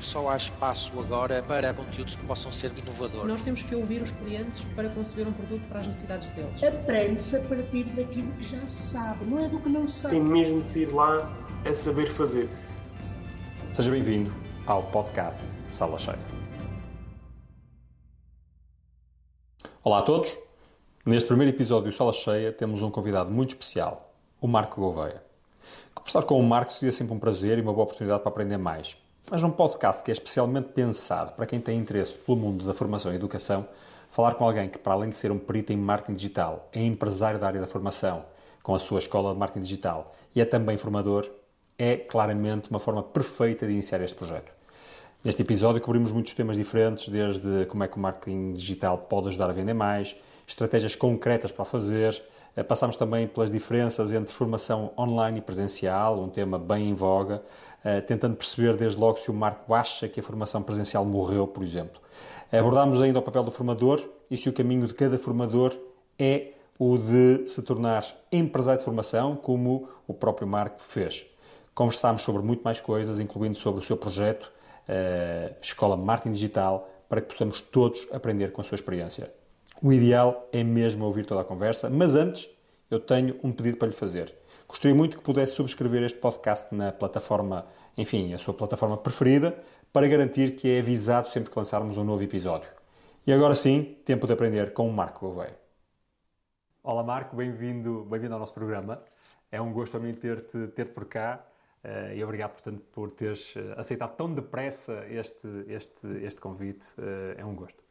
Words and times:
só 0.00 0.28
há 0.30 0.36
espaço 0.36 0.98
agora 1.00 1.42
para 1.42 1.74
conteúdos 1.74 2.16
que 2.16 2.24
possam 2.24 2.52
ser 2.52 2.72
inovadores. 2.76 3.26
Nós 3.26 3.42
temos 3.42 3.62
que 3.62 3.74
ouvir 3.74 4.02
os 4.02 4.10
clientes 4.12 4.62
para 4.74 4.88
conceber 4.90 5.26
um 5.26 5.32
produto 5.32 5.62
para 5.68 5.80
as 5.80 5.86
necessidades 5.86 6.28
deles. 6.30 6.62
Aprende-se 6.62 7.36
a 7.36 7.40
partir 7.40 7.84
daquilo 7.84 8.32
que 8.32 8.42
já 8.42 8.58
se 8.58 8.92
sabe, 8.92 9.24
não 9.24 9.44
é 9.44 9.48
do 9.48 9.58
que 9.58 9.68
não 9.68 9.88
se 9.88 10.00
sabe. 10.00 10.14
Tem 10.14 10.24
mesmo 10.24 10.62
de 10.62 10.70
sair 10.70 10.92
lá 10.92 11.32
a 11.64 11.74
saber 11.74 12.10
fazer. 12.12 12.48
Seja 13.74 13.90
bem-vindo 13.90 14.32
ao 14.66 14.82
podcast 14.84 15.42
Sala 15.68 15.98
Cheia. 15.98 16.18
Olá 19.82 20.00
a 20.00 20.02
todos. 20.02 20.36
Neste 21.06 21.26
primeiro 21.28 21.54
episódio 21.56 21.90
do 21.90 21.94
Sala 21.94 22.12
Cheia 22.12 22.52
temos 22.52 22.82
um 22.82 22.90
convidado 22.90 23.30
muito 23.30 23.50
especial, 23.50 24.12
o 24.40 24.46
Marco 24.46 24.80
Gouveia. 24.80 25.22
Conversar 25.94 26.22
com 26.22 26.38
o 26.38 26.42
Marco 26.42 26.72
seria 26.72 26.92
sempre 26.92 27.14
um 27.14 27.18
prazer 27.18 27.58
e 27.58 27.62
uma 27.62 27.72
boa 27.72 27.84
oportunidade 27.84 28.22
para 28.22 28.30
aprender 28.30 28.58
mais. 28.58 28.96
Mas 29.30 29.42
num 29.42 29.50
podcast 29.50 30.02
que 30.02 30.10
é 30.10 30.14
especialmente 30.14 30.68
pensado 30.68 31.32
para 31.32 31.44
quem 31.44 31.60
tem 31.60 31.78
interesse 31.78 32.14
pelo 32.14 32.38
mundo 32.38 32.64
da 32.64 32.72
formação 32.72 33.12
e 33.12 33.16
educação, 33.16 33.68
falar 34.10 34.34
com 34.34 34.44
alguém 34.46 34.70
que, 34.70 34.78
para 34.78 34.94
além 34.94 35.10
de 35.10 35.16
ser 35.16 35.30
um 35.30 35.38
perito 35.38 35.70
em 35.70 35.76
marketing 35.76 36.14
digital, 36.14 36.66
é 36.72 36.82
empresário 36.82 37.38
da 37.38 37.46
área 37.46 37.60
da 37.60 37.66
formação, 37.66 38.24
com 38.62 38.74
a 38.74 38.78
sua 38.78 39.00
escola 39.00 39.34
de 39.34 39.38
marketing 39.38 39.60
digital 39.60 40.14
e 40.34 40.40
é 40.40 40.46
também 40.46 40.78
formador, 40.78 41.28
é 41.76 41.94
claramente 41.94 42.70
uma 42.70 42.78
forma 42.78 43.02
perfeita 43.02 43.66
de 43.66 43.72
iniciar 43.74 44.00
este 44.00 44.16
projeto. 44.16 44.50
Neste 45.22 45.42
episódio 45.42 45.82
cobrimos 45.82 46.10
muitos 46.10 46.32
temas 46.32 46.56
diferentes, 46.56 47.06
desde 47.10 47.66
como 47.66 47.84
é 47.84 47.88
que 47.88 47.98
o 47.98 48.00
marketing 48.00 48.54
digital 48.54 48.96
pode 48.96 49.28
ajudar 49.28 49.50
a 49.50 49.52
vender 49.52 49.74
mais, 49.74 50.16
estratégias 50.46 50.94
concretas 50.94 51.52
para 51.52 51.66
fazer, 51.66 52.22
eh, 52.58 52.62
Passamos 52.64 52.96
também 52.96 53.28
pelas 53.28 53.52
diferenças 53.52 54.12
entre 54.12 54.32
formação 54.32 54.92
online 54.98 55.38
e 55.38 55.40
presencial, 55.40 56.20
um 56.20 56.28
tema 56.28 56.58
bem 56.58 56.88
em 56.88 56.94
voga, 56.94 57.40
tentando 58.06 58.36
perceber 58.36 58.76
desde 58.76 58.98
logo 58.98 59.18
se 59.18 59.30
o 59.30 59.34
Marco 59.34 59.72
acha 59.72 60.08
que 60.08 60.20
a 60.20 60.22
formação 60.22 60.62
presencial 60.62 61.04
morreu, 61.04 61.46
por 61.46 61.62
exemplo. 61.62 62.00
Abordámos 62.52 63.00
ainda 63.00 63.18
o 63.18 63.22
papel 63.22 63.44
do 63.44 63.50
formador 63.50 64.02
e 64.30 64.36
se 64.36 64.48
o 64.48 64.52
caminho 64.52 64.86
de 64.86 64.94
cada 64.94 65.16
formador 65.16 65.74
é 66.18 66.52
o 66.78 66.96
de 66.96 67.46
se 67.46 67.60
tornar 67.62 68.04
empresário 68.30 68.78
de 68.78 68.84
formação, 68.84 69.34
como 69.34 69.88
o 70.06 70.14
próprio 70.14 70.46
Marco 70.46 70.80
fez. 70.80 71.26
Conversámos 71.74 72.22
sobre 72.22 72.42
muito 72.42 72.62
mais 72.62 72.80
coisas, 72.80 73.20
incluindo 73.20 73.56
sobre 73.56 73.80
o 73.80 73.82
seu 73.82 73.96
projeto, 73.96 74.52
uh, 74.88 75.54
Escola 75.60 75.96
Marketing 75.96 76.32
Digital, 76.32 76.88
para 77.08 77.20
que 77.20 77.28
possamos 77.28 77.60
todos 77.60 78.06
aprender 78.12 78.52
com 78.52 78.60
a 78.60 78.64
sua 78.64 78.76
experiência. 78.76 79.32
O 79.82 79.92
ideal 79.92 80.48
é 80.52 80.62
mesmo 80.62 81.04
ouvir 81.04 81.26
toda 81.26 81.40
a 81.40 81.44
conversa, 81.44 81.88
mas 81.90 82.14
antes 82.14 82.48
eu 82.90 83.00
tenho 83.00 83.36
um 83.42 83.52
pedido 83.52 83.76
para 83.76 83.88
lhe 83.88 83.94
fazer. 83.94 84.34
Gostaria 84.68 84.94
muito 84.94 85.16
que 85.16 85.22
pudesse 85.22 85.54
subscrever 85.54 86.02
este 86.02 86.18
podcast 86.18 86.74
na 86.74 86.92
plataforma, 86.92 87.64
enfim, 87.96 88.34
a 88.34 88.38
sua 88.38 88.52
plataforma 88.52 88.98
preferida, 88.98 89.58
para 89.90 90.06
garantir 90.06 90.56
que 90.56 90.68
é 90.68 90.80
avisado 90.80 91.26
sempre 91.26 91.50
que 91.50 91.58
lançarmos 91.58 91.96
um 91.96 92.04
novo 92.04 92.22
episódio. 92.22 92.68
E 93.26 93.32
agora 93.32 93.54
sim, 93.54 93.96
tempo 94.04 94.26
de 94.26 94.34
aprender 94.34 94.74
com 94.74 94.86
o 94.86 94.92
Marco 94.92 95.26
Gouveia. 95.26 95.58
Olá 96.82 97.02
Marco, 97.02 97.34
bem-vindo 97.34 98.04
bem 98.10 98.22
ao 98.30 98.38
nosso 98.38 98.52
programa. 98.52 99.02
É 99.50 99.58
um 99.58 99.72
gosto 99.72 99.92
também 99.92 100.12
ter-te 100.12 100.66
ter 100.68 100.92
por 100.92 101.06
cá 101.06 101.42
uh, 101.82 102.14
e 102.14 102.22
obrigado, 102.22 102.50
portanto, 102.50 102.82
por 102.92 103.10
teres 103.12 103.54
eh, 103.56 103.74
aceitado 103.74 104.16
tão 104.16 104.34
depressa 104.34 105.02
este, 105.08 105.48
este, 105.66 106.06
este 106.22 106.42
convite. 106.42 106.88
Uh, 106.98 107.40
é 107.40 107.44
um 107.44 107.54
gosto. 107.54 107.82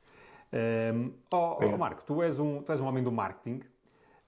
Um, 0.53 1.11
oh, 1.33 1.57
oh, 1.59 1.77
Marco, 1.77 2.03
tu 2.05 2.21
és, 2.21 2.37
um, 2.37 2.61
tu 2.61 2.71
és 2.71 2.79
um 2.79 2.85
homem 2.85 3.03
do 3.03 3.11
marketing, 3.11 3.61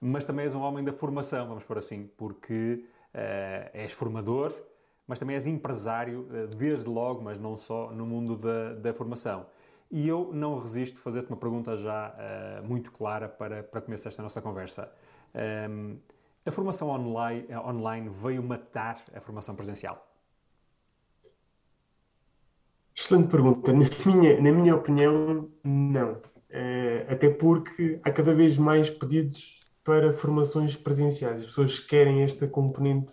mas 0.00 0.24
também 0.24 0.44
és 0.44 0.54
um 0.54 0.60
homem 0.60 0.82
da 0.82 0.92
formação, 0.92 1.46
vamos 1.46 1.64
por 1.64 1.76
assim, 1.76 2.08
porque 2.16 2.84
uh, 3.14 3.70
és 3.72 3.92
formador, 3.92 4.52
mas 5.06 5.18
também 5.18 5.34
és 5.34 5.46
empresário, 5.46 6.20
uh, 6.30 6.56
desde 6.56 6.88
logo, 6.88 7.20
mas 7.22 7.38
não 7.38 7.56
só, 7.56 7.90
no 7.92 8.06
mundo 8.06 8.36
da, 8.36 8.74
da 8.74 8.94
formação. 8.94 9.46
E 9.90 10.08
eu 10.08 10.30
não 10.32 10.58
resisto 10.58 10.98
a 10.98 11.02
fazer-te 11.02 11.28
uma 11.28 11.36
pergunta 11.36 11.76
já 11.76 12.14
uh, 12.14 12.66
muito 12.66 12.92
clara 12.92 13.28
para, 13.28 13.62
para 13.62 13.80
começar 13.80 14.08
esta 14.08 14.22
nossa 14.22 14.40
conversa. 14.40 14.90
Um, 15.68 15.98
a 16.46 16.50
formação 16.50 16.88
online, 16.88 17.46
online 17.54 18.08
veio 18.08 18.42
matar 18.42 19.02
a 19.14 19.20
formação 19.20 19.54
presencial? 19.54 20.06
Excelente 22.94 23.28
pergunta. 23.28 23.72
Na 23.72 23.86
minha, 24.06 24.40
na 24.40 24.52
minha 24.52 24.74
opinião, 24.76 25.50
não. 25.64 26.12
Uh, 26.12 27.12
até 27.12 27.28
porque 27.28 28.00
há 28.02 28.10
cada 28.10 28.32
vez 28.32 28.56
mais 28.56 28.88
pedidos 28.88 29.59
para 29.84 30.12
formações 30.12 30.76
presenciais. 30.76 31.40
As 31.40 31.46
pessoas 31.46 31.80
querem 31.80 32.22
esta 32.22 32.46
componente 32.46 33.12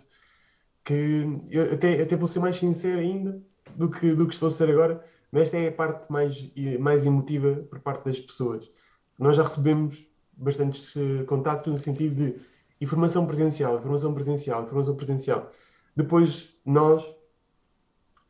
que 0.84 1.26
eu 1.50 1.72
até, 1.72 2.00
até 2.02 2.16
vou 2.16 2.28
ser 2.28 2.40
mais 2.40 2.56
sincero 2.56 2.98
ainda 2.98 3.42
do 3.76 3.90
que, 3.90 4.14
do 4.14 4.26
que 4.26 4.34
estou 4.34 4.48
a 4.48 4.50
ser 4.50 4.70
agora, 4.70 5.04
mas 5.30 5.44
esta 5.44 5.58
é 5.58 5.68
a 5.68 5.72
parte 5.72 6.10
mais, 6.10 6.50
mais 6.80 7.04
emotiva 7.04 7.66
por 7.70 7.80
parte 7.80 8.04
das 8.04 8.18
pessoas. 8.18 8.70
Nós 9.18 9.36
já 9.36 9.42
recebemos 9.42 10.06
bastantes 10.32 10.94
uh, 10.96 11.24
contactos 11.26 11.72
no 11.72 11.78
sentido 11.78 12.14
de 12.14 12.40
informação 12.80 13.26
presencial, 13.26 13.78
informação 13.78 14.14
presencial, 14.14 14.62
informação 14.62 14.96
presencial. 14.96 15.50
Depois 15.96 16.54
nós, 16.64 17.04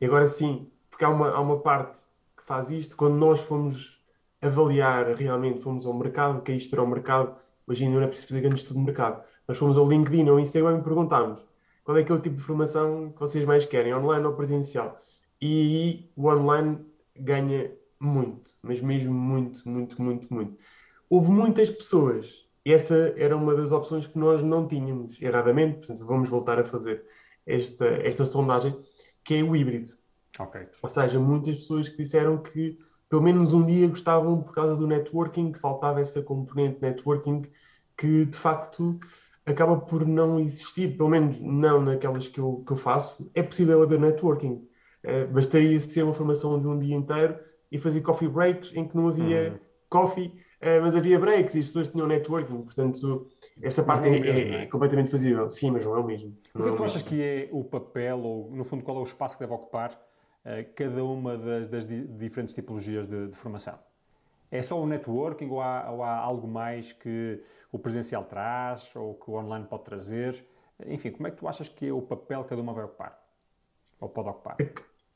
e 0.01 0.05
agora 0.05 0.27
sim, 0.27 0.69
porque 0.89 1.05
há 1.05 1.09
uma, 1.09 1.29
há 1.29 1.39
uma 1.39 1.59
parte 1.59 1.99
que 2.35 2.43
faz 2.43 2.69
isto, 2.71 2.97
quando 2.97 3.15
nós 3.15 3.39
fomos 3.39 4.03
avaliar 4.41 5.13
realmente, 5.15 5.61
fomos 5.61 5.85
ao 5.85 5.93
mercado, 5.93 6.41
que 6.41 6.51
é 6.51 6.55
isto 6.55 6.73
era 6.73 6.83
o 6.83 6.87
mercado, 6.87 7.37
hoje 7.69 7.85
ainda 7.85 7.97
não 7.97 8.03
é 8.03 8.07
preciso 8.07 8.27
fazer 8.27 8.41
grande 8.41 8.61
estudo 8.61 8.79
de 8.79 8.85
mercado, 8.85 9.23
nós 9.47 9.57
fomos 9.57 9.77
ao 9.77 9.87
LinkedIn 9.87 10.25
ou 10.25 10.33
ao 10.33 10.39
Instagram 10.39 10.79
e 10.79 10.83
perguntámos 10.83 11.39
qual 11.83 11.97
é 11.97 12.01
aquele 12.01 12.19
tipo 12.19 12.35
de 12.35 12.41
formação 12.41 13.11
que 13.11 13.19
vocês 13.19 13.45
mais 13.45 13.65
querem, 13.65 13.93
online 13.93 14.25
ou 14.25 14.33
presencial. 14.33 14.97
E 15.41 15.47
aí 15.47 16.11
o 16.15 16.27
online 16.27 16.79
ganha 17.15 17.71
muito, 17.99 18.51
mas 18.61 18.81
mesmo 18.81 19.13
muito, 19.13 19.67
muito, 19.67 20.01
muito, 20.01 20.33
muito. 20.33 20.57
Houve 21.09 21.31
muitas 21.31 21.69
pessoas, 21.69 22.45
essa 22.65 23.13
era 23.17 23.35
uma 23.35 23.55
das 23.55 23.71
opções 23.71 24.05
que 24.05 24.17
nós 24.17 24.41
não 24.41 24.67
tínhamos, 24.67 25.19
erradamente, 25.21 25.77
portanto 25.77 26.05
vamos 26.05 26.29
voltar 26.29 26.59
a 26.59 26.65
fazer 26.65 27.03
esta, 27.45 27.85
esta 27.85 28.25
sondagem, 28.25 28.79
que 29.23 29.35
é 29.35 29.43
o 29.43 29.55
híbrido. 29.55 29.97
Okay. 30.37 30.67
Ou 30.81 30.87
seja, 30.87 31.19
muitas 31.19 31.57
pessoas 31.57 31.89
que 31.89 31.97
disseram 31.97 32.37
que 32.37 32.77
pelo 33.09 33.23
menos 33.23 33.53
um 33.53 33.65
dia 33.65 33.87
gostavam 33.87 34.41
por 34.41 34.53
causa 34.53 34.75
do 34.75 34.85
networking, 34.85 35.51
que 35.51 35.59
faltava 35.59 35.99
essa 35.99 36.21
componente 36.21 36.79
networking 36.81 37.41
que 37.97 38.25
de 38.25 38.37
facto 38.37 38.99
acaba 39.45 39.75
por 39.77 40.07
não 40.07 40.39
existir, 40.39 40.95
pelo 40.95 41.09
menos 41.09 41.39
não 41.41 41.81
naquelas 41.81 42.27
que 42.27 42.39
eu, 42.39 42.63
que 42.65 42.71
eu 42.71 42.77
faço. 42.77 43.29
É 43.33 43.41
possível 43.41 43.81
haver 43.81 43.99
networking. 43.99 44.65
Uh, 45.03 45.27
bastaria 45.31 45.79
ser 45.79 46.03
uma 46.03 46.13
formação 46.13 46.61
de 46.61 46.67
um 46.67 46.77
dia 46.77 46.95
inteiro 46.95 47.37
e 47.71 47.79
fazer 47.79 48.01
coffee 48.01 48.27
breaks 48.27 48.71
em 48.75 48.87
que 48.87 48.95
não 48.95 49.07
havia 49.07 49.51
uhum. 49.51 49.59
coffee, 49.89 50.27
uh, 50.27 50.81
mas 50.81 50.95
havia 50.95 51.17
breaks 51.17 51.55
e 51.55 51.59
as 51.59 51.65
pessoas 51.65 51.87
tinham 51.87 52.07
networking. 52.07 52.61
Portanto, 52.61 53.27
essa 53.61 53.81
parte 53.81 54.07
é, 54.07 54.15
é, 54.15 54.19
mesmo, 54.19 54.47
é, 54.53 54.63
é, 54.63 54.65
completamente 54.67 55.09
fazível. 55.09 55.49
Sim, 55.49 55.71
mas 55.71 55.83
não 55.83 55.95
é 55.95 55.99
o 55.99 56.05
mesmo. 56.05 56.37
O 56.53 56.61
que 56.61 56.67
é 56.67 56.71
que 56.71 56.77
tu 56.77 56.83
achas 56.83 57.01
que 57.01 57.21
é 57.21 57.49
o 57.51 57.63
papel, 57.63 58.19
ou 58.19 58.51
no 58.51 58.63
fundo, 58.63 58.83
qual 58.83 58.97
é 58.97 58.99
o 58.99 59.03
espaço 59.03 59.35
que 59.35 59.43
deve 59.43 59.53
ocupar 59.53 59.99
cada 60.75 61.03
uma 61.03 61.37
das, 61.37 61.67
das 61.67 61.85
diferentes 61.85 62.53
tipologias 62.53 63.07
de, 63.07 63.27
de, 63.27 63.35
formação? 63.35 63.77
É 64.51 64.61
só 64.61 64.81
o 64.81 64.87
networking 64.87 65.49
ou 65.49 65.61
há, 65.61 65.91
ou 65.91 66.03
há, 66.03 66.15
algo 66.15 66.47
mais 66.47 66.91
que 66.91 67.41
o 67.71 67.77
presencial 67.77 68.23
traz 68.23 68.89
ou 68.95 69.13
que 69.13 69.29
o 69.29 69.35
online 69.35 69.65
pode 69.65 69.83
trazer? 69.83 70.43
Enfim, 70.87 71.11
como 71.11 71.27
é 71.27 71.31
que 71.31 71.37
tu 71.37 71.47
achas 71.47 71.69
que 71.69 71.87
é 71.87 71.93
o 71.93 72.01
papel 72.01 72.43
que 72.43 72.49
cada 72.49 72.61
uma 72.61 72.73
vai 72.73 72.85
ocupar? 72.85 73.19
Ou 73.99 74.09
pode 74.09 74.29
ocupar? 74.29 74.57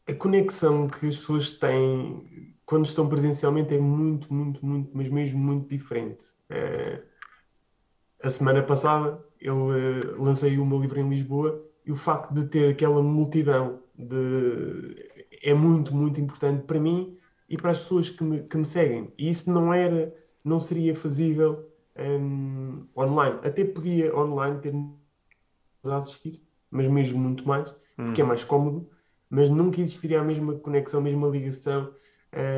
A, 0.07 0.13
conexão 0.13 0.87
que 0.87 1.07
as 1.07 1.17
pessoas 1.17 1.51
têm 1.51 2.53
quando 2.65 2.85
estão 2.85 3.07
presencialmente 3.07 3.73
é 3.73 3.79
muito, 3.79 4.31
muito, 4.33 4.65
muito, 4.65 4.91
mas 4.93 5.09
mesmo 5.09 5.39
muito 5.39 5.67
diferente. 5.67 6.25
É, 6.49 7.01
a 8.21 8.29
semana 8.29 8.61
passada 8.63 9.23
eu 9.39 9.67
uh, 9.67 10.23
lancei 10.23 10.57
o 10.57 10.65
meu 10.65 10.79
livro 10.79 10.99
em 10.99 11.09
Lisboa 11.09 11.61
e 11.85 11.91
o 11.91 11.95
facto 11.95 12.33
de 12.33 12.45
ter 12.45 12.71
aquela 12.71 13.01
multidão 13.01 13.81
de 13.97 15.11
é 15.43 15.53
muito, 15.53 15.93
muito 15.93 16.19
importante 16.19 16.63
para 16.63 16.79
mim 16.79 17.17
e 17.49 17.57
para 17.57 17.71
as 17.71 17.81
pessoas 17.81 18.09
que 18.09 18.23
me, 18.23 18.41
que 18.43 18.57
me 18.57 18.65
seguem. 18.65 19.13
E 19.17 19.29
isso 19.29 19.51
não 19.51 19.73
era, 19.73 20.15
não 20.43 20.59
seria 20.59 20.95
fazível 20.95 21.69
um, 21.99 22.87
online. 22.97 23.39
Até 23.43 23.65
podia 23.65 24.15
online 24.15 24.59
ter 24.61 24.73
a 25.83 25.97
assistir, 25.97 26.41
mas 26.71 26.87
mesmo 26.87 27.19
muito 27.19 27.45
mais, 27.45 27.75
porque 27.97 28.21
é 28.21 28.23
hum. 28.23 28.27
mais 28.29 28.43
cómodo, 28.43 28.89
mas 29.29 29.49
nunca 29.49 29.81
existiria 29.81 30.21
a 30.21 30.23
mesma 30.23 30.55
conexão, 30.55 31.01
a 31.01 31.03
mesma 31.03 31.27
ligação. 31.27 31.93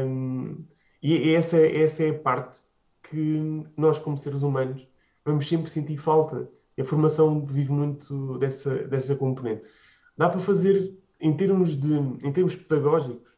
Um, 0.07 0.63
e 1.01 1.33
essa, 1.33 1.57
essa 1.57 2.03
é 2.03 2.11
a 2.11 2.19
parte 2.19 2.59
que 3.03 3.63
nós, 3.75 3.99
como 3.99 4.17
seres 4.17 4.43
humanos, 4.43 4.87
vamos 5.23 5.47
sempre 5.47 5.69
sentir 5.69 5.97
falta. 5.97 6.49
A 6.79 6.83
formação 6.83 7.45
vive 7.45 7.71
muito 7.71 8.37
dessa, 8.37 8.87
dessa 8.87 9.15
componente. 9.15 9.63
Dá 10.17 10.29
para 10.29 10.39
fazer 10.39 10.95
em 11.19 11.35
termos, 11.35 11.75
de, 11.79 11.93
em 11.93 12.31
termos 12.31 12.55
pedagógicos, 12.55 13.31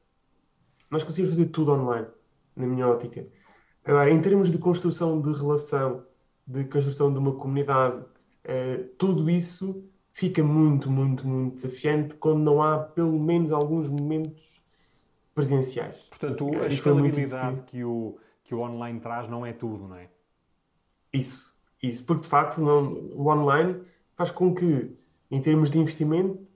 nós 0.89 1.03
conseguimos 1.03 1.35
fazer 1.35 1.49
tudo 1.49 1.71
online, 1.73 2.07
na 2.55 2.65
minha 2.65 2.87
ótica. 2.87 3.27
Agora, 3.85 4.09
em 4.11 4.21
termos 4.21 4.51
de 4.51 4.57
construção 4.57 5.21
de 5.21 5.33
relação, 5.33 6.05
de 6.45 6.63
construção 6.65 7.11
de 7.11 7.19
uma 7.19 7.33
comunidade, 7.35 8.03
eh, 8.43 8.85
tudo 8.97 9.29
isso 9.29 9.83
fica 10.13 10.43
muito, 10.43 10.89
muito, 10.89 11.27
muito 11.27 11.55
desafiante 11.55 12.15
quando 12.15 12.39
não 12.39 12.61
há 12.63 12.79
pelo 12.79 13.19
menos 13.19 13.51
alguns 13.51 13.87
momentos 13.89 14.61
presenciais. 15.35 15.95
Portanto, 16.09 16.45
a 16.63 16.67
escalabilidade 16.67 17.61
que 17.67 17.83
o, 17.83 18.17
que 18.43 18.55
o 18.55 18.59
online 18.61 18.99
traz 18.99 19.27
não 19.27 19.45
é 19.45 19.53
tudo, 19.53 19.87
não 19.87 19.95
é? 19.95 20.09
Isso, 21.13 21.55
isso, 21.83 22.03
porque 22.05 22.23
de 22.23 22.27
facto 22.29 22.59
não- 22.61 22.93
o 23.13 23.27
online 23.27 23.81
faz 24.15 24.31
com 24.31 24.53
que, 24.53 24.95
em 25.29 25.41
termos 25.41 25.69
de 25.69 25.79
investimento, 25.79 26.46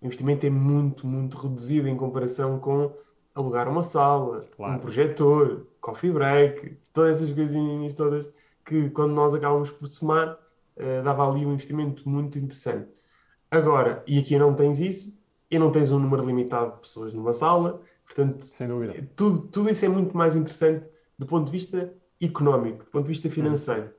o 0.00 0.06
investimento 0.06 0.46
é 0.46 0.50
muito, 0.50 1.06
muito 1.06 1.36
reduzido 1.36 1.88
em 1.88 1.96
comparação 1.96 2.58
com 2.58 2.92
alugar 3.34 3.68
uma 3.68 3.82
sala, 3.82 4.40
Claro. 4.56 4.74
um 4.74 4.78
projetor, 4.78 5.66
coffee 5.80 6.10
break, 6.10 6.76
todas 6.92 7.16
essas 7.18 7.32
coisinhas 7.32 7.94
todas 7.94 8.30
que 8.64 8.90
quando 8.90 9.12
nós 9.14 9.34
acabamos 9.34 9.70
por 9.70 9.86
somar, 9.86 10.38
eh, 10.76 11.00
dava 11.02 11.28
ali 11.28 11.46
um 11.46 11.52
investimento 11.54 12.08
muito 12.08 12.38
interessante. 12.38 13.02
Agora, 13.50 14.02
e 14.06 14.18
aqui 14.18 14.38
não 14.38 14.54
tens 14.54 14.78
isso, 14.78 15.16
e 15.50 15.58
não 15.58 15.70
tens 15.72 15.90
um 15.90 15.98
número 15.98 16.24
limitado 16.26 16.74
de 16.74 16.80
pessoas 16.80 17.14
numa 17.14 17.32
sala, 17.32 17.80
portanto, 18.04 18.44
Sem 18.44 18.68
dúvida. 18.68 19.08
tudo, 19.16 19.40
tudo 19.48 19.70
isso 19.70 19.84
é 19.84 19.88
muito 19.88 20.14
mais 20.16 20.36
interessante 20.36 20.84
do 21.18 21.24
ponto 21.26 21.46
de 21.46 21.52
vista 21.52 21.92
económico, 22.20 22.84
do 22.84 22.90
ponto 22.90 23.04
de 23.04 23.08
vista 23.08 23.30
financeiro. 23.30 23.90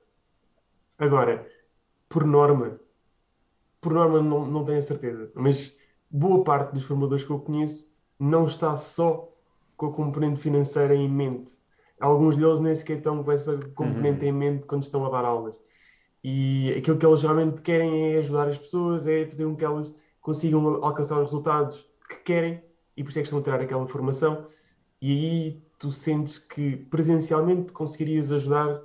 Agora, 0.97 1.47
por 2.07 2.23
norma, 2.25 2.79
por 3.81 3.93
norma 3.93 4.21
não, 4.21 4.45
não 4.45 4.63
tenho 4.65 4.77
a 4.77 4.81
certeza, 4.81 5.31
mas 5.33 5.77
boa 6.09 6.43
parte 6.43 6.73
dos 6.73 6.83
formadores 6.83 7.23
que 7.23 7.31
eu 7.31 7.39
conheço 7.39 7.89
não 8.19 8.45
está 8.45 8.75
só 8.77 9.31
com 9.77 9.87
a 9.87 9.93
componente 9.93 10.39
financeira 10.39 10.95
em 10.95 11.09
mente. 11.09 11.57
Alguns 11.99 12.37
deles 12.37 12.59
nem 12.59 12.73
sequer 12.75 12.97
estão 12.97 13.23
com 13.23 13.31
essa 13.31 13.57
componente 13.75 14.25
em 14.25 14.31
mente 14.31 14.65
quando 14.65 14.83
estão 14.83 15.05
a 15.05 15.09
dar 15.09 15.25
aulas. 15.25 15.55
E 16.23 16.73
aquilo 16.77 16.97
que 16.97 17.05
eles 17.05 17.21
realmente 17.21 17.61
querem 17.61 18.13
é 18.13 18.17
ajudar 18.17 18.47
as 18.47 18.57
pessoas, 18.57 19.07
é 19.07 19.25
fazer 19.25 19.45
com 19.45 19.55
que 19.55 19.65
elas 19.65 19.93
consigam 20.21 20.83
alcançar 20.83 21.17
os 21.17 21.31
resultados 21.31 21.89
que 22.09 22.17
querem 22.17 22.61
e 22.97 23.03
por 23.03 23.09
isso 23.09 23.19
é 23.19 23.21
que 23.21 23.27
estão 23.27 23.39
a 23.39 23.43
tirar 23.43 23.61
aquela 23.61 23.87
formação. 23.87 24.45
E 25.01 25.11
aí 25.11 25.63
tu 25.77 25.91
sentes 25.91 26.37
que 26.37 26.75
presencialmente 26.75 27.71
conseguirias 27.71 28.31
ajudar 28.31 28.81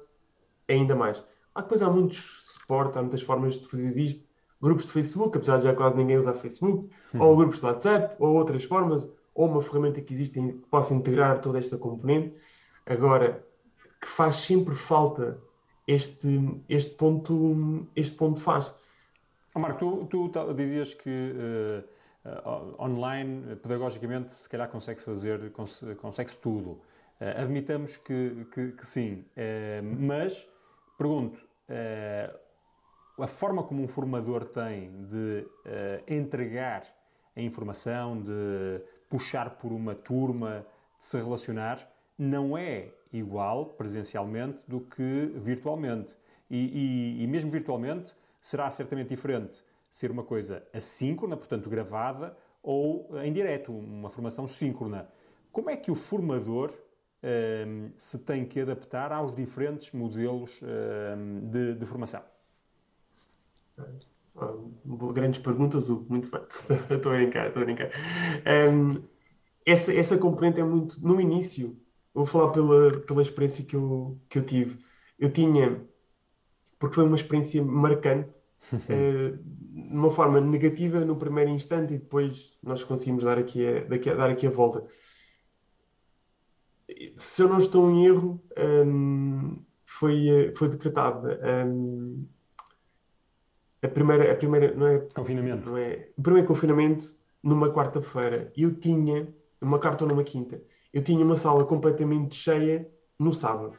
ainda 0.68 0.94
mais. 0.94 1.24
Há 1.54 1.62
depois 1.62 1.82
há 1.82 1.90
muitos 1.90 2.44
suporte, 2.44 2.98
há 2.98 3.02
muitas 3.02 3.22
formas 3.22 3.58
de 3.58 3.68
fazer 3.68 4.00
isto. 4.00 4.23
Grupos 4.64 4.86
de 4.86 4.92
Facebook, 4.92 5.36
apesar 5.36 5.58
de 5.58 5.64
já 5.64 5.74
quase 5.74 5.96
ninguém 5.96 6.16
usar 6.18 6.34
Facebook, 6.34 6.88
ou 7.20 7.36
grupos 7.36 7.60
de 7.60 7.66
WhatsApp, 7.66 8.16
ou 8.18 8.34
outras 8.34 8.64
formas, 8.64 9.08
ou 9.34 9.46
uma 9.48 9.60
ferramenta 9.62 10.00
que 10.00 10.12
existe 10.14 10.40
que 10.40 10.52
possa 10.70 10.94
integrar 10.94 11.40
toda 11.40 11.58
esta 11.58 11.76
componente. 11.76 12.34
Agora, 12.86 13.44
que 14.00 14.08
faz 14.08 14.36
sempre 14.36 14.74
falta 14.74 15.38
este, 15.86 16.62
este 16.68 16.94
ponto, 16.94 17.86
este 17.94 18.16
ponto 18.16 18.40
faz. 18.40 18.72
Ó, 19.54 19.58
Marco, 19.60 20.06
tu, 20.10 20.28
tu 20.30 20.54
dizias 20.54 20.94
que 20.94 21.10
eh, 21.36 21.84
online, 22.78 23.56
pedagogicamente, 23.56 24.32
se 24.32 24.48
calhar 24.48 24.68
consegue-se 24.70 25.04
fazer, 25.04 25.50
cons- 25.52 25.84
consegue-se 26.00 26.38
tudo. 26.38 26.80
Eh, 27.20 27.34
admitamos 27.42 27.96
que, 27.98 28.46
que- 28.52 28.72
que 28.72 28.86
sim, 28.86 29.24
mas 30.08 30.48
pergunto, 30.98 31.38
a 33.18 33.26
forma 33.26 33.62
como 33.62 33.82
um 33.82 33.88
formador 33.88 34.44
tem 34.46 34.90
de 35.06 35.46
eh, 35.64 36.02
entregar 36.08 36.84
a 37.36 37.40
informação, 37.40 38.20
de 38.20 38.80
puxar 39.08 39.50
por 39.58 39.72
uma 39.72 39.94
turma, 39.94 40.66
de 40.98 41.04
se 41.04 41.16
relacionar, 41.16 41.88
não 42.18 42.56
é 42.56 42.92
igual 43.12 43.66
presencialmente 43.66 44.64
do 44.68 44.80
que 44.80 45.32
virtualmente. 45.36 46.16
E, 46.50 47.18
e- 47.18 47.22
e 47.22 47.26
mesmo 47.26 47.50
virtualmente 47.50 48.14
será 48.40 48.70
certamente 48.70 49.08
diferente 49.08 49.62
ser 49.90 50.10
uma 50.10 50.22
coisa 50.24 50.66
assíncrona, 50.72 51.36
portanto 51.36 51.70
gravada, 51.70 52.36
ou 52.62 53.08
em 53.22 53.32
direto, 53.32 53.72
uma 53.72 54.10
formação 54.10 54.46
síncrona. 54.48 55.08
Como 55.52 55.70
é 55.70 55.76
que 55.76 55.90
o 55.90 55.94
formador 55.94 56.72
ehm, 57.22 57.90
se 57.96 58.24
tem 58.24 58.44
que 58.44 58.60
adaptar 58.60 59.12
aos 59.12 59.34
diferentes 59.34 59.92
modelos 59.92 60.60
ehm, 60.62 61.48
de, 61.50 61.74
de 61.74 61.86
formação? 61.86 62.22
Grandes 65.12 65.40
perguntas, 65.40 65.88
Hugo. 65.88 66.06
Muito 66.08 66.30
bem. 66.30 66.40
Estou 66.90 67.12
a 67.12 67.16
brincar, 67.16 67.46
estou 67.48 67.62
a 67.62 67.64
brincar. 67.64 67.90
Ahm, 68.46 69.02
essa, 69.66 69.92
essa 69.94 70.18
componente 70.18 70.60
é 70.60 70.64
muito. 70.64 71.00
No 71.04 71.20
início, 71.20 71.78
vou 72.14 72.26
falar 72.26 72.52
pela, 72.52 73.00
pela 73.00 73.22
experiência 73.22 73.64
que 73.64 73.76
eu, 73.76 74.20
que 74.28 74.38
eu 74.38 74.46
tive. 74.46 74.78
Eu 75.18 75.32
tinha, 75.32 75.84
porque 76.78 76.96
foi 76.96 77.04
uma 77.04 77.16
experiência 77.16 77.62
marcante, 77.64 78.30
eh, 78.88 79.32
de 79.32 79.94
uma 79.96 80.10
forma 80.10 80.40
negativa 80.40 81.04
no 81.04 81.16
primeiro 81.18 81.50
instante 81.50 81.94
e 81.94 81.98
depois 81.98 82.58
nós 82.62 82.82
conseguimos 82.84 83.22
dar 83.24 83.38
aqui 83.38 83.66
a, 83.66 83.84
daqui 83.84 84.10
a- 84.10 84.14
dar 84.16 84.30
aqui 84.30 84.46
a 84.46 84.50
volta. 84.50 84.86
Se 87.16 87.42
eu 87.42 87.48
não 87.48 87.58
estou 87.58 87.90
em 87.90 88.06
erro, 88.06 88.42
ahm, 88.56 89.56
foi, 89.86 90.28
eh, 90.28 90.52
foi 90.56 90.68
decretada 90.68 91.38
ahm, 91.42 92.24
a 93.84 93.88
primeira, 93.88 94.32
a 94.32 94.34
primeira, 94.34 94.74
não 94.74 94.86
é 94.86 94.98
Confinamento. 95.14 95.70
não 95.70 95.76
é? 95.76 96.08
O 96.16 96.22
primeiro 96.22 96.48
confinamento 96.48 97.14
numa 97.42 97.70
quarta-feira. 97.70 98.50
Eu 98.56 98.74
tinha, 98.74 99.28
numa 99.60 99.78
quarta 99.78 100.04
ou 100.04 100.08
numa 100.08 100.24
quinta, 100.24 100.60
eu 100.92 101.02
tinha 101.02 101.24
uma 101.24 101.36
sala 101.36 101.64
completamente 101.64 102.34
cheia 102.34 102.88
no 103.18 103.32
sábado. 103.34 103.76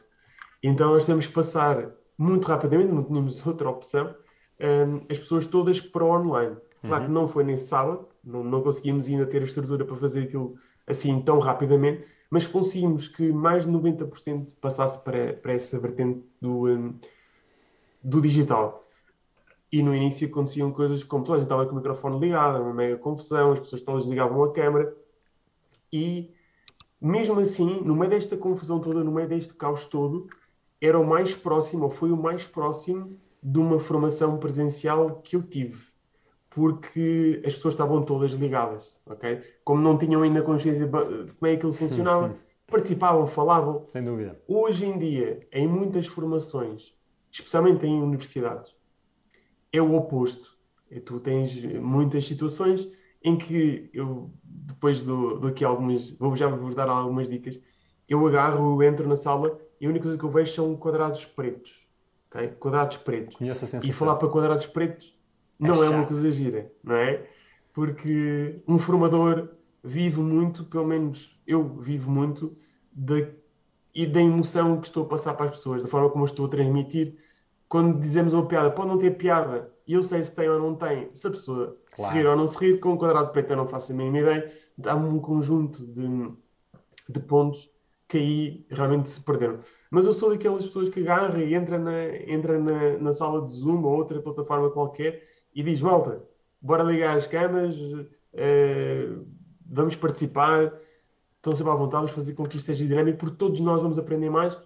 Então 0.62 0.92
nós 0.92 1.04
temos 1.04 1.26
que 1.26 1.32
passar 1.32 1.90
muito 2.16 2.46
rapidamente, 2.46 2.92
não 2.92 3.02
tínhamos 3.02 3.44
outra 3.46 3.68
opção, 3.68 4.14
hum, 4.60 5.00
as 5.10 5.18
pessoas 5.18 5.46
todas 5.46 5.80
para 5.80 6.04
o 6.04 6.10
online. 6.10 6.56
Claro 6.86 7.06
que 7.06 7.10
não 7.10 7.26
foi 7.26 7.42
nesse 7.42 7.66
sábado, 7.66 8.06
não, 8.22 8.44
não 8.44 8.62
conseguimos 8.62 9.08
ainda 9.08 9.26
ter 9.26 9.42
a 9.42 9.44
estrutura 9.44 9.84
para 9.84 9.96
fazer 9.96 10.22
aquilo 10.22 10.56
assim 10.86 11.20
tão 11.20 11.40
rapidamente, 11.40 12.04
mas 12.30 12.46
conseguimos 12.46 13.08
que 13.08 13.32
mais 13.32 13.64
de 13.64 13.72
90% 13.72 14.52
passasse 14.60 15.02
para, 15.02 15.32
para 15.32 15.52
essa 15.52 15.80
vertente 15.80 16.22
do, 16.40 16.68
hum, 16.68 16.94
do 18.04 18.20
digital. 18.20 18.85
E 19.76 19.82
no 19.82 19.94
início 19.94 20.26
aconteciam 20.26 20.72
coisas 20.72 21.04
como 21.04 21.22
toda 21.22 21.36
a 21.36 21.38
gente 21.38 21.48
estava 21.48 21.66
com 21.66 21.72
o 21.72 21.76
microfone 21.76 22.18
ligado, 22.18 22.62
uma 22.62 22.72
mega 22.72 22.96
confusão, 22.96 23.52
as 23.52 23.60
pessoas 23.60 23.82
todas 23.82 24.06
ligavam 24.06 24.42
a 24.42 24.50
câmera. 24.50 24.96
E 25.92 26.30
mesmo 26.98 27.40
assim, 27.40 27.82
no 27.82 27.94
meio 27.94 28.08
desta 28.08 28.38
confusão 28.38 28.80
toda, 28.80 29.04
no 29.04 29.12
meio 29.12 29.28
deste 29.28 29.52
caos 29.52 29.84
todo, 29.84 30.28
era 30.80 30.98
o 30.98 31.06
mais 31.06 31.34
próximo, 31.34 31.84
ou 31.84 31.90
foi 31.90 32.10
o 32.10 32.16
mais 32.16 32.42
próximo 32.42 33.20
de 33.42 33.58
uma 33.58 33.78
formação 33.78 34.38
presencial 34.38 35.20
que 35.22 35.36
eu 35.36 35.42
tive. 35.42 35.88
Porque 36.48 37.42
as 37.44 37.52
pessoas 37.52 37.74
estavam 37.74 38.02
todas 38.02 38.32
ligadas, 38.32 38.96
ok? 39.04 39.42
Como 39.62 39.82
não 39.82 39.98
tinham 39.98 40.22
ainda 40.22 40.40
consciência 40.40 40.86
de 40.86 40.90
como 40.90 41.06
é 41.42 41.50
que 41.50 41.56
aquilo 41.56 41.72
funcionava, 41.76 42.34
participavam, 42.66 43.26
falavam. 43.26 43.86
Sem 43.86 44.02
dúvida. 44.02 44.40
Hoje 44.48 44.86
em 44.86 44.96
dia, 44.96 45.46
em 45.52 45.68
muitas 45.68 46.06
formações, 46.06 46.94
especialmente 47.30 47.84
em 47.86 48.02
universidades, 48.02 48.74
é 49.76 49.82
o 49.82 49.94
oposto. 49.94 50.56
E 50.90 51.00
tu 51.00 51.18
tens 51.20 51.54
muitas 51.80 52.26
situações 52.26 52.88
em 53.22 53.36
que 53.36 53.90
eu, 53.92 54.30
depois 54.44 55.02
do, 55.02 55.38
do 55.40 55.48
aqui 55.48 55.64
algumas, 55.64 56.10
vou 56.12 56.36
já 56.36 56.48
vos 56.48 56.74
dar 56.74 56.88
algumas 56.88 57.28
dicas, 57.28 57.58
eu 58.08 58.24
agarro, 58.26 58.80
eu 58.82 58.88
entro 58.88 59.08
na 59.08 59.16
sala 59.16 59.60
e 59.80 59.86
a 59.86 59.88
única 59.88 60.04
coisa 60.04 60.18
que 60.18 60.24
eu 60.24 60.30
vejo 60.30 60.52
são 60.54 60.76
quadrados 60.76 61.24
pretos. 61.24 61.86
ok? 62.30 62.48
Quadrados 62.60 62.96
pretos. 62.98 63.36
Conheço 63.36 63.64
a 63.64 63.66
E 63.66 63.70
sensação. 63.70 63.92
falar 63.92 64.16
para 64.16 64.28
quadrados 64.28 64.66
pretos 64.66 65.18
não 65.58 65.82
é, 65.82 65.90
uma 65.90 66.02
chato. 66.02 66.08
coisa 66.08 66.30
gira, 66.30 66.72
não 66.84 66.94
é? 66.96 67.26
Porque 67.72 68.62
um 68.66 68.78
formador 68.78 69.48
vive 69.82 70.20
muito, 70.20 70.64
pelo 70.64 70.86
menos 70.86 71.38
eu 71.46 71.62
vivo 71.80 72.10
muito, 72.10 72.56
da, 72.92 73.14
e 73.94 74.06
da 74.06 74.20
emoção 74.20 74.80
que 74.80 74.86
estou 74.88 75.04
a 75.04 75.08
passar 75.08 75.34
para 75.34 75.46
as 75.46 75.52
pessoas, 75.56 75.82
da 75.82 75.88
forma 75.88 76.10
como 76.10 76.24
eu 76.24 76.26
estou 76.26 76.46
a 76.46 76.48
transmitir. 76.48 77.16
Quando 77.68 77.98
dizemos 78.00 78.32
uma 78.32 78.46
piada, 78.46 78.70
pode 78.70 78.88
não 78.88 78.98
ter 78.98 79.12
piada, 79.12 79.72
e 79.86 79.94
eu 79.94 80.02
sei 80.02 80.22
se 80.22 80.30
tem 80.32 80.48
ou 80.48 80.58
não 80.58 80.74
tem, 80.74 81.08
se 81.14 81.26
a 81.26 81.30
pessoa 81.30 81.76
Claro. 81.92 82.12
se 82.12 82.18
rir 82.18 82.26
ou 82.26 82.36
não 82.36 82.46
se 82.46 82.58
rir, 82.58 82.78
com 82.78 82.90
um 82.92 82.96
quadrado 82.96 83.30
preto 83.32 83.50
eu 83.50 83.56
não 83.56 83.66
faço 83.66 83.92
a 83.92 83.94
mínima 83.94 84.18
ideia. 84.18 84.52
Há 84.86 84.94
um 84.94 85.18
conjunto 85.18 85.84
de, 85.86 86.30
de 87.08 87.20
pontos 87.20 87.70
que 88.08 88.18
aí 88.18 88.66
realmente 88.70 89.08
se 89.10 89.20
perderam. 89.20 89.58
Mas 89.90 90.06
eu 90.06 90.12
sou 90.12 90.30
daquelas 90.30 90.66
pessoas 90.66 90.88
que 90.88 91.00
agarra 91.00 91.42
e 91.42 91.54
entra 91.54 91.78
na, 91.78 92.06
entra 92.28 92.58
na, 92.58 92.98
na 92.98 93.12
sala 93.12 93.44
de 93.46 93.52
Zoom 93.52 93.82
ou 93.82 93.96
outra 93.96 94.20
plataforma 94.20 94.70
qualquer 94.70 95.22
e 95.54 95.62
diz: 95.62 95.80
Malta, 95.80 96.22
bora 96.60 96.82
ligar 96.84 97.16
as 97.16 97.26
câmaras, 97.26 97.76
eh, 98.34 99.08
vamos 99.64 99.96
participar, 99.96 100.72
estão 101.36 101.54
sempre 101.54 101.72
à 101.72 101.76
vontade, 101.76 102.02
vamos 102.02 102.10
fazer 102.10 102.34
com 102.34 102.46
que 102.46 102.56
isto 102.58 102.66
seja 102.66 102.84
dinâmico, 102.84 103.18
porque 103.18 103.36
todos 103.36 103.58
nós 103.60 103.80
vamos 103.80 103.98
aprender 103.98 104.30
mais. 104.30 104.56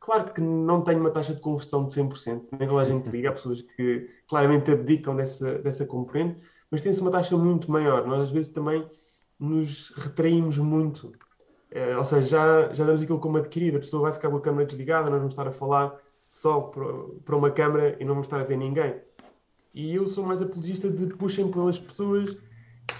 Claro 0.00 0.32
que 0.32 0.40
não 0.40 0.82
tenho 0.82 1.00
uma 1.00 1.10
taxa 1.10 1.34
de 1.34 1.40
conversão 1.40 1.84
de 1.84 1.92
100%, 1.92 2.42
nem 2.58 2.68
toda 2.68 2.82
a 2.82 2.84
gente 2.84 3.08
liga, 3.08 3.30
há 3.30 3.32
pessoas 3.32 3.62
que 3.62 4.08
claramente 4.28 4.70
abdicam 4.70 5.16
dessa, 5.16 5.58
dessa 5.58 5.84
componente, 5.84 6.38
mas 6.70 6.82
tem-se 6.82 7.00
uma 7.00 7.10
taxa 7.10 7.36
muito 7.36 7.70
maior. 7.70 8.06
Nós 8.06 8.22
às 8.22 8.30
vezes 8.30 8.50
também 8.50 8.88
nos 9.38 9.90
retraímos 9.96 10.58
muito. 10.58 11.12
Eh, 11.70 11.96
ou 11.96 12.04
seja, 12.04 12.28
já, 12.28 12.74
já 12.74 12.84
damos 12.84 13.02
aquilo 13.02 13.18
como 13.18 13.38
adquirido, 13.38 13.76
a 13.76 13.80
pessoa 13.80 14.02
vai 14.02 14.12
ficar 14.12 14.30
com 14.30 14.36
a 14.36 14.40
câmera 14.40 14.66
desligada, 14.66 15.10
nós 15.10 15.18
vamos 15.18 15.32
estar 15.32 15.46
a 15.46 15.52
falar 15.52 15.98
só 16.28 16.60
para, 16.60 16.84
para 17.24 17.36
uma 17.36 17.50
câmera 17.50 17.96
e 18.00 18.04
não 18.04 18.14
vamos 18.14 18.26
estar 18.26 18.40
a 18.40 18.44
ver 18.44 18.56
ninguém. 18.56 18.94
E 19.74 19.94
eu 19.94 20.06
sou 20.06 20.24
mais 20.24 20.42
apologista 20.42 20.90
de 20.90 21.06
puxem 21.14 21.50
pelas 21.50 21.78
pessoas, 21.78 22.36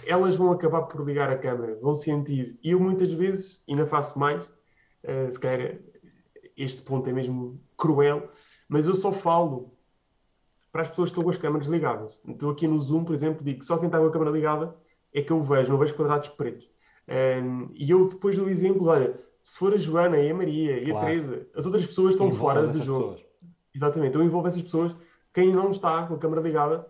elas 0.07 0.37
vão 0.37 0.53
acabar 0.53 0.83
por 0.83 1.05
ligar 1.05 1.31
a 1.31 1.37
câmera, 1.37 1.79
vão 1.81 1.95
sentir. 1.95 2.59
E 2.63 2.71
eu 2.71 2.81
muitas 2.81 3.13
vezes, 3.13 3.63
ainda 3.69 3.87
faço 3.87 4.19
mais, 4.19 4.45
uh, 4.45 5.31
se 5.31 5.39
calhar 5.41 5.79
este 6.59 6.83
ponto 6.83 7.09
é 7.09 7.13
mesmo 7.13 7.61
cruel, 7.77 8.29
mas 8.69 8.87
eu 8.87 8.95
só 8.95 9.13
falo 9.13 9.73
para 10.71 10.83
as 10.83 10.89
pessoas 10.89 11.09
que 11.09 11.13
estão 11.13 11.25
com 11.25 11.31
as 11.31 11.39
câmaras 11.39 11.67
ligadas. 11.69 12.21
Estou 12.29 12.51
aqui 12.51 12.67
no 12.67 12.79
Zoom, 12.79 13.05
por 13.05 13.15
exemplo, 13.15 13.45
digo 13.45 13.61
que 13.61 13.65
só 13.65 13.79
quem 13.79 13.87
está 13.87 13.99
com 13.99 14.07
a 14.07 14.11
câmera 14.11 14.31
ligada 14.31 14.77
é 15.13 15.23
que 15.23 15.31
eu 15.31 15.43
vejo, 15.43 15.71
não 15.71 15.79
vejo 15.79 15.95
quadrados 15.95 16.29
pretos. 16.29 16.69
Um, 17.09 17.71
e 17.75 17.91
eu 17.91 18.07
depois 18.07 18.37
do 18.37 18.49
exemplo, 18.49 18.87
olha, 18.87 19.19
se 19.43 19.57
for 19.57 19.73
a 19.73 19.79
Joana 19.79 20.19
e 20.19 20.31
a 20.31 20.35
Maria 20.35 20.79
e 20.79 20.87
claro. 20.87 20.99
a 20.99 21.09
Teresa, 21.09 21.47
as 21.55 21.65
outras 21.65 21.87
pessoas 21.87 22.15
estão 22.15 22.31
fora 22.33 22.67
do 22.67 22.85
jogo. 22.85 23.13
Pessoas. 23.15 23.27
Exatamente, 23.75 24.17
eu 24.17 24.23
envolvo 24.23 24.49
essas 24.49 24.61
pessoas. 24.61 24.95
Quem 25.33 25.55
não 25.55 25.71
está 25.71 26.07
com 26.07 26.15
a 26.15 26.19
câmera 26.19 26.43
ligada, 26.43 26.87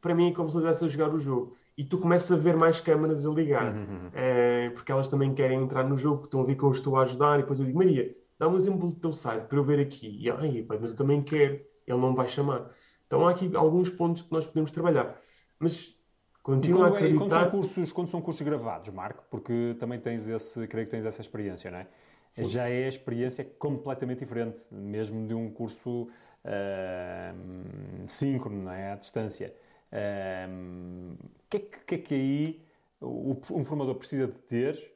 para 0.00 0.14
mim 0.14 0.30
é 0.30 0.34
como 0.34 0.50
se 0.50 0.56
estivesse 0.56 0.84
a 0.84 0.88
jogar 0.88 1.14
o 1.14 1.18
jogo. 1.18 1.56
E 1.76 1.84
tu 1.84 1.98
começas 1.98 2.30
a 2.30 2.40
ver 2.40 2.56
mais 2.56 2.80
câmaras 2.80 3.26
a 3.26 3.30
ligar, 3.30 3.74
uhum. 3.74 4.10
é, 4.12 4.70
porque 4.70 4.92
elas 4.92 5.08
também 5.08 5.34
querem 5.34 5.62
entrar 5.62 5.82
no 5.82 5.96
jogo, 5.96 6.24
estão 6.24 6.40
a 6.40 6.44
ver 6.44 6.56
que 6.56 6.62
eu 6.62 6.70
estou 6.70 6.96
a 6.96 7.02
ajudar. 7.02 7.38
E 7.38 7.42
depois 7.42 7.58
eu 7.58 7.66
digo, 7.66 7.78
Maria, 7.78 8.14
dá 8.38 8.48
um 8.48 8.56
exemplo 8.56 8.88
do 8.88 8.94
teu 8.94 9.12
site 9.12 9.46
para 9.46 9.58
eu 9.58 9.64
ver 9.64 9.80
aqui. 9.80 10.18
E 10.20 10.30
ai, 10.30 10.64
mas 10.68 10.90
eu 10.90 10.96
também 10.96 11.22
quero, 11.22 11.54
ele 11.86 11.98
não 11.98 12.14
vai 12.14 12.28
chamar. 12.28 12.70
Então 13.06 13.26
há 13.26 13.30
aqui 13.30 13.50
alguns 13.54 13.90
pontos 13.90 14.22
que 14.22 14.32
nós 14.32 14.46
podemos 14.46 14.70
trabalhar. 14.70 15.18
Mas 15.58 15.94
continuo 16.42 16.82
a 16.82 16.88
acreditar... 16.88 17.14
E 17.14 17.18
quando 17.18 17.32
são, 17.32 17.50
cursos, 17.50 17.92
quando 17.92 18.08
são 18.08 18.20
cursos 18.20 18.42
gravados, 18.42 18.92
Marco, 18.92 19.24
porque 19.30 19.76
também 19.78 20.00
tens 20.00 20.28
esse, 20.28 20.66
creio 20.66 20.86
que 20.86 20.90
tens 20.90 21.04
essa 21.04 21.20
experiência, 21.20 21.70
não 21.70 21.78
é? 21.78 21.88
Sim. 22.32 22.44
Já 22.44 22.68
é 22.68 22.86
a 22.86 22.88
experiência 22.88 23.44
completamente 23.44 24.18
diferente, 24.18 24.66
mesmo 24.70 25.26
de 25.28 25.34
um 25.34 25.48
curso 25.50 26.08
uh, 26.44 28.08
síncrono, 28.08 28.64
não 28.64 28.72
é? 28.72 28.92
À 28.92 28.96
distância. 28.96 29.54
O 29.92 29.96
uh, 29.96 31.18
que, 31.48 31.56
é 31.56 31.60
que, 31.60 31.78
que, 31.84 31.94
é 31.94 31.98
que 31.98 32.14
aí 32.14 32.62
o, 33.00 33.36
um 33.52 33.62
formador 33.62 33.94
precisa 33.94 34.26
de 34.26 34.38
ter 34.40 34.94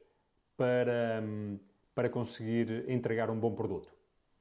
para, 0.57 1.23
para 1.99 2.07
conseguir 2.07 2.85
entregar 2.87 3.29
um 3.29 3.37
bom 3.37 3.53
produto? 3.53 3.89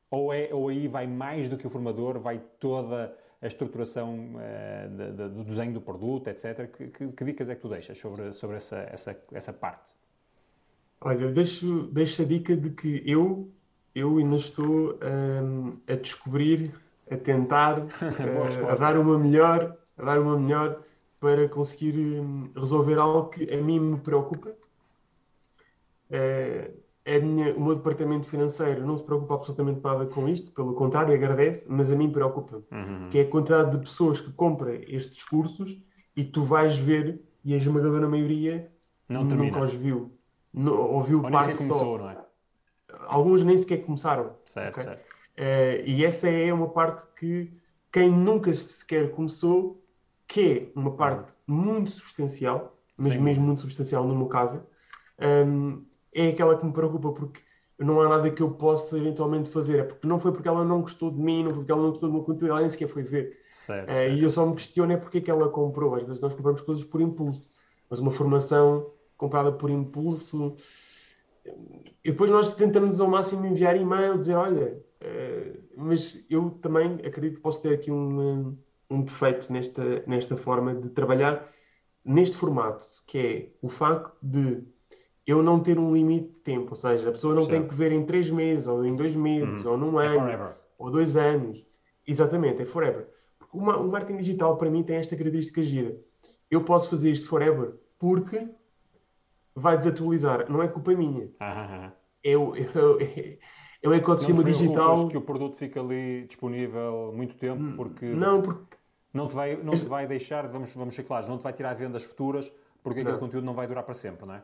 Ou, 0.09 0.33
é, 0.33 0.49
ou 0.55 0.69
aí 0.69 0.87
vai 0.87 1.09
mais 1.09 1.49
do 1.49 1.57
que 1.57 1.67
o 1.67 1.71
formador, 1.71 2.21
vai 2.21 2.41
toda 2.61 3.13
a 3.43 3.47
estruturação 3.49 4.37
uh, 4.37 4.97
de, 4.97 5.11
de, 5.11 5.29
do 5.29 5.43
desenho 5.43 5.73
do 5.73 5.81
produto, 5.81 6.29
etc. 6.29 6.71
Que, 6.71 6.87
que, 6.87 7.09
que, 7.09 7.25
dicas 7.25 7.49
é 7.49 7.57
que 7.57 7.61
tu 7.61 7.69
deixas 7.69 7.99
sobre, 7.99 8.33
sobre 8.33 8.59
essa, 8.59 8.77
essa, 8.93 9.21
essa 9.33 9.53
parte? 9.53 9.93
Olha, 11.01 11.33
deixo, 11.33 11.89
deixo 11.89 12.23
a 12.23 12.25
dica 12.25 12.57
de 12.57 12.71
que 12.71 13.03
eu, 13.05 13.51
eu 13.93 14.19
ainda 14.19 14.37
estou 14.37 14.97
um, 15.03 15.81
a 15.89 15.97
descobrir, 15.97 16.73
a 17.11 17.17
tentar, 17.17 17.81
uh, 17.83 18.69
a 18.71 18.75
dar 18.77 18.97
uma 18.97 19.19
melhor, 19.19 19.77
a 19.97 20.05
dar 20.05 20.21
uma 20.21 20.39
melhor 20.39 20.81
para 21.19 21.49
conseguir 21.49 22.21
um, 22.21 22.53
resolver 22.55 22.99
algo 22.99 23.31
que 23.31 23.53
a 23.53 23.61
mim 23.61 23.81
me 23.81 23.99
preocupa. 23.99 24.51
Uh, 26.09 26.88
a 27.17 27.21
minha, 27.21 27.55
o 27.55 27.65
meu 27.65 27.75
departamento 27.75 28.27
financeiro 28.27 28.87
não 28.87 28.97
se 28.97 29.05
preocupa 29.05 29.35
absolutamente 29.35 29.81
nada 29.83 30.07
com 30.07 30.29
isto, 30.29 30.53
pelo 30.53 30.75
contrário, 30.75 31.15
agradece, 31.15 31.67
mas 31.69 31.91
a 31.91 31.97
mim 31.97 32.11
preocupa, 32.11 32.63
uhum. 32.71 33.09
que 33.11 33.19
é 33.19 33.23
a 33.23 33.29
quantidade 33.29 33.71
de 33.73 33.79
pessoas 33.79 34.21
que 34.21 34.31
compram 34.33 34.75
estes 34.87 35.25
cursos 35.25 35.81
e 36.15 36.25
tu 36.25 36.45
vais 36.45 36.77
ver, 36.77 37.23
e 37.45 37.55
a 37.55 37.57
esmagadora 37.57 38.09
maioria 38.09 38.71
não 39.09 39.25
nunca 39.25 39.61
os 39.61 39.73
viu. 39.73 40.13
No, 40.53 40.75
ouviu 40.75 41.23
Ou 41.23 41.31
parte 41.31 41.49
nem 41.49 41.57
começou, 41.57 41.79
só. 41.79 41.99
não 41.99 42.11
é? 42.11 42.19
Alguns 43.07 43.45
nem 43.45 43.57
sequer 43.57 43.85
começaram. 43.85 44.33
Certo, 44.45 44.81
okay? 44.81 44.83
certo. 44.83 45.01
Uh, 45.39 45.87
e 45.87 46.05
essa 46.05 46.29
é 46.29 46.53
uma 46.53 46.69
parte 46.69 47.07
que 47.19 47.53
quem 47.93 48.11
nunca 48.11 48.53
sequer 48.53 49.13
começou, 49.13 49.83
que 50.27 50.71
é 50.75 50.79
uma 50.79 50.91
parte 50.91 51.33
muito 51.47 51.91
substancial, 51.91 52.77
mas 52.97 53.15
Sim. 53.15 53.21
mesmo 53.21 53.47
muito 53.47 53.61
substancial 53.61 54.05
no 54.05 54.17
meu 54.17 54.27
caso, 54.27 54.61
um, 55.21 55.85
é 56.19 56.29
aquela 56.31 56.57
que 56.57 56.67
me 56.67 56.73
preocupa 56.73 57.13
porque 57.13 57.41
não 57.79 58.01
há 58.01 58.09
nada 58.09 58.31
que 58.31 58.43
eu 58.43 58.51
possa 58.51 58.99
eventualmente 58.99 59.49
fazer. 59.51 59.79
É 59.79 59.83
porque 59.85 60.07
não 60.07 60.19
foi 60.19 60.33
porque 60.33 60.49
ela 60.49 60.65
não 60.65 60.81
gostou 60.81 61.11
de 61.11 61.21
mim, 61.21 61.45
não 61.45 61.51
foi 61.51 61.61
porque 61.61 61.73
ela 61.73 61.83
não 61.83 61.91
gostou 61.91 62.09
do 62.09 62.15
meu 62.15 62.25
conteúdo, 62.25 62.51
ela 62.51 62.61
nem 62.61 62.71
sequer 62.71 62.89
foi 62.89 63.05
ver. 63.05 63.39
Certo, 63.51 63.89
uh, 63.89 63.93
certo. 63.93 64.15
E 64.15 64.23
eu 64.23 64.31
só 64.31 64.47
me 64.47 64.55
questiono 64.57 64.93
é 64.93 64.97
porque 64.97 65.19
é 65.19 65.21
que 65.21 65.31
ela 65.31 65.49
comprou. 65.49 65.95
Às 65.95 66.03
vezes 66.03 66.21
nós 66.21 66.35
compramos 66.35 66.61
coisas 66.61 66.85
por 66.85 67.01
impulso, 67.01 67.49
mas 67.89 68.01
uma 68.01 68.11
formação 68.11 68.91
comprada 69.17 69.53
por 69.53 69.71
impulso. 69.71 70.57
E 72.05 72.11
depois 72.11 72.31
nós 72.31 72.53
tentamos 72.55 73.01
ao 73.01 73.09
máximo 73.09 73.47
enviar 73.47 73.77
e-mail, 73.77 74.19
dizer, 74.19 74.35
olha, 74.35 74.83
uh, 75.01 75.63
mas 75.77 76.19
eu 76.29 76.51
também 76.61 76.95
acredito 77.05 77.37
que 77.37 77.43
posso 77.43 77.63
ter 77.63 77.75
aqui 77.75 77.93
um, 77.93 78.59
um 78.91 79.03
defeito 79.03 79.53
nesta, 79.53 80.03
nesta 80.07 80.37
forma 80.37 80.75
de 80.75 80.89
trabalhar 80.91 81.49
neste 82.05 82.37
formato, 82.37 82.85
que 83.07 83.19
é 83.19 83.53
o 83.63 83.69
facto 83.69 84.17
de 84.23 84.65
eu 85.29 85.43
não 85.43 85.61
ter 85.61 85.79
um 85.79 85.93
limite 85.93 86.29
de 86.29 86.39
tempo, 86.39 86.71
ou 86.71 86.75
seja, 86.75 87.07
a 87.07 87.13
pessoa 87.13 87.35
não 87.35 87.47
tem 87.47 87.69
que 87.69 87.75
ver 87.75 87.93
em 87.93 88.03
três 88.07 88.31
meses, 88.31 88.67
ou 88.67 88.83
em 88.83 88.97
dois 88.97 89.15
meses, 89.15 89.63
hum. 89.63 89.73
ou 89.73 89.77
num 89.77 90.01
é 90.01 90.07
ano, 90.07 90.31
é 90.31 90.57
ou 90.79 90.91
dois 90.91 91.19
anos. 91.19 91.63
Exatamente, 92.07 92.63
é 92.63 92.65
forever. 92.65 93.07
Porque 93.39 93.55
uma, 93.55 93.77
o 93.77 93.87
marketing 93.89 94.17
digital, 94.17 94.57
para 94.57 94.71
mim, 94.71 94.83
tem 94.83 94.97
esta 94.97 95.15
característica 95.15 95.63
gira. 95.63 95.95
Eu 96.51 96.65
posso 96.65 96.89
fazer 96.89 97.11
isto 97.11 97.29
forever 97.29 97.75
porque 97.99 98.49
vai 99.55 99.77
desatualizar. 99.77 100.51
Não 100.51 100.63
é 100.63 100.69
culpa 100.69 100.95
minha. 100.95 101.29
Ah, 101.39 101.93
é, 102.25 102.35
o, 102.35 102.57
é, 102.57 102.63
é, 102.63 103.39
é 103.83 103.89
o 103.89 103.93
ecossistema 103.93 104.43
digital. 104.43 105.09
que 105.09 105.17
o 105.19 105.21
produto 105.21 105.59
fica 105.59 105.79
ali 105.79 106.25
disponível 106.27 107.13
muito 107.15 107.37
tempo 107.37 107.63
hum, 107.63 107.77
porque. 107.77 108.07
Não, 108.07 108.41
porque. 108.41 108.79
Não 109.13 109.29
te 109.29 109.35
vai, 109.35 109.57
não 109.57 109.75
te 109.75 109.85
vai 109.85 110.07
deixar, 110.07 110.49
vamos, 110.49 110.73
vamos 110.73 110.95
ser 110.95 111.03
claros, 111.03 111.29
não 111.29 111.37
te 111.37 111.43
vai 111.43 111.53
tirar 111.53 111.75
vendas 111.75 112.05
futuras 112.05 112.51
porque 112.83 113.01
aquele 113.01 113.19
conteúdo 113.19 113.45
não 113.45 113.55
vai 113.55 113.67
durar 113.67 113.85
para 113.85 113.95
sempre, 113.95 114.27
não 114.27 114.35
é? 114.35 114.43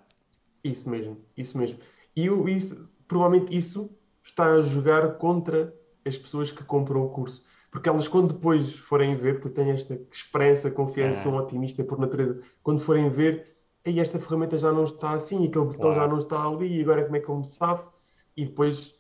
Isso 0.65 0.89
mesmo, 0.89 1.19
isso 1.37 1.57
mesmo. 1.59 1.79
E 2.17 2.27
isso, 2.51 2.89
provavelmente 3.07 3.57
isso 3.57 3.91
está 4.23 4.47
a 4.47 4.61
jogar 4.63 5.19
contra 5.19 5.75
as 6.05 6.17
pessoas 6.17 6.51
que 6.51 6.65
compram 6.65 7.05
o 7.05 7.11
curso. 7.11 7.45
Porque 7.71 7.89
elas, 7.89 8.09
quando 8.09 8.33
depois 8.33 8.77
forem 8.77 9.17
ver, 9.17 9.41
porque 9.41 9.51
tenho 9.51 9.73
esta 9.73 10.01
esperança, 10.11 10.71
confiança, 10.71 11.19
é. 11.19 11.23
sou 11.23 11.33
um 11.33 11.37
otimista 11.37 11.85
por 11.85 11.99
natureza, 11.99 12.41
quando 12.63 12.81
forem 12.81 13.11
ver, 13.11 13.53
aí 13.85 14.01
esta 14.01 14.19
ferramenta 14.19 14.57
já 14.57 14.73
não 14.73 14.85
está 14.85 15.11
assim, 15.11 15.47
aquele 15.47 15.65
botão 15.65 15.93
claro. 15.93 15.95
já 15.95 16.09
não 16.09 16.19
está 16.19 16.43
ali, 16.43 16.79
e 16.79 16.83
agora 16.83 17.05
como 17.05 17.17
é 17.17 17.21
que 17.21 17.29
eu 17.29 17.37
me 17.37 17.45
safo? 17.45 17.93
E 18.37 18.45
depois 18.45 18.95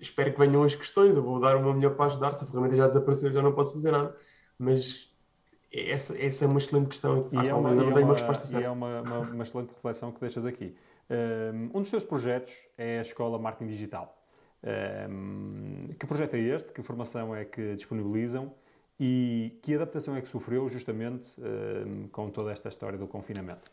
espero 0.00 0.32
que 0.32 0.38
venham 0.38 0.62
as 0.62 0.74
questões, 0.74 1.14
eu 1.14 1.22
vou 1.22 1.38
dar 1.40 1.56
uma 1.56 1.74
melhor 1.74 1.94
para 1.94 2.06
ajudar, 2.06 2.34
se 2.34 2.44
a 2.44 2.46
ferramenta 2.46 2.76
já 2.76 2.88
desapareceu, 2.88 3.32
já 3.32 3.42
não 3.42 3.52
posso 3.52 3.74
fazer 3.74 3.92
nada. 3.92 4.16
Mas 4.58 5.12
essa, 5.72 6.18
essa 6.18 6.44
é 6.44 6.48
uma 6.48 6.58
excelente 6.58 6.88
questão. 6.88 7.28
E 7.32 7.36
é 7.36 7.54
uma, 7.54 7.74
não 7.74 7.92
dei 7.92 8.02
uma, 8.02 8.12
resposta 8.14 8.46
certa. 8.46 8.62
E 8.62 8.64
é 8.64 8.70
uma, 8.70 9.02
uma, 9.02 9.42
excelente 9.42 9.74
reflexão 9.74 10.10
que 10.12 10.20
deixas 10.20 10.46
aqui. 10.46 10.74
Um 11.72 11.80
dos 11.80 11.90
teus 11.90 12.04
projetos 12.04 12.52
é 12.76 12.98
a 12.98 13.02
Escola 13.02 13.38
Marketing 13.38 13.68
Digital. 13.68 14.16
Um, 15.08 15.88
que 15.98 16.06
projeto 16.06 16.34
é 16.34 16.40
este? 16.40 16.72
Que 16.72 16.82
formação 16.82 17.34
é 17.34 17.44
que 17.44 17.76
disponibilizam? 17.76 18.52
E 18.98 19.58
que 19.62 19.74
adaptação 19.74 20.16
é 20.16 20.20
que 20.20 20.28
sofreu 20.28 20.68
justamente 20.68 21.40
um, 21.40 22.08
com 22.08 22.30
toda 22.30 22.50
esta 22.50 22.68
história 22.68 22.98
do 22.98 23.06
confinamento? 23.06 23.70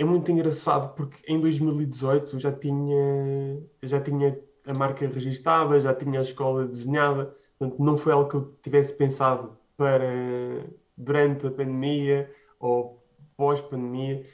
é 0.00 0.04
muito 0.04 0.30
engraçado 0.32 0.94
porque 0.94 1.20
em 1.30 1.38
2018 1.38 2.38
já 2.38 2.50
tinha, 2.50 3.62
já 3.82 4.00
tinha 4.00 4.38
a 4.66 4.72
marca 4.72 5.06
registada, 5.06 5.78
já 5.78 5.94
tinha 5.94 6.20
a 6.20 6.22
escola 6.22 6.66
desenhada, 6.66 7.36
portanto 7.58 7.82
não 7.82 7.98
foi 7.98 8.12
algo 8.14 8.30
que 8.30 8.36
eu 8.36 8.58
tivesse 8.62 8.94
pensado 8.94 9.58
para 9.76 10.64
durante 10.96 11.46
a 11.46 11.50
pandemia 11.50 12.30
ou 12.58 13.04
pós-pandemia, 13.36 14.24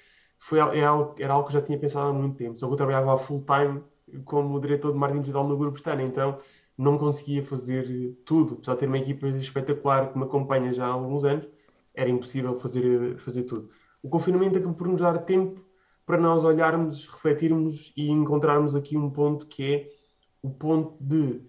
foi 0.47 0.61
é 0.61 0.85
algo, 0.85 1.17
era 1.19 1.33
algo 1.35 1.49
que 1.49 1.57
eu 1.57 1.61
já 1.61 1.67
tinha 1.67 1.77
pensado 1.77 2.09
há 2.09 2.13
muito 2.13 2.37
tempo, 2.37 2.57
só 2.57 2.69
que 2.69 2.73
eu 2.73 2.77
trabalhava 2.77 3.19
full 3.19 3.45
time 3.45 3.83
como 4.25 4.61
diretor 4.61 4.93
de 4.93 4.99
marketing 4.99 5.23
digital 5.23 5.49
no 5.49 5.57
Grupo 5.57 5.77
Stana, 5.77 6.05
então 6.05 6.39
não 6.79 6.97
conseguia 6.97 7.45
fazer 7.45 8.17
tudo, 8.25 8.55
apesar 8.55 8.75
de 8.75 8.79
ter 8.79 8.87
uma 8.87 8.99
equipa 8.99 9.27
espetacular 9.27 10.13
que 10.13 10.17
me 10.17 10.23
acompanha 10.23 10.73
já 10.73 10.87
há 10.87 10.91
alguns 10.93 11.25
anos, 11.25 11.49
era 11.93 12.09
impossível 12.09 12.61
fazer, 12.61 13.19
fazer 13.19 13.43
tudo. 13.43 13.71
O 14.01 14.09
confinamento 14.09 14.57
acabou 14.57 14.77
por 14.77 14.87
nos 14.87 15.01
dar 15.01 15.19
tempo 15.19 15.65
para 16.07 16.17
nós 16.17 16.45
olharmos, 16.45 17.09
refletirmos 17.09 17.93
e 17.97 18.09
encontrarmos 18.09 18.77
aqui 18.77 18.97
um 18.97 19.11
ponto 19.11 19.47
que 19.47 19.75
é 19.75 19.91
o 20.43 20.51
ponto 20.51 20.97
de 21.01 21.41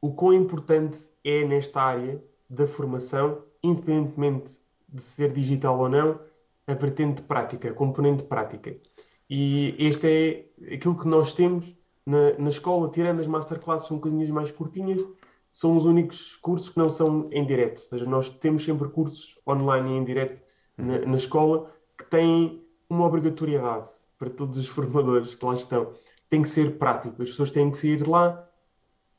o 0.00 0.12
quão 0.12 0.32
importante 0.32 0.98
é 1.22 1.44
nesta 1.44 1.80
área 1.80 2.20
da 2.50 2.66
formação, 2.66 3.44
independentemente 3.62 4.58
de 4.88 5.00
ser 5.00 5.32
digital 5.32 5.78
ou 5.78 5.88
não, 5.88 6.31
a 6.66 6.74
vertente 6.74 7.22
prática, 7.22 7.70
a 7.70 7.74
componente 7.74 8.24
prática. 8.24 8.76
E 9.28 9.74
este 9.78 10.06
é 10.68 10.74
aquilo 10.74 10.98
que 10.98 11.08
nós 11.08 11.32
temos 11.32 11.74
na, 12.06 12.38
na 12.38 12.48
escola, 12.48 12.90
tirando 12.90 13.20
as 13.20 13.26
masterclasses, 13.26 13.88
são 13.88 13.98
coisinhas 13.98 14.30
mais 14.30 14.50
curtinhas, 14.50 15.04
são 15.52 15.76
os 15.76 15.84
únicos 15.84 16.36
cursos 16.36 16.70
que 16.70 16.78
não 16.78 16.88
são 16.88 17.28
em 17.30 17.44
direto. 17.44 17.78
Ou 17.78 17.84
seja, 17.84 18.04
nós 18.04 18.28
temos 18.28 18.64
sempre 18.64 18.88
cursos 18.88 19.38
online 19.46 19.90
e 19.90 19.96
em 19.98 20.04
direto 20.04 20.42
na, 20.76 21.00
na 21.00 21.16
escola 21.16 21.70
que 21.96 22.04
têm 22.04 22.64
uma 22.88 23.06
obrigatoriedade 23.06 23.90
para 24.18 24.30
todos 24.30 24.56
os 24.56 24.66
formadores 24.68 25.34
que 25.34 25.44
lá 25.44 25.54
estão. 25.54 25.92
Tem 26.28 26.42
que 26.42 26.48
ser 26.48 26.78
prático. 26.78 27.22
As 27.22 27.30
pessoas 27.30 27.50
têm 27.50 27.70
que 27.70 27.78
sair 27.78 28.02
de 28.02 28.08
lá 28.08 28.48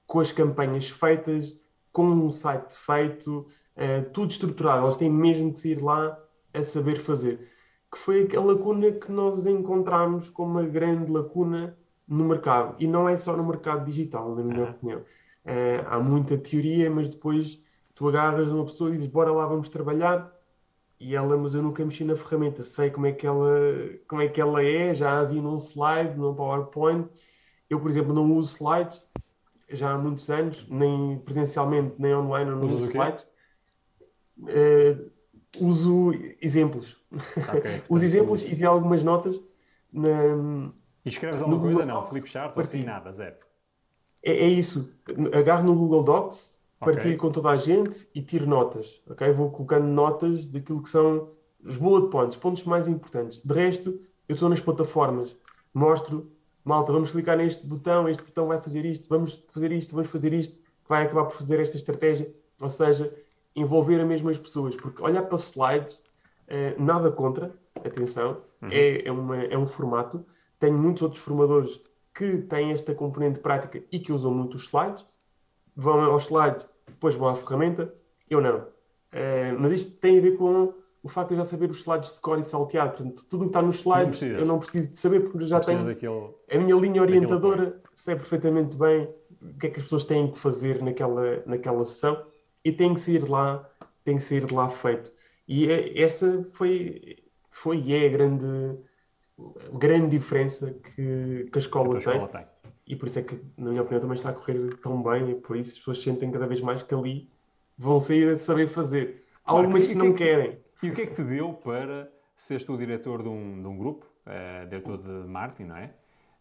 com 0.08 0.20
as 0.20 0.32
campanhas 0.32 0.90
feitas, 0.90 1.56
com 1.92 2.06
um 2.06 2.32
site 2.32 2.76
feito, 2.76 3.48
uh, 3.78 4.10
tudo 4.12 4.32
estruturado. 4.32 4.82
Elas 4.82 4.98
têm 4.98 5.10
mesmo 5.10 5.54
que 5.54 5.60
sair 5.60 5.78
de 5.78 5.84
lá 5.84 6.20
a 6.54 6.64
saber 6.64 7.00
fazer. 7.00 7.50
Que 7.92 7.98
foi 7.98 8.28
a 8.36 8.42
lacuna 8.42 8.92
que 8.92 9.12
nós 9.12 9.46
encontramos 9.46 10.30
como 10.30 10.52
uma 10.60 10.66
grande 10.68 11.12
lacuna 11.12 11.78
no 12.08 12.26
mercado. 12.26 12.76
E 12.80 12.88
não 12.88 13.08
é 13.08 13.16
só 13.18 13.36
no 13.38 13.46
mercado 13.46 13.86
digital, 13.86 14.36
na 14.36 14.44
minha 14.44 14.64
Uhum. 14.64 14.66
opinião. 14.66 15.06
Eh, 15.46 15.84
há 15.88 16.00
muita 16.00 16.38
teoria, 16.38 16.90
mas 16.90 17.10
depois 17.10 17.64
tu 17.94 18.08
agarras 18.08 18.48
uma 18.52 18.66
pessoa 18.66 18.90
e 18.90 18.94
dizes, 18.94 19.08
bora 19.08 19.32
lá, 19.32 19.46
vamos 19.48 19.70
trabalhar. 19.70 20.34
E 21.00 21.16
ela, 21.16 21.38
mas 21.38 21.54
eu 21.56 21.62
nunca 21.62 21.86
mexi 21.86 22.04
na 22.06 22.16
ferramenta, 22.16 22.64
sei 22.64 22.90
como 22.92 23.06
é 23.08 23.12
que 23.14 23.28
ela, 23.28 23.50
como 24.08 24.22
é, 24.22 24.30
que 24.30 24.40
ela 24.42 24.64
é, 24.64 24.94
já 24.94 25.20
a 25.20 25.24
vi 25.26 25.42
num 25.42 25.58
slide, 25.58 26.18
num 26.18 26.36
PowerPoint. 26.36 27.10
Eu, 27.70 27.80
por 27.82 27.90
exemplo, 27.90 28.14
não 28.14 28.32
uso 28.34 28.56
slides 28.58 29.06
já 29.70 29.94
há 29.94 29.98
muitos 29.98 30.30
anos, 30.30 30.68
nem 30.70 31.20
presencialmente, 31.22 31.96
nem 32.00 32.16
online, 32.16 32.52
eu 32.52 32.58
não 32.58 32.66
Usas 32.66 32.74
uso 32.74 32.90
slides. 32.92 33.28
Eh, 34.48 35.13
uso 35.60 36.12
exemplos. 36.42 36.98
Ok, 37.48 37.84
Uso 37.90 38.06
exemplos 38.06 38.44
e 38.44 38.56
vi 38.56 38.66
algumas 38.66 39.04
notas 39.04 39.42
na, 39.92 40.72
E 41.06 41.10
escreves 41.10 41.42
alguma 41.42 41.60
coisa? 41.62 41.82
Google 41.82 41.86
Não, 41.86 42.02
Docs, 42.02 42.10
Flip 42.10 42.28
Chart 42.28 42.56
ou 42.56 42.62
assim, 42.62 42.84
partilho. 42.84 42.86
nada, 42.86 43.12
zero. 43.14 43.36
É, 44.24 44.32
é 44.32 44.48
isso. 44.48 44.94
Agarro 45.34 45.64
no 45.66 45.76
Google 45.76 46.04
Docs, 46.04 46.54
Ok. 46.82 46.94
partilho 46.94 47.18
com 47.18 47.32
toda 47.32 47.50
a 47.50 47.58
gente 47.58 48.08
e 48.14 48.22
tiro 48.22 48.46
notas. 48.48 49.02
ok? 49.10 49.32
Vou 49.34 49.52
colocando 49.52 49.86
notas 49.88 50.50
daquilo 50.50 50.82
que 50.82 50.90
são 50.90 51.30
os 51.64 51.78
bullet 51.78 52.10
points, 52.10 52.38
pontos 52.38 52.64
mais 52.66 52.88
importantes. 52.88 53.42
De 53.44 53.54
resto, 53.54 54.00
eu 54.28 54.34
estou 54.34 54.50
nas 54.50 54.60
plataformas. 54.60 55.36
Mostro, 55.74 56.32
malta, 56.64 56.92
vamos 56.92 57.12
clicar 57.12 57.38
neste 57.38 57.66
botão, 57.66 58.08
este 58.10 58.24
botão 58.24 58.48
vai 58.48 58.60
fazer 58.62 58.86
isto, 58.86 59.08
vamos 59.10 59.44
fazer 59.54 59.72
isto, 59.72 59.96
vamos 59.96 60.10
fazer 60.12 60.34
isto, 60.34 60.56
que 60.56 60.90
vai 60.90 61.04
acabar 61.06 61.26
por 61.26 61.36
fazer 61.38 61.60
esta 61.60 61.78
estratégia. 61.78 62.34
Ou 62.60 62.70
seja, 62.70 63.14
envolver 63.56 64.00
as 64.00 64.08
mesmas 64.08 64.38
pessoas. 64.38 64.76
Porque 64.76 65.02
olhar 65.02 65.24
para 65.24 65.38
slides, 65.38 66.00
eh, 66.48 66.76
nada 66.78 67.12
contra, 67.12 67.52
atenção, 67.84 68.38
é, 68.70 69.08
é, 69.08 69.12
uma, 69.12 69.38
é 69.44 69.58
um 69.58 69.68
formato. 69.68 70.26
Tenho 70.60 70.78
muitos 70.78 71.04
outros 71.04 71.22
formadores 71.22 71.82
que 72.14 72.38
têm 72.38 72.72
esta 72.72 72.94
componente 72.94 73.40
prática 73.40 73.84
e 73.92 74.00
que 74.00 74.12
usam 74.12 74.32
muito 74.34 74.56
os 74.56 74.64
slides. 74.64 75.06
Vão 75.76 76.02
aos 76.04 76.26
slides, 76.26 76.66
depois 76.88 77.16
vão 77.16 77.28
à 77.28 77.36
ferramenta. 77.36 77.94
Eu 78.30 78.40
não. 78.42 78.66
Eh, 79.12 79.52
mas 79.58 79.72
isto 79.72 79.92
tem 79.98 80.18
a 80.18 80.22
ver 80.22 80.38
com 80.38 80.74
o 81.04 81.10
facto 81.10 81.30
de 81.30 81.36
eu 81.36 81.44
já 81.44 81.44
saber 81.44 81.70
os 81.70 81.80
slides 81.80 82.14
de 82.14 82.20
cor 82.22 82.40
e 82.40 82.44
salteado. 82.44 82.94
Portanto, 82.94 83.26
tudo 83.30 83.42
o 83.42 83.44
que 83.46 83.50
está 83.50 83.62
nos 83.62 83.84
Não 83.84 83.94
slides 83.94 84.20
precisas. 84.20 84.40
eu 84.40 84.46
não 84.46 84.60
preciso 84.60 84.90
de 84.90 84.96
saber 84.96 85.20
porque 85.22 85.46
já 85.46 85.60
tenho 85.60 85.84
daquele... 85.84 86.30
a 86.50 86.58
minha 86.58 86.76
linha 86.76 87.02
Daquele 87.02 87.18
orientadora 87.18 87.82
sei 87.94 88.16
perfeitamente 88.16 88.78
bem 88.78 89.10
o 89.42 89.58
que 89.60 89.68
é 89.68 89.70
que 89.70 89.80
as 89.80 89.84
pessoas 89.84 90.06
têm 90.06 90.32
que 90.32 90.40
fazer 90.40 90.82
naquela, 90.82 91.44
naquela 91.46 91.84
sessão 91.84 92.24
e 92.64 92.72
tem 92.72 92.94
que 92.94 93.00
sair 93.02 93.24
de 93.24 93.30
lá, 93.32 93.70
tem 94.04 94.18
que 94.18 94.24
sair 94.24 94.46
de 94.46 94.54
lá 94.54 94.70
feito. 94.70 95.12
E 95.48 95.68
é- 95.70 96.02
essa 96.02 96.44
foi, 96.54 97.24
foi 97.52 97.80
e 97.82 97.94
é 97.94 98.08
a 98.08 98.10
grande, 98.10 98.46
grande 99.74 100.10
diferença 100.18 100.74
que, 100.74 101.50
que 101.52 101.58
a 101.58 101.60
escola 101.60 101.90
que 101.90 101.98
a 101.98 102.02
tem. 102.02 102.14
escola 102.14 102.28
tem. 102.30 102.48
E 102.88 102.96
por 102.96 103.08
isso 103.08 103.20
é 103.20 103.24
que, 103.24 103.36
na 103.58 103.70
minha 103.72 103.82
opinião, 103.82 104.02
também 104.02 104.16
está 104.16 104.30
a 104.30 104.34
correr 104.34 104.78
tão 104.82 105.02
bem 105.02 105.32
e 105.32 105.36
por 105.36 105.56
isso 105.56 105.72
as 105.74 105.80
pessoas 105.80 106.00
sentem 106.04 106.32
cada 106.32 106.48
vez 106.48 106.62
mais 106.62 106.84
que 106.84 106.94
ali 106.94 107.30
vão 107.78 108.00
sair 108.00 108.30
a 108.30 108.38
saber 108.38 108.68
fazer. 108.68 109.26
Há 109.46 109.54
Marco, 109.54 109.60
algumas 109.60 109.88
que 109.88 109.96
não 109.96 110.14
que 110.14 110.14
é 110.14 110.14
que- 110.14 110.24
querem. 110.24 110.64
E 110.82 110.90
o 110.90 110.94
que 110.94 111.02
é 111.02 111.06
que 111.08 111.16
te 111.16 111.24
deu 111.24 111.54
para 111.54 112.12
seres 112.36 112.64
tu 112.66 112.74
o 112.74 112.78
diretor 112.78 113.24
de 113.24 113.30
um, 113.30 113.62
de 113.62 113.68
um 113.68 113.78
grupo, 113.78 114.06
eh, 114.26 114.66
diretor 114.66 114.98
de 114.98 115.10
marketing, 115.28 115.70
não 115.70 115.78
é? 115.78 115.94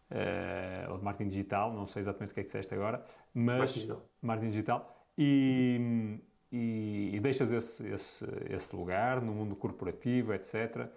Eh, 0.09 0.85
ou 0.89 0.97
de 0.97 1.03
marketing 1.03 1.29
digital, 1.29 1.73
não 1.73 1.85
sei 1.87 2.01
exatamente 2.01 2.31
o 2.31 2.33
que 2.33 2.41
é 2.41 2.43
que 2.43 2.47
disseste 2.47 2.73
agora, 2.73 3.05
mas 3.33 3.57
Marketing 3.57 3.73
digital. 3.79 4.09
marketing 4.21 4.49
digital, 4.51 4.92
e, 5.17 6.19
e- 6.51 7.11
e 7.15 7.19
deixas 7.19 7.51
esse, 7.51 7.87
esse, 7.87 8.25
esse 8.49 8.75
lugar 8.75 9.21
no 9.21 9.33
mundo 9.33 9.55
corporativo, 9.55 10.33
etc., 10.33 10.91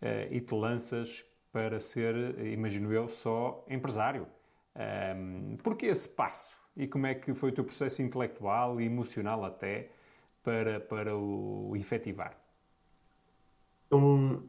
eh, 0.00 0.28
e 0.30 0.40
te 0.40 0.54
lanças 0.54 1.24
para 1.52 1.80
ser, 1.80 2.14
imagino 2.46 2.92
eu, 2.92 3.08
só 3.08 3.64
empresário. 3.68 4.26
Um, 5.16 5.56
porquê 5.62 5.86
esse 5.86 6.08
passo? 6.08 6.56
E 6.76 6.86
como 6.86 7.06
é 7.06 7.14
que 7.14 7.32
foi 7.34 7.50
o 7.50 7.52
teu 7.54 7.64
processo 7.64 8.02
intelectual 8.02 8.78
e 8.80 8.84
emocional 8.84 9.42
até 9.44 9.90
para, 10.42 10.80
para 10.80 11.16
o 11.16 11.74
efetivar? 11.76 12.36
é 13.90 13.94
um, 13.94 14.48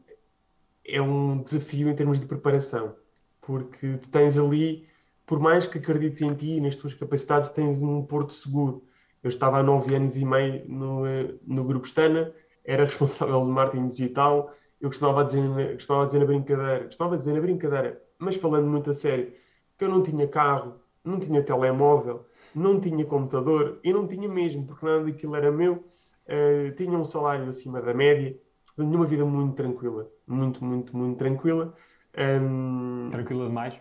é 0.86 1.01
um 1.01 1.43
desafio 1.43 1.89
em 1.89 1.95
termos 1.95 2.19
de 2.19 2.27
preparação, 2.27 2.95
porque 3.41 3.97
tens 4.12 4.38
ali, 4.38 4.88
por 5.25 5.39
mais 5.39 5.67
que 5.67 5.77
acredites 5.80 6.21
em 6.21 6.36
ti 6.36 6.51
e 6.58 6.62
nas 6.62 6.75
tuas 6.75 6.93
capacidades, 6.93 7.49
tens 7.51 7.82
um 7.84 8.06
porto 8.06 8.34
seguro. 8.34 8.88
Eu 9.23 9.30
estava 9.30 9.58
há 9.60 9.63
nove 9.63 9.95
anos 9.95 10.15
e 10.17 10.25
meio 10.25 10.63
no, 10.67 11.06
eh, 11.06 11.36
no 11.45 11.63
Grupo 11.63 11.86
Stana, 11.88 12.34
era 12.65 12.86
responsável 12.86 13.41
de 13.45 13.47
marketing 13.51 13.88
digital, 13.89 14.53
eu 14.80 14.89
costumava 14.89 15.23
dizer, 15.25 15.73
costumava 15.73 16.06
dizer 16.06 16.19
na 16.19 16.25
brincadeira, 16.25 16.86
costumava 16.86 17.17
dizer 17.17 17.34
na 17.34 17.41
brincadeira, 17.41 18.01
mas 18.19 18.36
falando 18.36 18.67
muito 18.67 18.89
a 18.91 18.93
sério, 18.93 19.34
que 19.77 19.84
eu 19.86 19.89
não 19.89 20.03
tinha 20.03 20.27
carro, 20.27 20.80
não 21.03 21.19
tinha 21.19 21.41
telemóvel, 21.43 22.25
não 22.56 22.80
tinha 22.80 23.06
computador, 23.06 23.80
e 23.84 23.91
não 23.93 24.08
tinha 24.08 24.27
mesmo, 24.30 24.65
porque 24.65 24.86
nada 24.86 25.03
daquilo 25.06 25.36
era 25.36 25.51
meu, 25.51 25.84
eh, 26.27 26.71
tinha 26.77 26.97
um 26.97 27.06
salário 27.06 27.47
acima 27.47 27.82
da 27.82 27.93
média, 27.93 28.38
tinha 28.75 28.88
uma 28.88 29.06
vida 29.06 29.25
muito 29.25 29.56
tranquila, 29.56 30.10
muito, 30.27 30.63
muito, 30.63 30.95
muito 30.95 31.17
tranquila. 31.17 31.73
Ahm, 32.15 33.10
Tranquila 33.12 33.47
demais? 33.47 33.80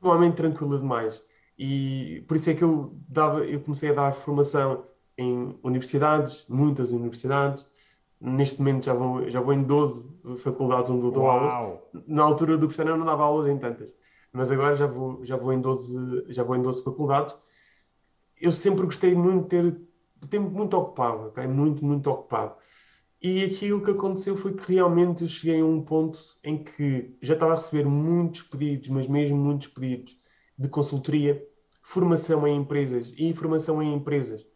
provavelmente 0.00 0.36
tranquila 0.36 0.78
demais. 0.78 1.22
E 1.62 2.24
por 2.26 2.38
isso 2.38 2.48
é 2.48 2.54
que 2.54 2.64
eu, 2.64 2.98
dava, 3.06 3.44
eu 3.44 3.60
comecei 3.60 3.90
a 3.90 3.92
dar 3.92 4.14
formação 4.14 4.86
em 5.18 5.58
universidades, 5.62 6.46
muitas 6.48 6.90
universidades. 6.90 7.66
Neste 8.18 8.58
momento 8.58 8.86
já 8.86 8.94
vou, 8.94 9.28
já 9.28 9.42
vou 9.42 9.52
em 9.52 9.62
12 9.62 10.08
faculdades 10.38 10.90
onde 10.90 11.04
eu 11.04 11.10
dou 11.10 11.28
aulas. 11.28 11.78
Na 12.06 12.22
altura 12.22 12.56
do 12.56 12.66
Pestana 12.66 12.92
eu 12.92 12.96
não 12.96 13.04
dava 13.04 13.24
aulas 13.24 13.46
em 13.46 13.58
tantas, 13.58 13.90
mas 14.32 14.50
agora 14.50 14.74
já 14.74 14.86
vou, 14.86 15.22
já 15.22 15.36
vou, 15.36 15.52
em, 15.52 15.60
12, 15.60 16.32
já 16.32 16.42
vou 16.42 16.56
em 16.56 16.62
12 16.62 16.82
faculdades. 16.82 17.36
Eu 18.40 18.52
sempre 18.52 18.86
gostei 18.86 19.14
muito 19.14 19.42
de 19.42 19.48
ter 19.48 19.80
tempo 20.30 20.48
muito 20.48 20.74
ocupado, 20.78 21.28
ok? 21.28 21.46
Muito, 21.46 21.84
muito 21.84 22.10
ocupado. 22.10 22.54
E 23.20 23.44
aquilo 23.44 23.84
que 23.84 23.90
aconteceu 23.90 24.34
foi 24.34 24.54
que 24.54 24.72
realmente 24.72 25.24
eu 25.24 25.28
cheguei 25.28 25.60
a 25.60 25.64
um 25.66 25.82
ponto 25.82 26.18
em 26.42 26.64
que 26.64 27.18
já 27.20 27.34
estava 27.34 27.52
a 27.52 27.56
receber 27.56 27.84
muitos 27.84 28.40
pedidos, 28.44 28.88
mas 28.88 29.06
mesmo 29.06 29.36
muitos 29.36 29.68
pedidos 29.68 30.18
de 30.56 30.68
consultoria, 30.68 31.49
formação 31.90 32.46
em 32.46 32.56
empresas 32.56 33.12
e 33.16 33.26
informação 33.26 33.82
em 33.82 33.94
empresas. 33.94 34.46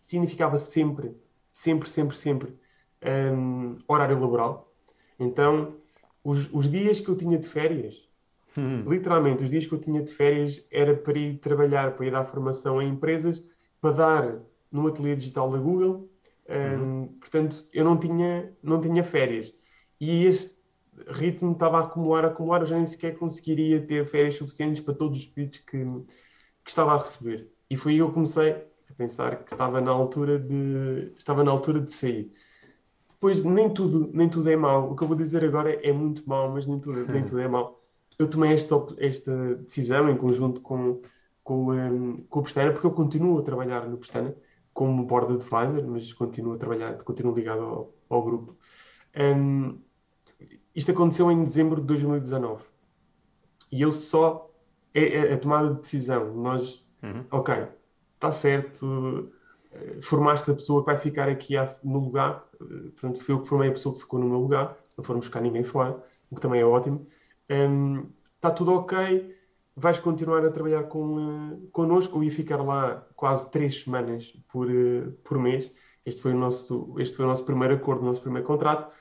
Significava 0.00 0.58
sempre, 0.58 1.16
sempre, 1.52 1.88
sempre, 1.88 2.16
sempre 2.16 2.58
hum, 3.34 3.74
horário 3.88 4.20
laboral. 4.20 4.72
Então, 5.18 5.80
os, 6.22 6.52
os 6.52 6.70
dias 6.70 7.00
que 7.00 7.08
eu 7.08 7.16
tinha 7.16 7.38
de 7.38 7.48
férias, 7.48 8.08
Hum, 8.56 8.84
literalmente, 8.86 9.42
os 9.44 9.50
dias 9.50 9.66
que 9.66 9.74
eu 9.74 9.80
tinha 9.80 10.02
de 10.02 10.14
férias 10.14 10.64
era 10.70 10.96
para 10.96 11.18
ir 11.18 11.38
trabalhar, 11.40 11.96
para 11.96 12.06
ir 12.06 12.12
dar 12.12 12.24
formação 12.24 12.80
em 12.80 12.90
empresas, 12.90 13.42
para 13.80 13.96
dar 13.96 14.42
no 14.70 14.86
ateliê 14.86 15.16
digital 15.16 15.50
da 15.50 15.58
Google. 15.58 16.10
Hum, 16.48 17.08
Portanto, 17.20 17.68
eu 17.72 17.84
não 17.84 17.98
tinha, 17.98 18.56
não 18.62 18.80
tinha 18.80 19.02
férias. 19.04 19.54
E 20.00 20.24
este 20.26 20.56
ritmo 21.08 21.52
estava 21.52 21.78
a 21.78 21.84
acumular, 21.84 22.24
a 22.24 22.28
acumular, 22.28 22.60
eu 22.60 22.66
já 22.66 22.76
nem 22.76 22.86
sequer 22.86 23.16
conseguiria 23.18 23.84
ter 23.86 24.06
férias 24.06 24.36
suficientes 24.36 24.82
para 24.82 24.94
todos 24.94 25.18
os 25.18 25.26
pedidos 25.26 25.58
que, 25.58 25.76
que 26.64 26.70
estava 26.70 26.94
a 26.94 26.98
receber. 26.98 27.50
E 27.68 27.76
foi 27.76 27.92
aí 27.92 27.98
que 27.98 28.02
eu 28.02 28.12
comecei 28.12 28.52
a 28.52 28.94
pensar 28.96 29.44
que 29.44 29.52
estava 29.52 29.80
na 29.80 29.90
altura 29.90 30.38
de, 30.38 31.12
estava 31.18 31.44
na 31.44 31.50
altura 31.50 31.80
de 31.80 31.92
sair. 31.92 32.32
Depois, 33.10 33.44
nem 33.44 33.72
tudo, 33.72 34.10
nem 34.12 34.28
tudo 34.28 34.50
é 34.50 34.56
mau. 34.56 34.92
O 34.92 34.96
que 34.96 35.02
eu 35.02 35.08
vou 35.08 35.16
dizer 35.16 35.44
agora 35.44 35.72
é 35.72 35.92
muito 35.92 36.28
mau, 36.28 36.50
mas 36.50 36.66
nem 36.66 36.78
tudo, 36.78 37.10
nem 37.10 37.24
tudo 37.24 37.40
é 37.40 37.48
mau. 37.48 37.82
Eu 38.18 38.28
tomei 38.28 38.52
esta, 38.52 38.74
esta 38.98 39.56
decisão 39.56 40.08
em 40.08 40.16
conjunto 40.16 40.60
com, 40.60 41.00
com, 41.42 41.72
um, 41.72 42.24
com 42.28 42.40
o 42.40 42.42
Pestana, 42.42 42.72
porque 42.72 42.86
eu 42.86 42.92
continuo 42.92 43.38
a 43.38 43.42
trabalhar 43.42 43.88
no 43.88 43.96
Pestana 43.96 44.34
como 44.72 45.04
board 45.04 45.34
advisor, 45.34 45.86
mas 45.86 46.12
continuo 46.12 46.54
a 46.54 46.58
trabalhar, 46.58 47.02
continuo 47.02 47.34
ligado 47.34 47.62
ao, 47.62 47.94
ao 48.08 48.22
grupo. 48.22 48.56
Um, 49.16 49.78
isto 50.74 50.90
aconteceu 50.90 51.30
em 51.30 51.44
dezembro 51.44 51.80
de 51.80 51.86
2019. 51.86 52.64
E 53.70 53.82
eu 53.82 53.92
só. 53.92 54.50
É, 54.94 55.30
é 55.30 55.34
a 55.34 55.38
tomada 55.38 55.74
de 55.74 55.80
decisão. 55.80 56.34
Nós, 56.34 56.86
Uhum. 57.02 57.24
ok, 57.30 57.66
está 58.14 58.32
certo, 58.32 59.30
eh, 59.72 59.98
formaste 60.00 60.50
a 60.50 60.54
pessoa 60.54 60.80
que 60.82 60.86
vai 60.86 60.98
ficar 60.98 61.28
aqui 61.28 61.54
no 61.82 61.98
lugar. 61.98 62.48
eh, 62.60 62.90
Portanto, 62.98 63.22
fui 63.24 63.34
eu 63.34 63.42
que 63.42 63.48
formei 63.48 63.68
a 63.68 63.72
pessoa 63.72 63.94
que 63.94 64.00
ficou 64.02 64.18
no 64.20 64.28
meu 64.28 64.38
lugar. 64.38 64.76
Não 64.96 65.04
foram 65.04 65.20
buscar 65.20 65.40
ninguém 65.42 65.64
fora, 65.64 66.02
o 66.30 66.36
que 66.36 66.40
também 66.40 66.60
é 66.60 66.64
ótimo. 66.64 67.06
Um, 67.50 68.06
Está 68.36 68.50
tudo 68.50 68.72
ok. 68.74 69.34
Vais 69.76 69.98
continuar 69.98 70.44
a 70.44 70.50
trabalhar 70.50 70.84
com, 70.84 71.18
eh, 71.18 71.58
connosco. 71.72 72.18
Eu 72.18 72.24
ia 72.24 72.30
ficar 72.30 72.62
lá 72.62 73.06
quase 73.16 73.50
três 73.50 73.82
semanas 73.82 74.32
por, 74.52 74.70
eh, 74.70 75.10
por 75.24 75.38
mês. 75.38 75.70
Este 76.06 76.20
foi 76.22 76.32
o 76.32 76.38
nosso, 76.38 76.94
este 76.98 77.16
foi 77.16 77.24
o 77.24 77.28
nosso 77.28 77.44
primeiro 77.44 77.74
acordo, 77.74 78.02
o 78.02 78.04
nosso 78.06 78.20
primeiro 78.20 78.46
contrato. 78.46 78.92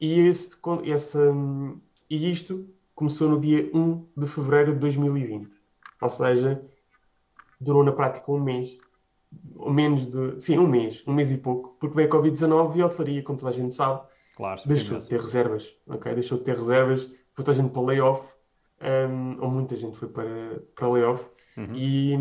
E, 0.00 0.20
esse, 0.20 0.56
essa, 0.84 1.30
hum, 1.30 1.80
e 2.10 2.30
isto 2.30 2.68
começou 2.98 3.28
no 3.28 3.38
dia 3.40 3.70
1 3.72 4.04
de 4.16 4.26
fevereiro 4.26 4.72
de 4.72 4.80
2020. 4.80 5.48
Ou 6.02 6.08
seja, 6.08 6.60
durou 7.60 7.84
na 7.84 7.92
prática 7.92 8.30
um 8.32 8.40
mês 8.40 8.76
menos 9.54 10.06
de, 10.06 10.40
sim, 10.40 10.58
um 10.58 10.66
mês, 10.66 11.04
um 11.06 11.14
mês 11.14 11.30
e 11.30 11.36
pouco, 11.36 11.76
porque 11.78 11.94
veio 11.94 12.08
a 12.08 12.12
Covid-19 12.12 12.76
e 12.76 12.82
a 12.82 12.86
hotelaria, 12.86 13.22
como 13.22 13.38
toda 13.38 13.50
a 13.50 13.54
gente 13.54 13.72
sabe, 13.74 14.00
Claro, 14.36 14.60
deixou 14.66 14.98
de 14.98 15.06
ter 15.08 15.20
reservas, 15.20 15.72
ok? 15.86 16.12
Deixou 16.14 16.38
de 16.38 16.44
ter 16.44 16.56
reservas, 16.56 17.04
foi 17.34 17.44
toda 17.44 17.52
a 17.52 17.54
gente 17.62 17.70
para 17.72 17.82
layoff, 17.82 18.26
um, 18.80 19.42
ou 19.44 19.48
muita 19.50 19.76
gente 19.76 19.96
foi 19.96 20.08
para, 20.08 20.60
para 20.74 20.88
layoff, 20.88 21.24
Uhum. 21.56 21.74
e, 21.74 22.14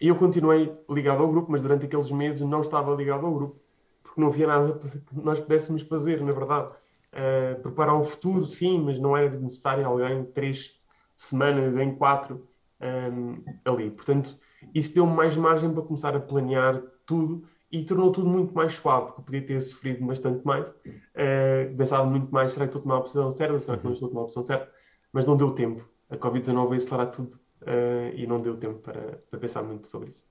e 0.00 0.08
eu 0.08 0.16
continuei 0.16 0.74
ligado 0.90 1.22
ao 1.22 1.28
grupo, 1.30 1.50
mas 1.52 1.62
durante 1.62 1.86
aqueles 1.86 2.10
meses 2.10 2.42
não 2.42 2.60
estava 2.60 2.94
ligado 2.94 3.24
ao 3.24 3.32
grupo, 3.32 3.56
porque 4.02 4.20
não 4.20 4.28
havia 4.28 4.46
nada 4.46 4.72
que 5.08 5.14
nós 5.14 5.40
pudéssemos 5.40 5.82
fazer, 5.82 6.20
na 6.22 6.32
verdade. 6.32 6.72
Uh, 7.12 7.60
preparar 7.60 7.94
o 7.94 8.04
futuro, 8.04 8.46
sim, 8.46 8.80
mas 8.80 8.98
não 8.98 9.14
era 9.14 9.38
necessário 9.38 9.86
alguém 9.86 10.24
três 10.24 10.80
semanas 11.14 11.76
em 11.76 11.94
quatro 11.94 12.48
um, 12.82 13.42
ali. 13.64 13.90
Portanto, 13.90 14.36
isso 14.74 14.94
deu-me 14.94 15.14
mais 15.14 15.36
margem 15.36 15.72
para 15.72 15.82
começar 15.82 16.16
a 16.16 16.20
planear 16.20 16.82
tudo 17.06 17.44
e 17.70 17.84
tornou 17.84 18.12
tudo 18.12 18.28
muito 18.28 18.54
mais 18.54 18.74
suave, 18.74 19.06
porque 19.06 19.20
eu 19.20 19.24
podia 19.24 19.46
ter 19.46 19.60
sofrido 19.60 20.04
bastante 20.04 20.44
mais, 20.44 20.66
uh, 20.66 21.76
pensado 21.76 22.10
muito 22.10 22.32
mais, 22.32 22.52
será 22.52 22.66
que 22.66 22.76
estou 22.76 22.80
a 22.80 22.82
tomar 22.82 22.94
a 22.96 22.98
opção 22.98 23.30
certa, 23.30 23.58
será 23.58 23.78
que 23.78 23.84
não 23.84 23.92
estou 23.92 24.06
a 24.06 24.10
tomar 24.10 24.20
a 24.20 24.24
opção 24.24 24.42
certa, 24.42 24.70
mas 25.12 25.26
não 25.26 25.36
deu 25.36 25.52
tempo. 25.52 25.88
A 26.10 26.16
Covid-19 26.16 26.68
veio 26.68 26.82
acelerar 26.82 27.10
tudo 27.10 27.34
uh, 27.62 28.14
e 28.14 28.26
não 28.26 28.42
deu 28.42 28.56
tempo 28.58 28.78
para, 28.80 29.22
para 29.30 29.40
pensar 29.40 29.62
muito 29.62 29.86
sobre 29.86 30.10
isso. 30.10 30.24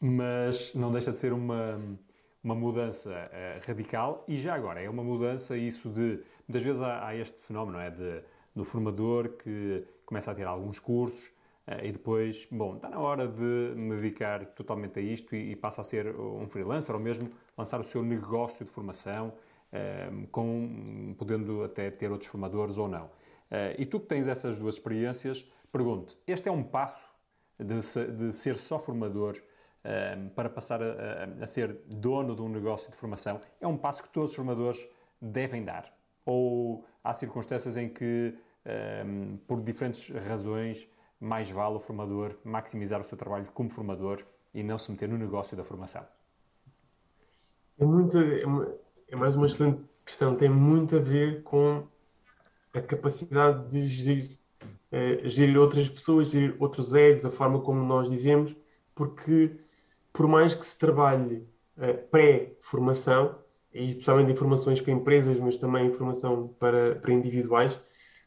Mas 0.00 0.72
não 0.74 0.90
deixa 0.92 1.10
de 1.10 1.18
ser 1.18 1.32
uma, 1.32 1.80
uma 2.42 2.54
mudança 2.54 3.10
uh, 3.10 3.66
radical 3.66 4.24
e 4.26 4.36
já 4.36 4.54
agora 4.54 4.82
é 4.82 4.90
uma 4.90 5.04
mudança 5.04 5.56
isso 5.56 5.88
de 5.88 6.20
muitas 6.48 6.62
vezes 6.62 6.82
há, 6.82 7.06
há 7.06 7.16
este 7.16 7.40
fenómeno 7.40 7.78
é 7.78 7.90
de 7.90 8.22
do 8.54 8.64
formador 8.64 9.30
que 9.30 9.84
começa 10.04 10.30
a 10.30 10.34
ter 10.34 10.46
alguns 10.46 10.78
cursos 10.78 11.26
uh, 11.68 11.84
e 11.84 11.92
depois 11.92 12.46
bom 12.50 12.76
está 12.76 12.88
na 12.88 12.98
hora 12.98 13.28
de 13.28 13.74
me 13.76 13.96
dedicar 13.96 14.44
totalmente 14.46 14.98
a 14.98 15.02
isto 15.02 15.36
e, 15.36 15.52
e 15.52 15.56
passa 15.56 15.82
a 15.82 15.84
ser 15.84 16.14
um 16.16 16.48
freelancer 16.48 16.94
ou 16.94 17.00
mesmo 17.00 17.30
lançar 17.56 17.80
o 17.80 17.84
seu 17.84 18.02
negócio 18.02 18.64
de 18.64 18.70
formação 18.70 19.28
uh, 19.72 20.26
com 20.28 21.14
podendo 21.16 21.62
até 21.62 21.90
ter 21.90 22.10
outros 22.10 22.30
formadores 22.30 22.76
ou 22.78 22.88
não. 22.88 23.10
E 23.76 23.84
tu 23.84 24.00
que 24.00 24.06
tens 24.06 24.26
essas 24.26 24.58
duas 24.58 24.76
experiências 24.76 25.46
pergunto 25.70 26.16
este 26.26 26.48
é 26.48 26.50
um 26.50 26.62
passo 26.62 27.04
de, 27.58 27.74
de 28.16 28.32
ser 28.32 28.56
só 28.58 28.78
formador 28.78 29.36
um, 29.84 30.28
para 30.30 30.48
passar 30.48 30.82
a, 30.82 31.28
a, 31.40 31.46
ser 31.46 31.80
dono 31.86 32.36
de 32.36 32.42
um 32.42 32.48
negócio 32.48 32.90
de 32.90 32.96
formação 32.96 33.40
é 33.60 33.66
um 33.66 33.76
passo 33.76 34.02
que 34.02 34.08
todos 34.08 34.30
os 34.30 34.36
formadores 34.36 34.86
devem 35.20 35.64
dar? 35.64 35.92
Ou 36.24 36.84
há 37.02 37.12
circunstâncias 37.12 37.76
em 37.76 37.88
que, 37.88 38.34
um, 39.04 39.36
por 39.48 39.60
diferentes 39.60 40.08
razões, 40.26 40.88
mais 41.18 41.50
vale 41.50 41.76
o 41.76 41.80
formador 41.80 42.36
maximizar 42.44 43.00
o 43.00 43.04
seu 43.04 43.16
trabalho 43.16 43.46
como 43.54 43.70
formador 43.70 44.24
e 44.54 44.62
não 44.62 44.78
se 44.78 44.90
meter 44.90 45.08
no 45.08 45.18
negócio 45.18 45.56
da 45.56 45.64
formação? 45.64 46.06
É, 47.78 47.84
muito, 47.84 48.18
é, 48.18 48.42
é 49.08 49.16
mais 49.16 49.34
uma 49.34 49.46
excelente 49.46 49.82
questão. 50.04 50.36
Tem 50.36 50.48
muito 50.48 50.96
a 50.96 51.00
ver 51.00 51.42
com 51.42 51.86
a 52.74 52.80
capacidade 52.80 53.68
de 53.70 53.86
gerir, 53.86 54.38
uh, 54.62 55.28
gerir 55.28 55.58
outras 55.58 55.88
pessoas, 55.88 56.30
gerir 56.30 56.56
outros 56.58 56.94
egos, 56.94 57.24
a 57.24 57.30
forma 57.30 57.60
como 57.60 57.84
nós 57.84 58.08
dizemos, 58.08 58.54
porque 58.94 59.56
por 60.12 60.26
mais 60.26 60.54
que 60.54 60.66
se 60.66 60.78
trabalhe 60.78 61.46
uh, 61.76 62.08
pré-formação, 62.10 63.36
e 63.74 63.90
especialmente 63.90 64.32
informações 64.32 64.80
para 64.80 64.92
empresas, 64.92 65.38
mas 65.38 65.56
também 65.56 65.86
informação 65.86 66.48
para, 66.58 66.96
para 66.96 67.12
individuais, 67.12 67.80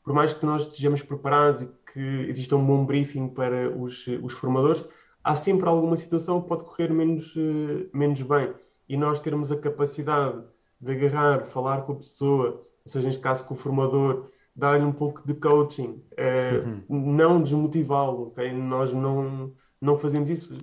por 0.03 0.13
mais 0.13 0.33
que 0.33 0.45
nós 0.45 0.63
estejamos 0.63 1.01
preparados 1.01 1.61
e 1.61 1.69
que 1.93 2.29
exista 2.29 2.55
um 2.55 2.65
bom 2.65 2.85
briefing 2.85 3.27
para 3.27 3.69
os, 3.69 4.05
os 4.21 4.33
formadores, 4.33 4.85
há 5.23 5.35
sempre 5.35 5.67
alguma 5.67 5.97
situação 5.97 6.41
que 6.41 6.47
pode 6.47 6.63
correr 6.63 6.91
menos, 6.91 7.35
uh, 7.35 7.89
menos 7.93 8.21
bem. 8.21 8.53
E 8.87 8.97
nós 8.97 9.19
termos 9.19 9.51
a 9.51 9.57
capacidade 9.57 10.43
de 10.79 10.91
agarrar, 10.91 11.45
falar 11.45 11.81
com 11.83 11.93
a 11.93 11.95
pessoa, 11.95 12.67
ou 12.85 12.91
seja, 12.91 13.07
neste 13.07 13.21
caso 13.21 13.45
com 13.45 13.55
o 13.55 13.57
formador, 13.57 14.29
dar-lhe 14.55 14.85
um 14.85 14.91
pouco 14.91 15.25
de 15.25 15.33
coaching, 15.33 16.03
uh, 16.13 16.87
uhum. 16.89 17.13
não 17.15 17.41
desmotivá-lo, 17.41 18.27
ok? 18.27 18.53
Nós 18.53 18.93
não, 18.93 19.53
não 19.81 19.97
fazemos 19.97 20.29
isso 20.29 20.57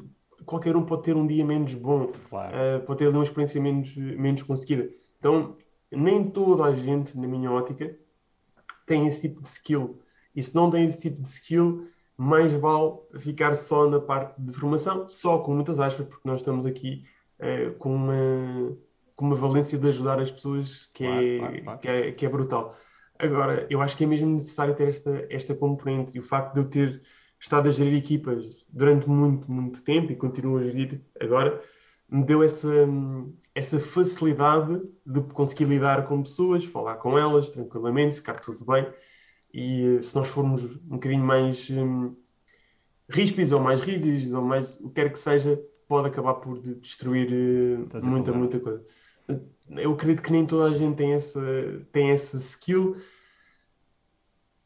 qualquer 0.45 0.77
um 0.77 0.85
pode 0.85 1.03
ter 1.03 1.17
um 1.17 1.27
dia 1.27 1.45
menos 1.45 1.75
bom, 1.75 2.13
claro. 2.29 2.57
uh, 2.57 2.81
pode 2.81 2.99
ter 2.99 3.09
uma 3.09 3.23
experiência 3.23 3.61
menos, 3.61 3.95
menos 3.97 4.43
conseguida. 4.43 4.89
Então, 5.19 5.57
nem 5.91 6.31
toda 6.31 6.65
a 6.65 6.75
gente, 6.75 7.19
na 7.19 7.27
minha 7.27 7.51
ótica, 7.51 7.97
tem 8.87 9.07
esse 9.07 9.21
tipo 9.21 9.41
de 9.41 9.49
skill. 9.49 10.01
E 10.35 10.43
se 10.43 10.55
não 10.55 10.71
tem 10.71 10.85
esse 10.85 10.99
tipo 10.99 11.23
de 11.23 11.29
skill, 11.29 11.89
mais 12.17 12.53
vale 12.55 12.99
ficar 13.19 13.55
só 13.55 13.89
na 13.89 14.01
parte 14.01 14.41
de 14.41 14.53
formação, 14.53 15.07
só 15.09 15.39
com 15.39 15.55
muitas 15.55 15.79
aspas, 15.81 16.07
porque 16.07 16.29
nós 16.29 16.41
estamos 16.41 16.67
aqui 16.67 17.05
uh, 17.41 17.73
com, 17.75 17.95
uma, 17.95 18.77
com 19.17 19.27
uma 19.27 19.37
valência 19.37 19.79
de 19.79 19.89
ajudar 19.89 20.21
as 20.21 20.31
pessoas 20.31 20.87
que, 20.95 21.05
claro, 21.05 21.27
é, 21.27 21.39
claro, 21.39 21.63
claro. 21.63 21.79
Que, 21.81 21.89
é, 21.89 22.13
que 22.13 22.27
é 22.27 22.29
brutal. 22.29 22.77
Agora, 23.19 23.67
eu 23.71 23.81
acho 23.81 23.97
que 23.97 24.05
é 24.05 24.07
mesmo 24.07 24.31
necessário 24.31 24.75
ter 24.75 24.89
esta, 24.89 25.27
esta 25.31 25.55
componente 25.55 26.17
e 26.17 26.21
o 26.21 26.23
facto 26.23 26.55
de 26.55 26.61
eu 26.61 26.69
ter 26.69 27.03
estado 27.43 27.69
a 27.69 27.73
gerir 27.73 27.99
equipas 27.99 28.65
durante 28.69 29.09
muito, 29.09 29.51
muito 29.51 29.83
tempo 29.83 30.13
e 30.13 30.17
continuo 30.17 30.59
a 30.59 30.63
gerir 30.63 31.03
agora, 31.21 31.61
me 32.09 32.25
deu 32.25 32.43
essa, 32.43 32.69
essa 33.53 33.81
facilidade 33.81 34.81
de 35.05 35.21
conseguir 35.23 35.65
lidar 35.65 36.07
com 36.07 36.23
pessoas, 36.23 36.65
falar 36.65 36.97
com 36.97 37.19
elas 37.19 37.51
tranquilamente, 37.51 38.17
ficar 38.17 38.39
tudo 38.39 38.65
bem. 38.65 38.87
E 39.53 39.99
se 40.03 40.15
nós 40.15 40.29
formos 40.29 40.65
um 40.65 40.91
bocadinho 40.91 41.25
mais 41.25 41.69
um, 41.71 42.15
ríspidos 43.11 43.51
ou 43.51 43.61
mais 43.61 43.81
rígidos, 43.81 44.33
ou 44.33 44.43
mais 44.43 44.77
o 44.77 44.89
que 44.89 44.95
quer 44.95 45.13
que 45.13 45.19
seja, 45.19 45.61
pode 45.89 46.09
acabar 46.09 46.35
por 46.35 46.61
destruir 46.61 47.29
uh, 47.33 48.09
muita, 48.09 48.33
muita 48.33 48.61
coisa. 48.61 48.85
Eu 49.69 49.93
acredito 49.93 50.23
que 50.23 50.33
nem 50.33 50.47
toda 50.47 50.71
a 50.71 50.75
gente 50.75 50.97
tem 50.97 51.13
essa, 51.15 51.41
tem 51.91 52.11
essa 52.11 52.37
skill 52.37 52.97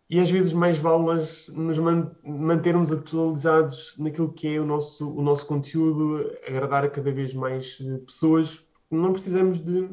e 0.08 0.20
às 0.20 0.30
vezes 0.30 0.52
mais 0.52 0.78
vale 0.78 1.04
nos 1.48 1.78
mantermos 2.24 2.92
atualizados 2.92 3.96
naquilo 3.98 4.32
que 4.32 4.54
é 4.54 4.60
o 4.60 4.64
nosso, 4.64 5.10
o 5.12 5.20
nosso 5.20 5.46
conteúdo, 5.46 6.30
agradar 6.46 6.84
a 6.84 6.88
cada 6.88 7.10
vez 7.10 7.34
mais 7.34 7.78
eh, 7.80 7.98
pessoas. 7.98 8.64
Não 8.90 9.12
precisamos 9.12 9.58
de. 9.60 9.88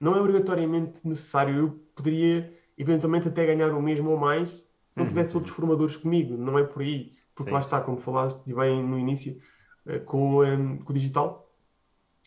Não 0.00 0.14
é 0.14 0.20
obrigatoriamente 0.20 1.00
necessário. 1.04 1.56
Eu 1.58 1.70
poderia 1.96 2.54
eventualmente 2.78 3.26
até 3.26 3.44
ganhar 3.46 3.72
o 3.72 3.82
mesmo 3.82 4.10
ou 4.10 4.16
mais 4.16 4.50
se 4.50 4.64
não 4.94 5.02
Uhum. 5.04 5.08
tivesse 5.08 5.36
outros 5.36 5.54
formadores 5.54 5.96
comigo. 5.96 6.36
Não 6.36 6.58
é 6.58 6.62
por 6.64 6.82
aí. 6.82 7.12
Porque 7.34 7.50
Sim. 7.50 7.54
lá 7.54 7.60
está, 7.60 7.80
como 7.80 7.98
falaste 7.98 8.42
bem 8.54 8.82
no 8.82 8.98
início, 8.98 9.36
eh, 9.86 9.98
com, 9.98 10.44
eh, 10.44 10.56
com 10.84 10.90
o 10.90 10.94
digital, 10.94 11.52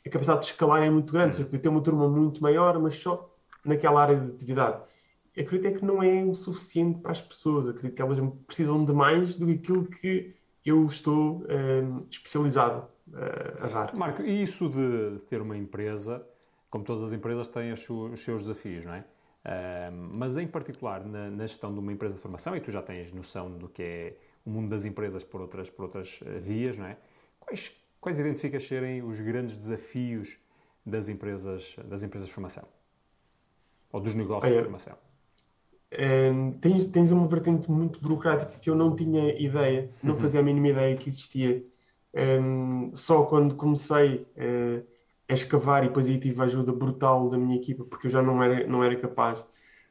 a 0.06 0.10
capacidade 0.10 0.42
de 0.42 0.48
escalar 0.48 0.84
é 0.84 0.90
muito 0.90 1.14
grande. 1.14 1.36
Você 1.36 1.46
podia 1.46 1.60
ter 1.60 1.70
uma 1.70 1.82
turma 1.82 2.10
muito 2.10 2.44
maior, 2.44 2.78
mas 2.80 2.96
só 2.96 3.34
naquela 3.64 4.02
área 4.02 4.20
de 4.20 4.32
atividade 4.34 4.82
acredito 5.42 5.68
é 5.68 5.78
que 5.78 5.86
não 5.86 6.02
é 6.04 6.24
o 6.24 6.34
suficiente 6.34 7.00
para 7.00 7.12
as 7.12 7.22
pessoas. 7.22 7.70
Acredito 7.70 7.96
que 7.96 8.02
elas 8.02 8.18
precisam 8.46 8.84
de 8.84 8.94
mais 8.94 9.36
do 9.36 9.46
que 9.46 9.54
aquilo 9.54 9.86
que 9.86 10.36
eu 10.66 10.86
estou 10.86 11.46
um, 11.50 12.06
especializado 12.10 12.88
uh, 13.08 13.64
a 13.64 13.68
dar. 13.68 13.98
Marco, 13.98 14.22
e 14.22 14.42
isso 14.42 14.70
de 14.70 15.20
ter 15.28 15.42
uma 15.42 15.58
empresa, 15.58 16.26
como 16.70 16.84
todas 16.84 17.04
as 17.04 17.14
empresas, 17.14 17.48
têm 17.48 17.72
os 17.72 17.84
seus 18.22 18.44
desafios, 18.44 18.86
não 18.86 18.94
é? 18.94 19.00
Uh, 19.00 20.18
mas 20.18 20.36
em 20.38 20.46
particular 20.46 21.06
na, 21.06 21.30
na, 21.30 21.48
gestão 21.48 21.74
de 21.74 21.80
uma 21.80 21.94
empresa 21.94 22.16
de 22.16 22.22
formação, 22.22 22.56
e 22.56 22.60
tu 22.60 22.72
já 22.72 22.82
tens 22.82 23.14
noção 23.14 23.50
do 23.58 23.70
que 23.70 23.82
é 23.82 24.18
o 24.46 24.50
mundo 24.50 24.70
das 24.70 24.84
empresas 24.84 25.24
por 25.24 25.40
outras, 25.40 25.70
por 25.70 25.84
outras 25.84 26.20
uh, 26.22 26.40
vias, 26.42 26.78
não 26.78 26.86
é? 26.86 26.98
Quais, 27.40 27.72
quais 28.02 28.20
identificas 28.20 28.68
serem 28.68 29.02
os 29.02 29.20
grandes 29.22 29.58
desafios 29.58 30.38
das 30.86 31.08
empresas, 31.08 31.76
das 31.86 32.04
empresas 32.04 32.28
de 32.28 32.34
formação? 32.34 32.68
Ou 33.92 34.02
dos 34.02 34.14
negócios 34.14 34.52
de 34.52 34.62
formação? 34.62 35.09
Um, 35.92 36.52
tens, 36.60 36.86
tens 36.86 37.12
uma 37.12 37.28
vertente 37.28 37.70
muito 37.72 38.00
burocrática 38.00 38.60
que 38.60 38.70
eu 38.70 38.76
não 38.76 38.96
tinha 38.96 39.34
ideia, 39.42 39.90
não 40.04 40.14
Uhum. 40.14 40.20
fazia 40.20 40.40
a 40.40 40.44
mínima 40.44 40.68
ideia 40.70 40.96
que 40.96 41.10
existia. 41.10 41.64
Um, 42.14 42.92
só 42.96 43.24
quando 43.24 43.56
comecei 43.56 44.28
uh, 44.38 44.86
a 45.28 45.34
escavar 45.34 45.84
e 45.84 45.88
depois 45.88 46.08
aí 46.08 46.20
tive 46.20 46.42
a 46.42 46.46
ajuda 46.46 46.72
brutal 46.74 47.30
da 47.30 47.38
minha 47.38 47.56
equipa, 47.56 47.84
porque 47.86 48.08
eu 48.08 48.12
já 48.12 48.22
não 48.22 48.42
era, 48.44 48.68
não 48.68 48.84
era 48.84 48.96
capaz 48.96 49.44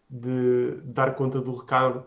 de 0.09 0.81
dar 0.85 1.15
conta 1.15 1.41
do 1.41 1.55
recado 1.55 2.05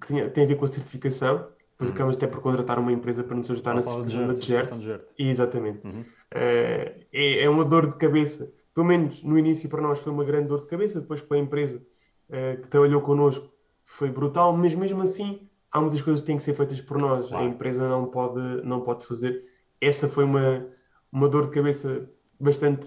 que 0.00 0.06
tinha- 0.06 0.30
tem 0.30 0.44
a 0.44 0.46
ver 0.46 0.56
com 0.56 0.64
a 0.64 0.68
certificação. 0.68 1.46
Depois 1.72 1.90
Uhum. 1.90 1.94
acabamos 1.94 2.16
até 2.16 2.26
por 2.26 2.40
contratar 2.40 2.78
uma 2.78 2.92
empresa 2.92 3.24
para 3.24 3.36
nos 3.36 3.50
ajudar 3.50 3.74
na 3.74 3.82
certificação 3.82 4.76
da 4.76 4.80
de 4.80 4.86
GERT. 4.86 5.12
Exatamente. 5.18 5.84
Uhum. 5.84 6.04
Eh, 6.30 7.06
é, 7.12 7.42
é 7.42 7.50
uma 7.50 7.64
dor 7.64 7.88
de 7.88 7.96
cabeça. 7.96 8.50
Pelo 8.72 8.86
menos 8.86 9.22
no 9.22 9.38
início 9.38 9.68
para 9.68 9.80
nós 9.82 10.00
foi 10.00 10.12
uma 10.12 10.24
grande 10.24 10.48
dor 10.48 10.60
de 10.60 10.66
cabeça, 10.66 11.00
depois 11.00 11.20
com 11.20 11.34
a 11.34 11.38
empresa 11.38 11.82
eh, 12.30 12.56
que 12.56 12.68
trabalhou 12.68 13.00
connosco 13.00 13.48
foi 13.84 14.10
brutal, 14.10 14.56
mas 14.56 14.74
mesmo 14.74 15.02
assim 15.02 15.48
há 15.70 15.80
muitas 15.80 16.00
coisas 16.00 16.20
que 16.20 16.26
têm 16.26 16.36
que 16.36 16.42
ser 16.42 16.54
feitas 16.54 16.80
por 16.80 16.98
nós. 16.98 17.26
Claro. 17.28 17.44
A 17.44 17.48
empresa 17.48 17.88
não 17.88 18.06
pode, 18.06 18.40
não 18.62 18.80
pode 18.80 19.04
fazer. 19.04 19.44
Essa 19.80 20.08
foi 20.08 20.24
uma, 20.24 20.66
uma 21.10 21.28
dor 21.28 21.46
de 21.46 21.50
cabeça 21.50 22.08
bastante, 22.40 22.86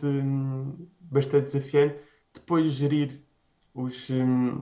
bastante 1.01 1.45
desafiante. 1.47 1.97
Depois 2.33 2.65
gerir 2.71 3.21
os. 3.73 4.09
hum, 4.09 4.61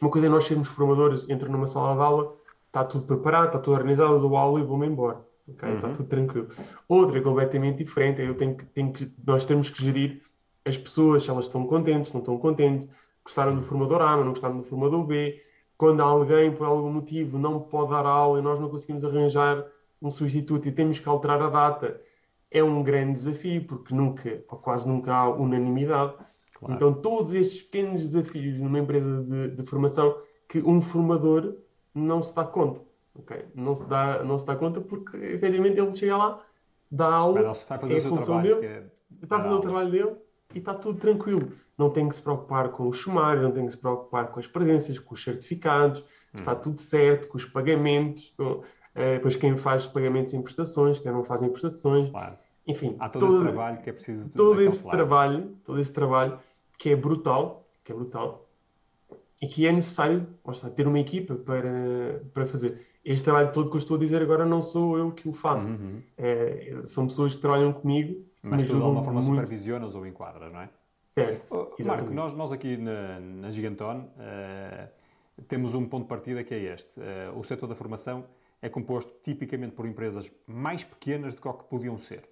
Uma 0.00 0.10
coisa 0.10 0.26
é 0.26 0.30
nós 0.30 0.44
sermos 0.44 0.68
formadores, 0.68 1.24
entro 1.28 1.50
numa 1.50 1.66
sala 1.66 1.94
de 1.94 2.02
aula, 2.02 2.36
está 2.66 2.84
tudo 2.84 3.06
preparado, 3.06 3.46
está 3.46 3.58
tudo 3.58 3.74
organizado, 3.74 4.20
dou 4.20 4.36
aula 4.36 4.60
e 4.60 4.64
vou-me 4.64 4.86
embora. 4.86 5.24
Okay? 5.48 5.68
Uhum. 5.68 5.76
Está 5.76 5.90
tudo 5.90 6.08
tranquilo. 6.08 6.48
Outra 6.88 7.18
é 7.18 7.20
completamente 7.20 7.84
diferente, 7.84 8.20
é 8.20 8.28
eu 8.28 8.34
tenho 8.36 8.56
que, 8.56 8.64
tenho 8.66 8.92
que, 8.92 9.12
nós 9.24 9.44
temos 9.44 9.70
que 9.70 9.82
gerir 9.82 10.22
as 10.64 10.76
pessoas, 10.76 11.22
se 11.22 11.30
elas 11.30 11.44
estão 11.46 11.64
contentes, 11.66 12.12
não 12.12 12.20
estão 12.20 12.36
contentes, 12.38 12.88
gostaram 13.26 13.56
do 13.56 13.62
formador 13.62 14.00
A, 14.00 14.16
mas 14.16 14.24
não 14.24 14.32
gostaram 14.32 14.56
do 14.58 14.62
formador 14.62 15.04
B. 15.04 15.42
Quando 15.76 16.00
alguém, 16.00 16.52
por 16.52 16.66
algum 16.66 16.90
motivo, 16.90 17.38
não 17.38 17.60
pode 17.60 17.90
dar 17.90 18.06
aula 18.06 18.38
e 18.38 18.42
nós 18.42 18.58
não 18.58 18.70
conseguimos 18.70 19.04
arranjar 19.04 19.66
um 20.00 20.10
substituto 20.10 20.66
e 20.68 20.72
temos 20.72 20.98
que 20.98 21.08
alterar 21.08 21.42
a 21.42 21.50
data, 21.50 22.00
é 22.50 22.62
um 22.62 22.82
grande 22.82 23.14
desafio, 23.14 23.64
porque 23.64 23.92
nunca, 23.92 24.42
ou 24.48 24.58
quase 24.58 24.88
nunca 24.88 25.12
há 25.12 25.28
unanimidade. 25.28 26.14
Claro. 26.54 26.74
Então, 26.74 26.94
todos 26.94 27.34
estes 27.34 27.62
pequenos 27.62 28.02
desafios 28.02 28.58
numa 28.58 28.78
empresa 28.78 29.22
de, 29.24 29.56
de, 29.56 29.62
formação 29.68 30.16
que 30.48 30.60
um 30.60 30.80
formador 30.80 31.56
não 31.94 32.22
se 32.22 32.34
dá 32.34 32.44
conta. 32.44 32.80
Okay? 33.16 33.44
Não, 33.54 33.74
se 33.74 33.84
dá, 33.84 34.22
não 34.22 34.38
se 34.38 34.46
dá 34.46 34.54
conta 34.54 34.80
porque, 34.80 35.16
efetivamente, 35.16 35.78
ele 35.78 35.94
chega 35.94 36.16
lá, 36.16 36.42
dá 36.90 37.12
aula, 37.12 37.42
vai 37.42 37.78
fazer 37.78 37.96
é 37.96 37.98
a 37.98 38.02
função 38.02 38.40
dele, 38.40 38.64
é 38.64 38.84
está 39.22 39.36
a 39.36 39.42
fazer 39.42 39.54
o 39.54 39.60
trabalho 39.60 39.90
dele 39.90 40.16
e 40.54 40.58
está 40.58 40.72
tudo 40.74 40.98
tranquilo. 40.98 41.52
Não 41.78 41.90
tem 41.90 42.08
que 42.08 42.14
se 42.14 42.22
preocupar 42.22 42.70
com 42.70 42.88
o 42.88 42.92
sumário, 42.92 43.42
não 43.42 43.52
tem 43.52 43.66
que 43.66 43.72
se 43.72 43.78
preocupar 43.78 44.28
com 44.28 44.40
as 44.40 44.46
presenças, 44.46 44.98
com 44.98 45.14
os 45.14 45.22
certificados, 45.22 46.00
hum. 46.00 46.04
está 46.34 46.54
tudo 46.54 46.80
certo, 46.80 47.28
com 47.28 47.36
os 47.36 47.44
pagamentos, 47.44 48.32
com, 48.36 48.62
Uh, 48.96 49.12
depois 49.16 49.36
quem 49.36 49.58
faz 49.58 49.86
pagamentos 49.86 50.32
em 50.32 50.40
prestações, 50.40 50.98
quem 50.98 51.12
não 51.12 51.22
faz 51.22 51.42
em 51.42 51.50
prestações. 51.50 52.08
Claro. 52.08 52.34
Enfim, 52.66 52.96
há 52.98 53.10
todo, 53.10 53.26
todo, 53.26 53.36
esse 53.36 53.44
trabalho 53.44 53.82
que 53.82 53.90
é 53.90 53.92
preciso 53.92 54.30
todo 54.30 54.62
esse 54.62 54.82
trabalho, 54.82 55.56
todo 55.64 55.80
esse 55.80 55.92
trabalho 55.92 56.38
que 56.78 56.90
é 56.90 56.96
brutal, 56.96 57.68
que 57.84 57.92
é 57.92 57.94
brutal 57.94 58.48
e 59.40 59.46
que 59.46 59.66
é 59.66 59.72
necessário 59.72 60.26
ter 60.74 60.88
uma 60.88 60.98
equipa 60.98 61.34
para, 61.34 62.22
para 62.32 62.46
fazer. 62.46 62.86
Este 63.04 63.22
trabalho 63.22 63.52
todo 63.52 63.68
que 63.68 63.76
eu 63.76 63.78
estou 63.78 63.98
a 63.98 64.00
dizer 64.00 64.22
agora 64.22 64.46
não 64.46 64.62
sou 64.62 64.98
eu 64.98 65.12
que 65.12 65.28
o 65.28 65.32
faço. 65.32 65.70
Uhum. 65.70 66.00
É, 66.16 66.80
são 66.86 67.06
pessoas 67.06 67.34
que 67.34 67.40
trabalham 67.40 67.72
comigo. 67.74 68.24
Mas 68.42 68.62
tu 68.62 68.76
de 68.76 68.82
alguma 68.82 69.02
forma 69.02 69.20
muito. 69.20 69.34
supervisionas 69.34 69.94
ou 69.94 70.06
enquadras, 70.06 70.52
não 70.52 70.60
é? 70.60 70.70
Certo. 71.18 71.72
Oh, 71.78 71.84
Marco, 71.84 72.10
nós, 72.10 72.34
nós 72.34 72.52
aqui 72.52 72.76
na, 72.76 73.18
na 73.18 73.48
Giganton 73.50 74.00
uh, 74.00 75.42
temos 75.48 75.74
um 75.74 75.88
ponto 75.88 76.02
de 76.02 76.08
partida 76.10 76.44
que 76.44 76.52
é 76.52 76.74
este. 76.74 77.00
Uh, 77.00 77.38
o 77.38 77.42
setor 77.42 77.66
da 77.66 77.74
formação 77.74 78.26
é 78.60 78.68
composto 78.68 79.14
tipicamente 79.24 79.74
por 79.74 79.86
empresas 79.86 80.30
mais 80.46 80.84
pequenas 80.84 81.32
do 81.32 81.40
que 81.40 81.48
o 81.48 81.54
que 81.54 81.64
podiam 81.64 81.96
ser. 81.96 82.28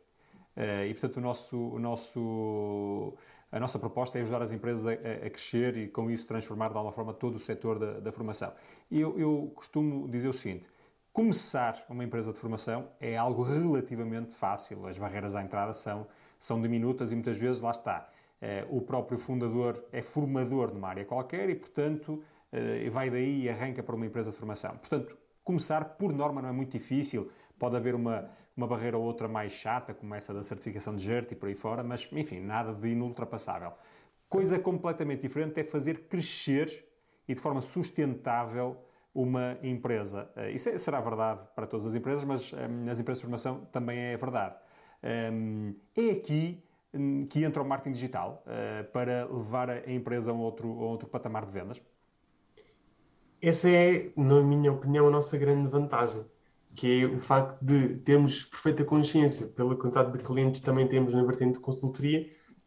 Uh, 0.54 0.84
e, 0.86 0.92
portanto, 0.92 1.16
o 1.16 1.20
nosso, 1.22 1.56
o 1.56 1.78
nosso, 1.78 3.14
a 3.50 3.58
nossa 3.58 3.78
proposta 3.78 4.18
é 4.18 4.20
ajudar 4.20 4.42
as 4.42 4.52
empresas 4.52 4.86
a, 4.86 4.92
a, 4.92 5.30
crescer 5.30 5.78
e, 5.78 5.88
com 5.88 6.10
isso, 6.10 6.26
transformar 6.26 6.68
de 6.68 6.76
alguma 6.76 6.92
forma 6.92 7.14
todo 7.14 7.36
o 7.36 7.38
setor 7.38 7.78
da, 7.78 8.00
da 8.00 8.12
formação. 8.12 8.52
E 8.90 9.00
eu, 9.00 9.18
eu, 9.18 9.50
costumo 9.54 10.06
dizer 10.10 10.28
o 10.28 10.34
seguinte: 10.34 10.68
começar 11.10 11.82
uma 11.88 12.04
empresa 12.04 12.34
de 12.34 12.38
formação 12.38 12.90
é 13.00 13.16
algo 13.16 13.44
relativamente 13.44 14.34
fácil. 14.34 14.86
As 14.86 14.98
barreiras 14.98 15.34
à 15.34 15.42
entrada 15.42 15.72
são, 15.72 16.06
são 16.38 16.60
diminutas 16.60 17.12
e, 17.12 17.14
muitas 17.14 17.38
vezes, 17.38 17.62
lá 17.62 17.70
está. 17.70 18.10
Uh, 18.42 18.76
o 18.76 18.80
próprio 18.82 19.18
fundador 19.18 19.82
é 19.90 20.02
formador 20.02 20.74
numa 20.74 20.88
área 20.88 21.04
qualquer 21.04 21.48
e, 21.48 21.54
portanto, 21.54 22.22
uh, 22.52 22.90
vai 22.90 23.08
daí 23.08 23.44
e 23.44 23.48
arranca 23.48 23.82
para 23.82 23.94
uma 23.94 24.04
empresa 24.04 24.30
de 24.30 24.36
formação. 24.36 24.76
Portanto, 24.76 25.16
Começar, 25.44 25.84
por 25.98 26.10
norma, 26.10 26.40
não 26.40 26.48
é 26.48 26.52
muito 26.52 26.72
difícil. 26.72 27.30
Pode 27.58 27.76
haver 27.76 27.94
uma, 27.94 28.30
uma 28.56 28.66
barreira 28.66 28.96
ou 28.96 29.04
outra 29.04 29.28
mais 29.28 29.52
chata, 29.52 29.92
como 29.92 30.14
essa 30.14 30.32
da 30.32 30.42
certificação 30.42 30.96
de 30.96 31.04
GERT 31.04 31.32
e 31.32 31.34
por 31.34 31.50
aí 31.50 31.54
fora, 31.54 31.84
mas, 31.84 32.08
enfim, 32.12 32.40
nada 32.40 32.72
de 32.72 32.88
inultrapassável. 32.88 33.74
Coisa 34.26 34.58
completamente 34.58 35.20
diferente 35.20 35.60
é 35.60 35.64
fazer 35.64 36.08
crescer 36.08 36.88
e 37.28 37.34
de 37.34 37.40
forma 37.40 37.60
sustentável 37.60 38.78
uma 39.14 39.58
empresa. 39.62 40.30
Eh, 40.34 40.52
isso 40.52 40.70
é, 40.70 40.78
será 40.78 40.98
verdade 41.00 41.40
para 41.54 41.66
todas 41.66 41.84
as 41.86 41.94
empresas, 41.94 42.24
mas 42.24 42.50
eh, 42.54 42.66
nas 42.66 42.98
empresas 42.98 43.20
de 43.20 43.26
formação 43.26 43.66
também 43.66 43.98
é 43.98 44.16
verdade. 44.16 44.56
Ehm, 45.02 45.74
é 45.94 46.10
aqui 46.10 46.64
hum, 46.64 46.73
que 47.28 47.44
entra 47.44 47.62
o 47.62 47.66
marketing 47.66 47.92
digital 47.92 48.42
eh, 48.46 48.82
para 48.84 49.26
levar 49.26 49.70
a 49.70 49.92
empresa 49.92 50.30
a 50.30 50.34
um 50.34 50.40
outro, 50.40 50.68
a 50.68 50.84
outro 50.86 51.08
patamar 51.08 51.44
de 51.44 51.52
vendas? 51.52 51.80
essa 53.46 53.68
é, 53.68 54.10
na 54.16 54.40
minha 54.42 54.72
opinião, 54.72 55.06
a 55.06 55.10
nossa 55.10 55.36
grande 55.36 55.68
vantagem, 55.68 56.24
que 56.74 57.02
é 57.02 57.06
o 57.06 57.20
facto 57.20 57.62
de 57.62 57.96
termos 57.98 58.44
perfeita 58.44 58.84
consciência, 58.84 59.46
pela 59.46 59.76
quantidade 59.76 60.16
de 60.16 60.24
clientes 60.24 60.60
que 60.60 60.66
também 60.66 60.88
temos 60.88 61.12
na 61.12 61.22
vertente 61.22 61.54
de 61.54 61.60
consultoria, 61.60 62.24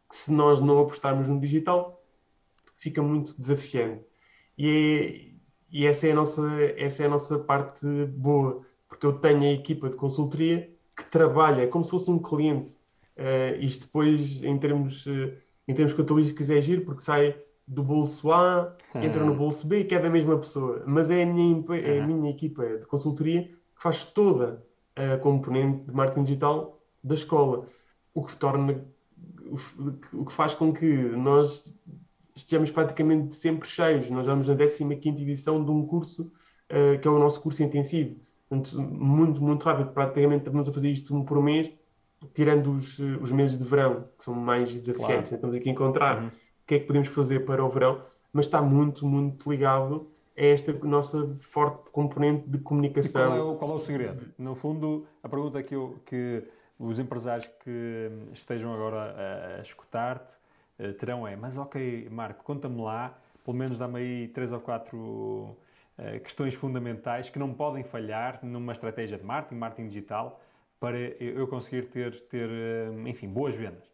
que 0.08 0.16
se 0.16 0.32
nós 0.32 0.60
não 0.60 0.78
apostarmos 0.78 1.26
no 1.26 1.40
digital, 1.40 2.02
fica 2.76 3.02
muito 3.02 3.38
desafiante. 3.38 4.04
E, 4.56 5.34
é, 5.72 5.76
e 5.76 5.86
essa, 5.86 6.06
é 6.06 6.12
a 6.12 6.14
nossa, 6.14 6.48
essa 6.76 7.02
é 7.02 7.06
a 7.06 7.10
nossa 7.10 7.38
parte 7.40 7.84
boa, 8.06 8.64
porque 8.88 9.04
eu 9.04 9.14
tenho 9.14 9.42
a 9.42 9.52
equipa 9.52 9.90
de 9.90 9.96
consultoria 9.96 10.72
que 10.96 11.04
trabalha 11.04 11.66
como 11.66 11.84
se 11.84 11.90
fosse 11.90 12.10
um 12.10 12.18
cliente. 12.20 12.77
Uh, 13.18 13.60
isto 13.60 13.86
depois, 13.86 14.42
em 14.42 14.56
termos, 14.58 15.04
uh, 15.06 15.32
em 15.66 15.74
termos 15.74 15.92
contabilísticos, 15.92 16.48
é 16.50 16.60
giro, 16.60 16.82
porque 16.82 17.02
sai 17.02 17.36
do 17.66 17.82
bolso 17.82 18.32
A, 18.32 18.74
entra 18.94 19.24
no 19.24 19.34
bolso 19.34 19.66
B, 19.66 19.84
que 19.84 19.94
é 19.94 19.98
da 19.98 20.08
mesma 20.08 20.38
pessoa. 20.38 20.82
Mas 20.86 21.10
é 21.10 21.22
a 21.22 21.26
minha, 21.26 21.62
é 21.84 22.00
a 22.00 22.06
minha 22.06 22.30
equipa 22.30 22.64
de 22.64 22.86
consultoria 22.86 23.42
que 23.42 23.82
faz 23.82 24.04
toda 24.04 24.64
a 24.96 25.18
componente 25.18 25.84
de 25.84 25.92
marketing 25.92 26.24
digital 26.24 26.80
da 27.04 27.14
escola. 27.14 27.66
O 28.14 28.24
que 28.24 28.36
torna, 28.36 28.82
o 30.12 30.24
que 30.24 30.32
faz 30.32 30.54
com 30.54 30.72
que 30.72 30.86
nós 30.86 31.72
estejamos 32.38 32.70
praticamente 32.70 33.34
sempre 33.34 33.68
cheios. 33.68 34.08
Nós 34.10 34.26
vamos 34.26 34.48
na 34.48 34.56
15 34.56 35.22
edição 35.22 35.64
de 35.64 35.70
um 35.70 35.86
curso 35.86 36.22
uh, 36.22 36.98
que 36.98 37.06
é 37.06 37.10
o 37.10 37.18
nosso 37.18 37.40
curso 37.40 37.62
intensivo. 37.62 38.16
Portanto, 38.48 38.80
muito, 38.80 39.42
muito 39.42 39.62
rápido. 39.62 39.90
Praticamente 39.92 40.46
estamos 40.46 40.68
a 40.68 40.72
fazer 40.72 40.90
isto 40.90 41.14
um 41.14 41.24
por 41.24 41.42
mês, 41.42 41.70
tirando 42.34 42.72
os, 42.72 42.98
os 42.98 43.30
meses 43.30 43.58
de 43.58 43.64
verão, 43.64 44.04
que 44.16 44.24
são 44.24 44.34
mais 44.34 44.72
desafiantes. 44.72 45.06
Claro. 45.06 45.22
Então, 45.22 45.36
estamos 45.36 45.56
aqui 45.56 45.68
a 45.68 45.72
encontrar 45.72 46.22
uhum 46.22 46.30
que 46.68 46.74
é 46.74 46.78
que 46.78 46.86
podemos 46.86 47.08
fazer 47.08 47.46
para 47.46 47.64
o 47.64 47.68
verão, 47.70 48.02
mas 48.30 48.44
está 48.44 48.60
muito, 48.60 49.06
muito 49.06 49.50
ligado 49.50 50.06
a 50.36 50.44
esta 50.44 50.72
nossa 50.86 51.34
forte 51.40 51.90
componente 51.90 52.46
de 52.46 52.58
comunicação. 52.58 53.26
Qual, 53.26 53.36
é 53.36 53.42
o, 53.42 53.56
qual 53.56 53.70
é 53.72 53.74
o 53.74 53.78
segredo? 53.78 54.26
No 54.38 54.54
fundo, 54.54 55.06
a 55.22 55.28
pergunta 55.28 55.62
que, 55.62 55.74
eu, 55.74 55.98
que 56.04 56.44
os 56.78 57.00
empresários 57.00 57.46
que 57.64 58.10
estejam 58.34 58.72
agora 58.72 59.14
a, 59.56 59.58
a 59.58 59.62
escutar-te 59.62 60.36
uh, 60.78 60.92
terão 60.92 61.26
é: 61.26 61.34
mas 61.34 61.56
ok, 61.56 62.06
Marco, 62.10 62.44
conta-me 62.44 62.82
lá, 62.82 63.18
pelo 63.42 63.56
menos 63.56 63.78
dá-me 63.78 63.98
aí 63.98 64.28
três 64.28 64.52
ou 64.52 64.60
quatro 64.60 64.98
uh, 64.98 66.20
questões 66.22 66.54
fundamentais 66.54 67.30
que 67.30 67.38
não 67.38 67.54
podem 67.54 67.82
falhar 67.82 68.40
numa 68.42 68.72
estratégia 68.72 69.16
de 69.16 69.24
marketing, 69.24 69.58
marketing 69.58 69.88
digital, 69.88 70.38
para 70.80 70.98
eu 70.98 71.46
conseguir 71.46 71.88
ter, 71.88 72.20
ter 72.28 72.48
uh, 72.48 73.08
enfim, 73.08 73.28
boas 73.28 73.54
vendas. 73.54 73.84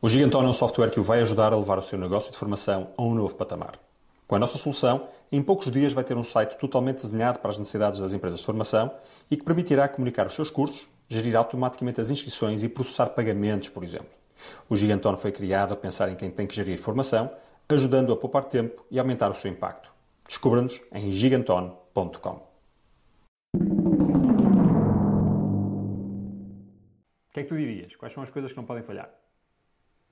O 0.00 0.08
Giganton 0.08 0.42
é 0.42 0.48
um 0.48 0.52
software 0.52 0.90
que 0.90 1.00
o 1.00 1.02
vai 1.02 1.20
ajudar 1.20 1.52
a 1.52 1.56
levar 1.56 1.78
o 1.78 1.82
seu 1.82 1.98
negócio 1.98 2.32
de 2.32 2.36
formação 2.36 2.90
a 2.96 3.02
um 3.02 3.14
novo 3.14 3.34
patamar. 3.34 3.78
Com 4.26 4.36
a 4.36 4.38
nossa 4.38 4.58
solução, 4.58 5.06
em 5.30 5.42
poucos 5.42 5.70
dias 5.70 5.92
vai 5.92 6.02
ter 6.02 6.16
um 6.16 6.22
site 6.22 6.58
totalmente 6.58 7.02
desenhado 7.02 7.38
para 7.38 7.50
as 7.50 7.58
necessidades 7.58 8.00
das 8.00 8.12
empresas 8.12 8.40
de 8.40 8.46
formação 8.46 8.90
e 9.30 9.36
que 9.36 9.44
permitirá 9.44 9.86
comunicar 9.88 10.26
os 10.26 10.34
seus 10.34 10.50
cursos, 10.50 10.88
gerir 11.08 11.36
automaticamente 11.36 12.00
as 12.00 12.10
inscrições 12.10 12.62
e 12.62 12.68
processar 12.68 13.10
pagamentos, 13.10 13.68
por 13.68 13.84
exemplo. 13.84 14.08
O 14.68 14.74
Giganton 14.74 15.16
foi 15.16 15.30
criado 15.30 15.72
a 15.72 15.76
pensar 15.76 16.08
em 16.10 16.16
quem 16.16 16.30
tem 16.30 16.46
que 16.46 16.54
gerir 16.54 16.78
formação, 16.78 17.30
ajudando 17.68 18.12
a 18.12 18.16
poupar 18.16 18.44
tempo 18.44 18.84
e 18.90 18.98
aumentar 18.98 19.30
o 19.30 19.34
seu 19.34 19.50
impacto. 19.50 19.92
Descubra-nos 20.26 20.80
em 20.92 21.12
giganton.com. 21.12 22.51
O 27.32 27.34
que 27.34 27.40
é 27.40 27.42
que 27.44 27.48
tu 27.48 27.56
dirias? 27.56 27.96
Quais 27.96 28.12
são 28.12 28.22
as 28.22 28.30
coisas 28.30 28.52
que 28.52 28.58
não 28.58 28.66
podem 28.66 28.84
falhar? 28.84 29.10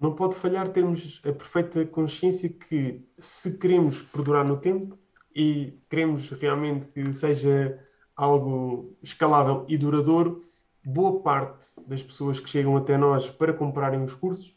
não 0.00 0.14
pode 0.14 0.34
falhar 0.36 0.68
termos 0.68 1.20
a 1.26 1.32
perfeita 1.32 1.84
consciência 1.84 2.48
que 2.48 3.04
se 3.18 3.58
queremos 3.58 4.00
perdurar 4.00 4.46
no 4.46 4.56
tempo 4.56 4.98
e 5.36 5.78
queremos 5.90 6.30
realmente 6.30 6.86
que 6.86 7.12
seja 7.12 7.78
algo 8.16 8.96
escalável 9.02 9.64
e 9.68 9.76
duradouro, 9.76 10.44
boa 10.82 11.20
parte 11.20 11.66
das 11.86 12.02
pessoas 12.02 12.40
que 12.40 12.48
chegam 12.48 12.76
até 12.76 12.96
nós 12.96 13.28
para 13.28 13.52
comprarem 13.52 14.02
os 14.02 14.14
cursos 14.14 14.56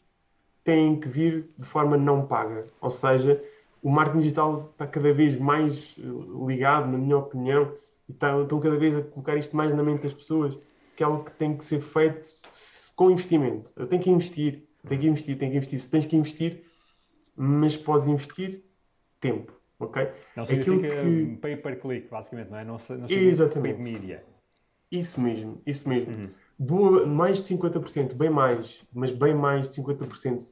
têm 0.64 0.98
que 0.98 1.08
vir 1.08 1.50
de 1.58 1.66
forma 1.66 1.96
não 1.98 2.26
paga. 2.26 2.66
Ou 2.80 2.88
seja, 2.88 3.42
o 3.82 3.90
marketing 3.90 4.20
digital 4.20 4.70
está 4.72 4.86
cada 4.86 5.12
vez 5.12 5.38
mais 5.38 5.94
eh, 5.98 6.02
ligado, 6.46 6.90
na 6.90 6.96
minha 6.96 7.18
opinião, 7.18 7.70
e 8.08 8.14
tá, 8.14 8.40
estão 8.40 8.58
cada 8.58 8.76
vez 8.76 8.96
a 8.96 9.02
colocar 9.02 9.36
isto 9.36 9.54
mais 9.54 9.74
na 9.74 9.82
mente 9.82 10.04
das 10.04 10.14
pessoas, 10.14 10.56
que 10.96 11.02
é 11.02 11.06
algo 11.06 11.24
que 11.24 11.32
tem 11.32 11.56
que 11.56 11.64
ser 11.64 11.80
feito 11.80 12.28
com 12.96 13.10
investimento. 13.10 13.72
Eu 13.76 13.86
tenho 13.86 14.02
que 14.02 14.10
investir, 14.10 14.68
tem 14.86 14.98
que 14.98 15.06
investir, 15.06 15.38
tem 15.38 15.50
que 15.50 15.56
investir. 15.56 15.80
Se 15.80 15.88
tens 15.88 16.06
que 16.06 16.16
investir, 16.16 16.64
mas 17.36 17.76
podes 17.76 18.08
investir 18.08 18.62
tempo, 19.20 19.52
ok? 19.78 20.10
Não 20.36 20.44
significa 20.44 21.02
que... 21.02 21.36
pay 21.40 21.56
per 21.56 21.80
click, 21.80 22.08
basicamente, 22.08 22.50
não 22.50 22.58
é? 22.58 22.64
Não, 22.64 22.76
não 22.76 23.06
Exatamente. 23.08 23.76
paid 23.76 23.82
media. 23.82 24.24
Isso 24.90 25.20
mesmo, 25.20 25.60
isso 25.66 25.88
mesmo. 25.88 26.12
Uhum. 26.12 26.30
Boa, 26.58 27.06
mais 27.06 27.42
de 27.42 27.56
50%, 27.56 28.14
bem 28.14 28.30
mais, 28.30 28.82
mas 28.92 29.10
bem 29.10 29.34
mais 29.34 29.68
de 29.70 29.82
50% 29.82 30.44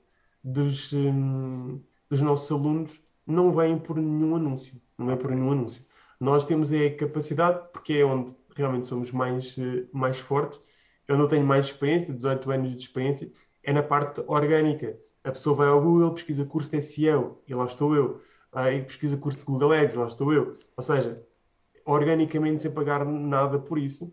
dos, 0.42 0.92
um, 0.92 1.81
dos 2.11 2.20
nossos 2.20 2.50
alunos 2.50 3.00
não 3.24 3.52
vêm 3.52 3.78
por 3.78 3.96
nenhum 3.96 4.35
anúncio. 4.35 4.74
Não 4.98 5.07
vêm 5.07 5.16
por 5.16 5.31
nenhum 5.31 5.52
anúncio. 5.52 5.85
Nós 6.18 6.44
temos 6.44 6.72
a 6.72 6.90
capacidade, 6.96 7.68
porque 7.72 7.94
é 7.94 8.05
onde 8.05 8.35
realmente 8.57 8.87
somos 8.87 9.11
mais, 9.12 9.57
eh, 9.59 9.85
mais 9.93 10.19
fortes, 10.19 10.61
eu 11.09 11.29
tenho 11.29 11.45
mais 11.45 11.67
experiência, 11.67 12.12
18 12.12 12.51
anos 12.51 12.73
de 12.73 12.79
experiência, 12.79 13.31
é 13.62 13.73
na 13.73 13.83
parte 13.83 14.23
orgânica. 14.27 14.97
A 15.25 15.31
pessoa 15.31 15.57
vai 15.57 15.69
ao 15.69 15.81
Google, 15.81 16.15
pesquisa 16.15 16.45
curso 16.45 16.71
de 16.71 16.83
SEO, 16.83 17.43
e 17.47 17.55
lá 17.55 17.65
estou 17.65 17.95
eu. 17.95 18.21
Aí 18.53 18.83
pesquisa 18.83 19.17
curso 19.17 19.38
de 19.38 19.45
Google 19.45 19.73
Ads, 19.73 19.95
lá 19.95 20.07
estou 20.07 20.33
eu. 20.33 20.59
Ou 20.77 20.83
seja, 20.83 21.23
organicamente, 21.85 22.62
sem 22.62 22.71
pagar 22.71 23.05
nada 23.05 23.59
por 23.59 23.79
isso, 23.79 24.12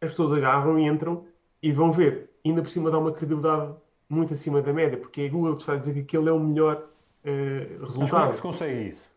as 0.00 0.10
pessoas 0.10 0.32
agarram 0.32 0.78
e 0.78 0.86
entram 0.86 1.26
e 1.62 1.72
vão 1.72 1.92
ver. 1.92 2.30
Ainda 2.44 2.62
por 2.62 2.70
cima 2.70 2.90
dá 2.90 2.98
uma 2.98 3.12
credibilidade 3.12 3.74
muito 4.08 4.34
acima 4.34 4.62
da 4.62 4.72
média, 4.72 4.98
porque 4.98 5.22
é 5.22 5.26
a 5.26 5.30
Google 5.30 5.56
que 5.56 5.62
está 5.62 5.74
a 5.74 5.76
dizer 5.76 5.94
que 5.94 6.00
aquele 6.00 6.28
é 6.28 6.32
o 6.32 6.40
melhor 6.40 6.76
uh, 7.24 7.84
resultado. 7.84 8.00
Mas 8.00 8.10
como 8.10 8.24
é 8.24 8.28
que 8.28 8.34
se 8.34 8.42
consegue 8.42 8.88
isso? 8.88 9.10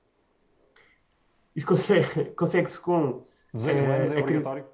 Isso 1.56 1.68
consegue-se 1.68 2.32
consegue 2.32 2.78
com... 2.80 3.26
18 3.58 3.80
é, 3.80 3.96
anos 3.96 4.12
é. 4.12 4.20
é 4.20 4.66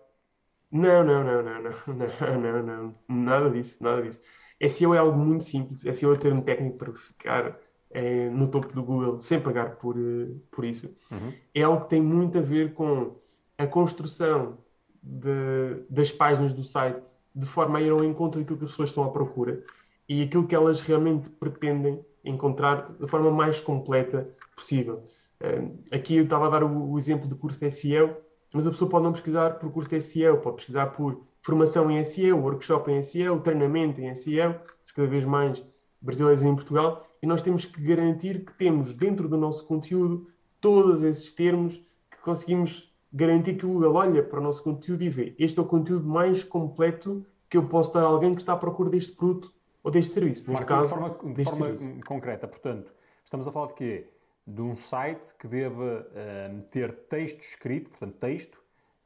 não, 0.71 1.03
não, 1.03 1.23
não, 1.23 1.43
não, 1.43 1.61
não, 1.87 2.63
não, 2.63 2.63
não, 2.63 2.95
nada 3.07 3.49
disso, 3.51 3.77
nada 3.79 4.01
disso. 4.01 4.19
SEO 4.67 4.95
é 4.95 4.97
algo 4.97 5.17
muito 5.17 5.43
simples, 5.43 5.97
SEO 5.97 6.13
é 6.13 6.17
ter 6.17 6.33
um 6.33 6.41
técnico 6.41 6.77
para 6.77 6.93
ficar 6.93 7.59
é, 7.91 8.29
no 8.29 8.47
topo 8.47 8.73
do 8.73 8.83
Google 8.83 9.19
sem 9.19 9.39
pagar 9.39 9.75
por, 9.75 9.95
eh, 9.97 10.33
por 10.49 10.65
isso. 10.65 10.95
Uhum. 11.11 11.31
É 11.53 11.61
algo 11.61 11.81
que 11.83 11.89
tem 11.89 12.01
muito 12.01 12.39
a 12.39 12.41
ver 12.41 12.73
com 12.73 13.15
a 13.57 13.67
construção 13.67 14.57
de, 15.01 15.83
das 15.89 16.11
páginas 16.11 16.53
do 16.53 16.63
site 16.63 17.01
de 17.35 17.45
forma 17.45 17.77
a 17.77 17.81
ir 17.81 17.91
ao 17.91 18.03
encontro 18.03 18.39
daquilo 18.39 18.57
que 18.57 18.65
as 18.65 18.71
pessoas 18.71 18.89
estão 18.89 19.03
à 19.03 19.11
procura 19.11 19.63
e 20.09 20.23
aquilo 20.23 20.47
que 20.47 20.55
elas 20.55 20.81
realmente 20.81 21.29
pretendem 21.29 22.03
encontrar 22.23 22.93
da 22.93 23.07
forma 23.07 23.29
mais 23.29 23.59
completa 23.59 24.27
possível. 24.55 25.03
Eh, 25.39 25.67
aqui 25.91 26.17
eu 26.17 26.23
estava 26.23 26.47
a 26.47 26.49
dar 26.49 26.63
o, 26.63 26.91
o 26.91 26.97
exemplo 26.97 27.27
do 27.27 27.35
curso 27.35 27.59
de 27.59 27.69
SEO, 27.69 28.17
mas 28.53 28.67
a 28.67 28.71
pessoa 28.71 28.89
pode 28.89 29.03
não 29.03 29.11
pesquisar 29.11 29.59
por 29.59 29.71
curso 29.71 29.89
de 29.89 29.99
SEO, 29.99 30.37
pode 30.37 30.57
pesquisar 30.57 30.87
por 30.87 31.21
formação 31.41 31.89
em 31.91 32.03
SEO, 32.03 32.39
workshop 32.39 32.91
em 32.91 33.01
SEO, 33.03 33.39
treinamento 33.41 33.99
em 34.01 34.15
SEO, 34.15 34.55
cada 34.95 35.07
vez 35.07 35.25
mais 35.25 35.63
brasileiros 36.01 36.43
em 36.43 36.53
Portugal, 36.55 37.07
e 37.21 37.25
nós 37.25 37.41
temos 37.41 37.65
que 37.65 37.81
garantir 37.81 38.45
que 38.45 38.53
temos 38.53 38.93
dentro 38.93 39.27
do 39.27 39.37
nosso 39.37 39.65
conteúdo 39.65 40.27
todos 40.61 41.03
esses 41.03 41.31
termos 41.31 41.75
que 42.11 42.17
conseguimos 42.21 42.93
garantir 43.11 43.55
que 43.55 43.65
o 43.65 43.69
Google 43.69 43.95
olha 43.95 44.23
para 44.23 44.39
o 44.39 44.43
nosso 44.43 44.63
conteúdo 44.63 45.03
e 45.03 45.09
vê 45.09 45.35
este 45.37 45.59
é 45.59 45.61
o 45.61 45.65
conteúdo 45.65 46.07
mais 46.07 46.43
completo 46.43 47.25
que 47.49 47.57
eu 47.57 47.67
posso 47.67 47.93
dar 47.93 48.01
a 48.01 48.07
alguém 48.07 48.33
que 48.33 48.41
está 48.41 48.53
à 48.53 48.57
procura 48.57 48.89
deste 48.89 49.11
produto 49.13 49.53
ou 49.83 49.91
deste 49.91 50.13
serviço. 50.13 50.49
Neste 50.49 50.65
caso, 50.65 50.83
de 50.83 50.89
forma, 50.89 51.33
de 51.33 51.45
forma 51.45 52.01
concreta, 52.05 52.47
portanto, 52.47 52.91
estamos 53.23 53.47
a 53.47 53.51
falar 53.51 53.67
de 53.67 53.73
quê? 53.73 54.09
De 54.45 54.61
um 54.61 54.75
site 54.75 55.33
que 55.39 55.47
deva 55.47 56.05
uh, 56.11 56.61
ter 56.63 56.93
texto 57.07 57.39
escrito, 57.39 57.89
portanto, 57.89 58.17
texto, 58.17 58.55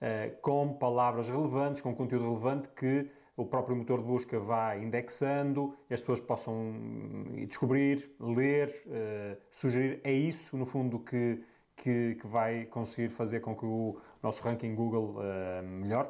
uh, 0.01 0.35
com 0.41 0.73
palavras 0.73 1.29
relevantes, 1.29 1.81
com 1.81 1.93
conteúdo 1.93 2.25
relevante 2.25 2.67
que 2.69 3.09
o 3.37 3.45
próprio 3.45 3.75
motor 3.75 3.99
de 3.99 4.05
busca 4.05 4.39
vai 4.39 4.83
indexando, 4.83 5.77
as 5.91 6.01
pessoas 6.01 6.19
possam 6.19 6.55
hum, 6.55 7.45
descobrir, 7.47 8.11
ler, 8.19 8.83
uh, 8.87 9.37
sugerir. 9.51 10.01
É 10.03 10.11
isso, 10.11 10.57
no 10.57 10.65
fundo, 10.65 10.97
que, 10.99 11.43
que, 11.75 12.15
que, 12.15 12.27
vai 12.27 12.65
conseguir 12.65 13.09
fazer 13.09 13.39
com 13.39 13.55
que 13.55 13.65
o 13.65 14.01
nosso 14.23 14.41
ranking 14.41 14.73
Google 14.73 15.17
uh, 15.19 15.63
melhore? 15.63 16.09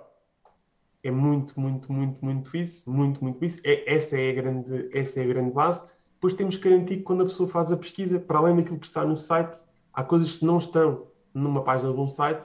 É 1.04 1.12
muito, 1.12 1.60
muito, 1.60 1.92
muito, 1.92 2.24
muito 2.24 2.56
isso. 2.58 2.90
Muito, 2.90 3.22
muito 3.22 3.44
isso. 3.44 3.60
É, 3.64 3.94
essa, 3.94 4.18
é 4.18 4.30
a 4.30 4.34
grande, 4.34 4.90
essa 4.98 5.20
é 5.20 5.24
a 5.24 5.28
grande 5.28 5.52
base. 5.52 5.82
Depois 6.18 6.34
temos 6.34 6.58
que 6.58 6.68
garantir 6.68 6.98
que 6.98 7.04
quando 7.04 7.22
a 7.22 7.26
pessoa 7.26 7.48
faz 7.48 7.72
a 7.72 7.78
pesquisa, 7.78 8.20
para 8.20 8.40
além 8.40 8.56
daquilo 8.56 8.80
que 8.80 8.88
está 8.88 9.06
no 9.06 9.16
site, 9.16 9.56
há 9.94 10.04
coisas 10.04 10.40
que 10.40 10.46
não 10.46 10.58
estão 10.58 11.06
numa 11.32 11.64
página 11.64 11.94
de 11.94 12.00
um 12.00 12.10
site 12.10 12.42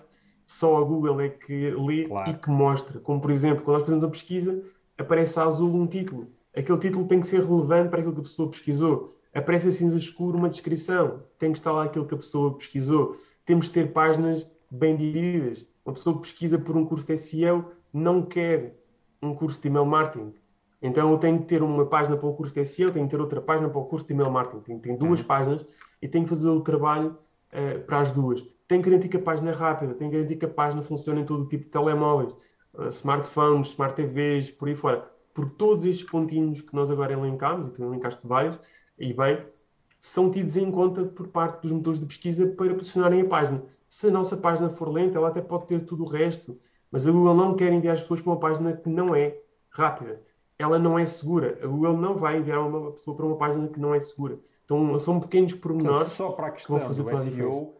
só 0.46 0.76
a 0.76 0.84
Google 0.84 1.18
é 1.22 1.30
que 1.30 1.70
lê 1.70 2.04
claro. 2.04 2.30
e 2.30 2.34
que 2.34 2.50
mostra. 2.50 3.00
Como, 3.00 3.20
por 3.20 3.30
exemplo, 3.30 3.64
quando 3.64 3.78
nós 3.78 3.86
fazemos 3.86 4.04
a 4.04 4.08
pesquisa, 4.08 4.62
aparece 4.98 5.40
azul 5.40 5.74
um 5.74 5.86
título. 5.86 6.28
Aquele 6.54 6.78
título 6.78 7.06
tem 7.06 7.20
que 7.20 7.26
ser 7.26 7.42
relevante 7.42 7.88
para 7.88 8.00
aquilo 8.00 8.14
que 8.14 8.20
a 8.20 8.24
pessoa 8.24 8.50
pesquisou. 8.50 9.16
Aparece 9.32 9.68
a 9.68 9.70
cinza 9.70 9.96
escuro 9.96 10.36
uma 10.36 10.50
descrição. 10.50 11.22
Tem 11.38 11.52
que 11.52 11.58
estar 11.58 11.72
lá 11.72 11.84
aquilo 11.84 12.06
que 12.06 12.14
a 12.14 12.18
pessoa 12.18 12.58
pesquisou. 12.58 13.16
Temos 13.46 13.68
que 13.68 13.74
ter 13.74 13.92
páginas 13.92 14.46
bem 14.70 14.94
divididas. 14.94 15.66
Uma 15.86 15.94
pessoa 15.94 16.16
que 16.16 16.22
pesquisa 16.22 16.58
por 16.58 16.76
um 16.76 16.84
curso 16.84 17.06
de 17.06 17.16
SEO 17.16 17.72
não 17.92 18.22
quer 18.22 18.76
um 19.22 19.34
curso 19.34 19.60
de 19.60 19.68
email 19.68 19.86
marketing. 19.86 20.34
Então 20.82 21.12
eu 21.12 21.18
tenho 21.18 21.38
que 21.38 21.46
ter 21.46 21.62
uma 21.62 21.86
página 21.86 22.16
para 22.16 22.28
o 22.28 22.34
curso 22.34 22.52
de 22.52 22.64
SEO, 22.66 22.92
tenho 22.92 23.06
que 23.06 23.14
ter 23.14 23.20
outra 23.20 23.40
página 23.40 23.68
para 23.68 23.80
o 23.80 23.84
curso 23.84 24.06
de 24.06 24.12
email 24.12 24.30
marketing. 24.30 24.78
Tenho, 24.80 24.98
duas 24.98 25.20
uhum. 25.20 25.26
páginas 25.26 25.66
e 26.00 26.08
tenho 26.08 26.24
que 26.24 26.30
fazer 26.30 26.48
o 26.48 26.60
trabalho 26.60 27.16
uh, 27.52 27.80
para 27.86 28.00
as 28.00 28.10
duas 28.10 28.44
tem 28.72 28.80
que 28.80 28.88
garantir 28.88 29.08
que 29.10 29.18
a 29.18 29.22
página 29.22 29.50
é 29.50 29.54
rápida, 29.54 29.92
tem 29.92 30.08
que 30.08 30.16
garantir 30.16 30.36
que 30.36 30.46
a 30.46 30.48
página 30.48 30.82
funciona 30.82 31.20
em 31.20 31.26
todo 31.26 31.46
tipo 31.46 31.64
de 31.64 31.70
telemóveis, 31.70 32.32
uh, 32.72 32.88
smartphones, 32.88 33.68
smart 33.68 33.94
TVs, 33.94 34.50
por 34.50 34.66
aí 34.66 34.74
fora. 34.74 35.10
Por 35.34 35.50
todos 35.50 35.84
estes 35.84 36.08
pontinhos 36.08 36.62
que 36.62 36.74
nós 36.74 36.90
agora 36.90 37.12
elencámos, 37.12 37.68
e 37.68 37.72
tu 37.72 37.82
elencaste 37.82 38.26
vários, 38.26 38.58
e 38.98 39.12
bem, 39.12 39.44
são 40.00 40.30
tidos 40.30 40.56
em 40.56 40.70
conta 40.70 41.04
por 41.04 41.28
parte 41.28 41.60
dos 41.60 41.70
motores 41.70 42.00
de 42.00 42.06
pesquisa 42.06 42.46
para 42.46 42.74
posicionarem 42.74 43.20
a 43.20 43.28
página. 43.28 43.62
Se 43.88 44.06
a 44.08 44.10
nossa 44.10 44.38
página 44.38 44.70
for 44.70 44.88
lenta, 44.88 45.18
ela 45.18 45.28
até 45.28 45.42
pode 45.42 45.66
ter 45.66 45.84
tudo 45.84 46.04
o 46.04 46.08
resto, 46.08 46.58
mas 46.90 47.06
a 47.06 47.12
Google 47.12 47.34
não 47.34 47.54
quer 47.54 47.70
enviar 47.72 47.94
as 47.94 48.00
pessoas 48.00 48.22
para 48.22 48.32
uma 48.32 48.40
página 48.40 48.72
que 48.74 48.88
não 48.88 49.14
é 49.14 49.36
rápida. 49.68 50.22
Ela 50.58 50.78
não 50.78 50.98
é 50.98 51.06
segura. 51.06 51.58
A 51.62 51.66
Google 51.66 51.96
não 51.96 52.16
vai 52.16 52.38
enviar 52.38 52.60
uma 52.60 52.92
pessoa 52.92 53.16
para 53.16 53.26
uma 53.26 53.36
página 53.36 53.68
que 53.68 53.80
não 53.80 53.94
é 53.94 54.00
segura. 54.00 54.38
Então, 54.64 54.98
são 54.98 55.20
pequenos 55.20 55.54
pormenores. 55.54 55.96
Portanto, 55.96 56.14
só 56.14 56.32
para 56.32 56.46
a 56.46 56.50
questão 56.50 56.78
que 56.78 56.86
do 56.86 57.16
SEO, 57.16 57.74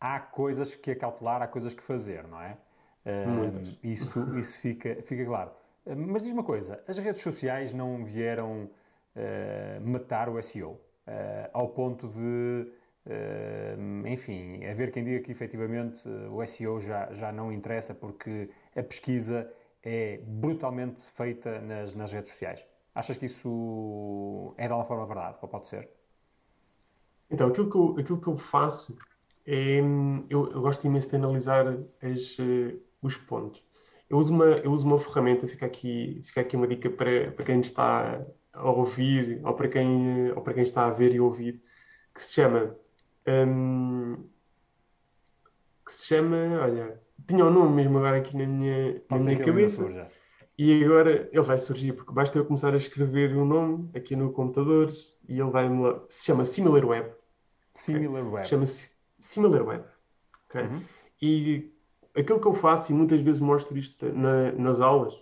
há 0.00 0.20
coisas 0.20 0.74
que 0.74 0.90
acautelar, 0.90 1.42
há 1.42 1.46
coisas 1.46 1.72
que 1.72 1.82
fazer, 1.82 2.26
não 2.26 2.40
é? 2.40 2.56
Uh, 3.04 3.76
isso 3.82 4.18
isso 4.38 4.58
fica, 4.58 4.96
fica 5.02 5.24
claro. 5.24 5.50
Uh, 5.84 5.94
mas 5.94 6.24
diz 6.24 6.32
uma 6.32 6.44
coisa: 6.44 6.82
as 6.88 6.98
redes 6.98 7.22
sociais 7.22 7.72
não 7.72 8.04
vieram 8.04 8.64
uh, 8.64 9.80
matar 9.86 10.28
o 10.28 10.42
SEO 10.42 10.80
ao 11.52 11.68
ponto 11.68 12.08
de, 12.08 12.66
enfim, 14.06 14.64
haver 14.64 14.90
quem 14.90 15.04
diga 15.04 15.20
que 15.20 15.30
efetivamente 15.30 16.02
o 16.30 16.42
SEO 16.46 16.80
já, 16.80 17.12
já 17.12 17.30
não 17.30 17.52
interessa 17.52 17.94
porque 17.94 18.48
a 18.74 18.82
pesquisa 18.82 19.46
é 19.88 20.20
brutalmente 20.24 21.04
feita 21.06 21.60
nas, 21.60 21.94
nas 21.94 22.12
redes 22.12 22.30
sociais. 22.30 22.64
Achas 22.94 23.18
que 23.18 23.26
isso 23.26 24.54
é 24.56 24.66
de 24.66 24.72
alguma 24.72 24.86
forma 24.86 25.06
verdade, 25.06 25.38
ou 25.42 25.48
pode 25.48 25.66
ser? 25.66 25.90
Então, 27.30 27.48
aquilo 27.48 27.70
que 27.70 27.76
eu, 27.76 27.96
aquilo 27.98 28.20
que 28.20 28.28
eu 28.28 28.36
faço 28.36 28.96
é, 29.46 29.80
eu, 30.30 30.52
eu, 30.52 30.60
gosto 30.60 30.86
imenso 30.86 31.10
de 31.10 31.16
analisar 31.16 31.66
as, 32.02 32.38
uh, 32.38 32.80
os 33.02 33.16
pontos. 33.16 33.62
Eu 34.08 34.18
uso, 34.18 34.32
uma, 34.32 34.44
eu 34.44 34.70
uso 34.70 34.86
uma 34.86 34.98
ferramenta, 34.98 35.46
fica 35.48 35.66
aqui, 35.66 36.22
fica 36.26 36.40
aqui 36.40 36.56
uma 36.56 36.66
dica 36.68 36.90
para, 36.90 37.30
para 37.32 37.44
quem 37.44 37.60
está 37.60 38.24
a 38.52 38.70
ouvir 38.70 39.40
ou 39.44 39.54
para, 39.54 39.68
quem, 39.68 40.30
ou 40.32 40.40
para 40.42 40.54
quem 40.54 40.62
está 40.62 40.86
a 40.86 40.90
ver 40.90 41.14
e 41.14 41.20
ouvir, 41.20 41.62
que 42.14 42.22
se 42.22 42.34
chama. 42.34 42.76
Um, 43.26 44.28
que 45.84 45.92
se 45.92 46.06
chama. 46.06 46.36
Olha, 46.62 47.00
tinha 47.26 47.44
o 47.44 47.48
um 47.48 47.50
nome 47.50 47.76
mesmo 47.76 47.98
agora 47.98 48.18
aqui 48.18 48.36
na 48.36 48.46
minha, 48.46 49.02
na 49.10 49.18
minha 49.18 49.38
cabeça. 49.38 50.08
E 50.56 50.84
agora 50.84 51.28
ele 51.32 51.42
vai 51.42 51.58
surgir, 51.58 51.92
porque 51.92 52.12
basta 52.12 52.38
eu 52.38 52.44
começar 52.44 52.72
a 52.74 52.76
escrever 52.76 53.34
o 53.36 53.42
um 53.42 53.44
nome 53.44 53.90
aqui 53.94 54.14
no 54.14 54.32
computador 54.32 54.90
e 55.28 55.40
ele 55.40 55.50
vai-me 55.50 55.82
lá. 55.82 56.00
Se 56.08 56.26
chama 56.26 56.44
SimilarWeb. 56.44 57.10
SimilarWeb. 57.74 58.34
Okay? 58.36 58.44
Chama-se 58.44 58.92
SimilarWeb. 59.18 59.84
Okay? 60.48 60.62
Uhum. 60.62 60.82
E 61.20 61.72
aquilo 62.16 62.40
que 62.40 62.46
eu 62.46 62.54
faço, 62.54 62.92
e 62.92 62.94
muitas 62.94 63.20
vezes 63.20 63.40
mostro 63.40 63.76
isto 63.76 64.06
na, 64.12 64.52
nas 64.52 64.80
aulas, 64.80 65.20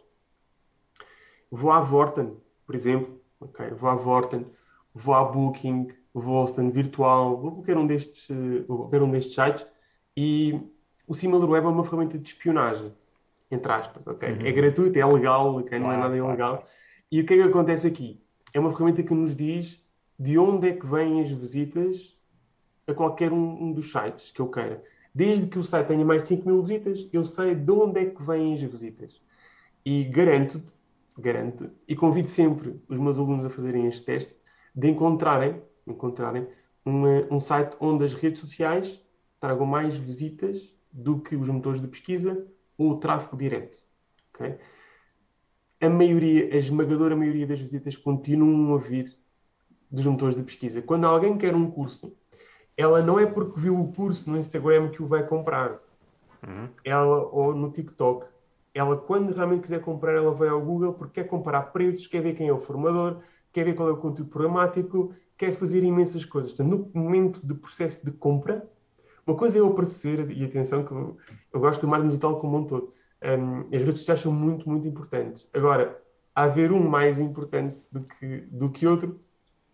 vou 1.51 1.73
à 1.73 1.81
Vorten, 1.81 2.37
por 2.67 2.75
exemplo, 2.75 3.19
okay? 3.41 3.71
vou 3.71 3.89
à 3.89 3.95
Vorten, 3.95 4.47
vou 4.95 5.15
à 5.15 5.25
Booking, 5.25 5.89
vou 6.13 6.39
ao 6.39 6.45
stand 6.45 6.69
virtual, 6.71 7.39
vou 7.39 7.51
a 7.51 7.55
qualquer 7.55 7.77
um 7.77 7.87
destes, 7.87 8.29
qualquer 8.67 9.03
um 9.03 9.11
destes 9.11 9.35
sites 9.35 9.67
e 10.17 10.61
o 11.07 11.15
SimilarWeb 11.15 11.67
é 11.67 11.69
uma 11.69 11.85
ferramenta 11.85 12.19
de 12.19 12.29
espionagem, 12.29 12.93
entre 13.51 13.71
aspas. 13.73 14.07
Okay? 14.07 14.33
Uhum. 14.33 14.47
É 14.47 14.53
gratuito, 14.53 14.99
é 14.99 15.05
legal, 15.05 15.57
okay? 15.57 15.79
não 15.79 15.93
é 15.93 15.97
nada 15.97 16.17
ilegal. 16.17 16.67
E 17.11 17.21
o 17.21 17.27
que 17.27 17.35
é 17.35 17.37
que 17.39 17.43
acontece 17.43 17.87
aqui? 17.87 18.21
É 18.55 18.61
uma 18.61 18.73
ferramenta 18.73 19.03
que 19.03 19.15
nos 19.15 19.35
diz 19.35 19.83
de 20.19 20.39
onde 20.39 20.69
é 20.69 20.73
que 20.73 20.87
vêm 20.87 21.21
as 21.21 21.31
visitas 21.31 22.17
a 22.87 22.95
qualquer 22.95 23.33
um, 23.33 23.65
um, 23.65 23.73
dos 23.73 23.91
sites 23.91 24.31
que 24.31 24.41
eu 24.41 24.49
queira. 24.49 24.83
Desde 25.15 25.47
que 25.47 25.59
o 25.59 25.65
site 25.65 25.89
tenha 25.89 26.05
mais 26.05 26.23
de 26.23 26.31
5 26.31 26.47
mil 26.47 26.63
visitas, 26.63 27.09
eu 27.13 27.25
sei 27.25 27.55
de 27.55 27.71
onde 27.71 28.01
é 28.01 28.07
que 28.07 28.23
vêm 28.23 28.55
as 28.55 28.63
visitas. 28.63 29.21
E 29.85 30.05
garanto-te, 30.05 30.73
garanto 31.19 31.71
e 31.87 31.95
convido 31.95 32.29
sempre 32.29 32.81
os 32.89 32.99
meus 32.99 33.19
alunos 33.19 33.45
a 33.45 33.51
fazerem 33.51 33.87
este 33.87 34.05
teste, 34.05 34.35
de 34.75 34.89
encontrarem, 34.89 35.61
encontrarem 35.87 36.47
uma, 36.85 37.27
um 37.31 37.41
site 37.41 37.77
onde 37.81 38.05
as 38.05 38.15
redes 38.15 38.41
sociais 38.41 39.01
tragam 39.39 39.67
mais 39.67 39.97
visitas 39.99 40.72
do 40.93 41.21
que 41.21 41.35
os 41.35 41.49
motores 41.49 41.81
de 41.81 41.89
pesquisa 41.89 42.47
ou 42.77 42.91
o 42.91 42.97
tráfego 42.99 43.37
direto. 43.37 43.79
Okay? 44.35 44.59
A 45.81 45.89
maioria, 45.89 46.53
a 46.53 46.57
esmagadora 46.57 47.17
maioria 47.17 47.47
das 47.47 47.61
visitas 47.61 47.97
continuam 47.97 48.75
a 48.75 48.79
vir 48.79 49.17
dos 49.91 50.07
motores 50.07 50.37
de 50.37 50.43
pesquisa. 50.43 50.83
Quando 50.83 51.07
alguém 51.07 51.37
quer 51.37 51.55
um 51.55 51.71
curso 51.71 52.17
ela 52.77 53.03
não 53.03 53.19
é 53.19 53.27
porque 53.27 53.61
viu 53.61 53.79
o 53.79 53.93
curso 53.93 54.31
no 54.31 54.39
Instagram 54.39 54.91
que 54.91 55.03
o 55.03 55.07
vai 55.07 55.27
comprar. 55.27 55.79
uhum. 56.47 56.69
ela, 56.85 57.29
ou 57.29 57.55
no 57.55 57.71
TikTok, 57.71 58.27
ela 58.75 58.97
quando 58.97 59.33
realmente 59.33 59.63
quiser 59.63 59.81
comprar, 59.81 60.15
ela 60.15 60.33
vai 60.33 60.49
ao 60.49 60.61
Google 60.61 60.95
porque 60.95 61.23
quer 61.23 61.29
comparar 61.29 61.73
preços, 61.73 62.07
quer 62.07 62.23
ver 62.23 62.35
quem 62.35 62.49
é 62.49 62.53
o 62.53 62.59
formador, 62.59 63.21
quer 63.53 63.65
ver 63.65 63.75
qual 63.75 63.89
é 63.89 63.93
o 63.93 63.99
conteúdo 63.99 64.31
programático, 64.31 65.15
quer 65.37 65.53
fazer 65.53 65.85
imensas 65.85 66.25
coisas. 66.25 66.53
Portanto, 66.53 66.91
no 66.95 67.03
momento 67.03 67.47
de 67.47 67.55
processo 67.55 68.05
de 68.05 68.13
compra, 68.13 68.69
uma 69.27 69.37
coisa 69.37 69.59
é 69.59 69.61
eu 69.61 69.69
aparecer, 69.69 70.31
e 70.31 70.45
atenção 70.45 70.85
que 70.85 70.93
eu, 70.93 71.17
eu 71.53 71.61
gosto 71.61 71.81
do 71.83 71.89
marketing 71.89 72.11
digital 72.11 72.41
como 72.41 72.59
um 72.59 72.65
todo, 72.65 72.93
um, 73.23 73.61
as 73.75 73.83
redes 73.83 73.99
sociais 74.01 74.21
são 74.21 74.33
muito, 74.33 74.69
muito 74.69 74.87
importantes. 74.87 75.49
Agora, 75.53 76.03
haver 76.35 76.73
um 76.73 76.89
mais 76.89 77.21
importante 77.21 77.77
do 77.91 78.03
que, 78.03 78.41
do 78.51 78.71
que 78.71 78.87
outro 78.87 79.21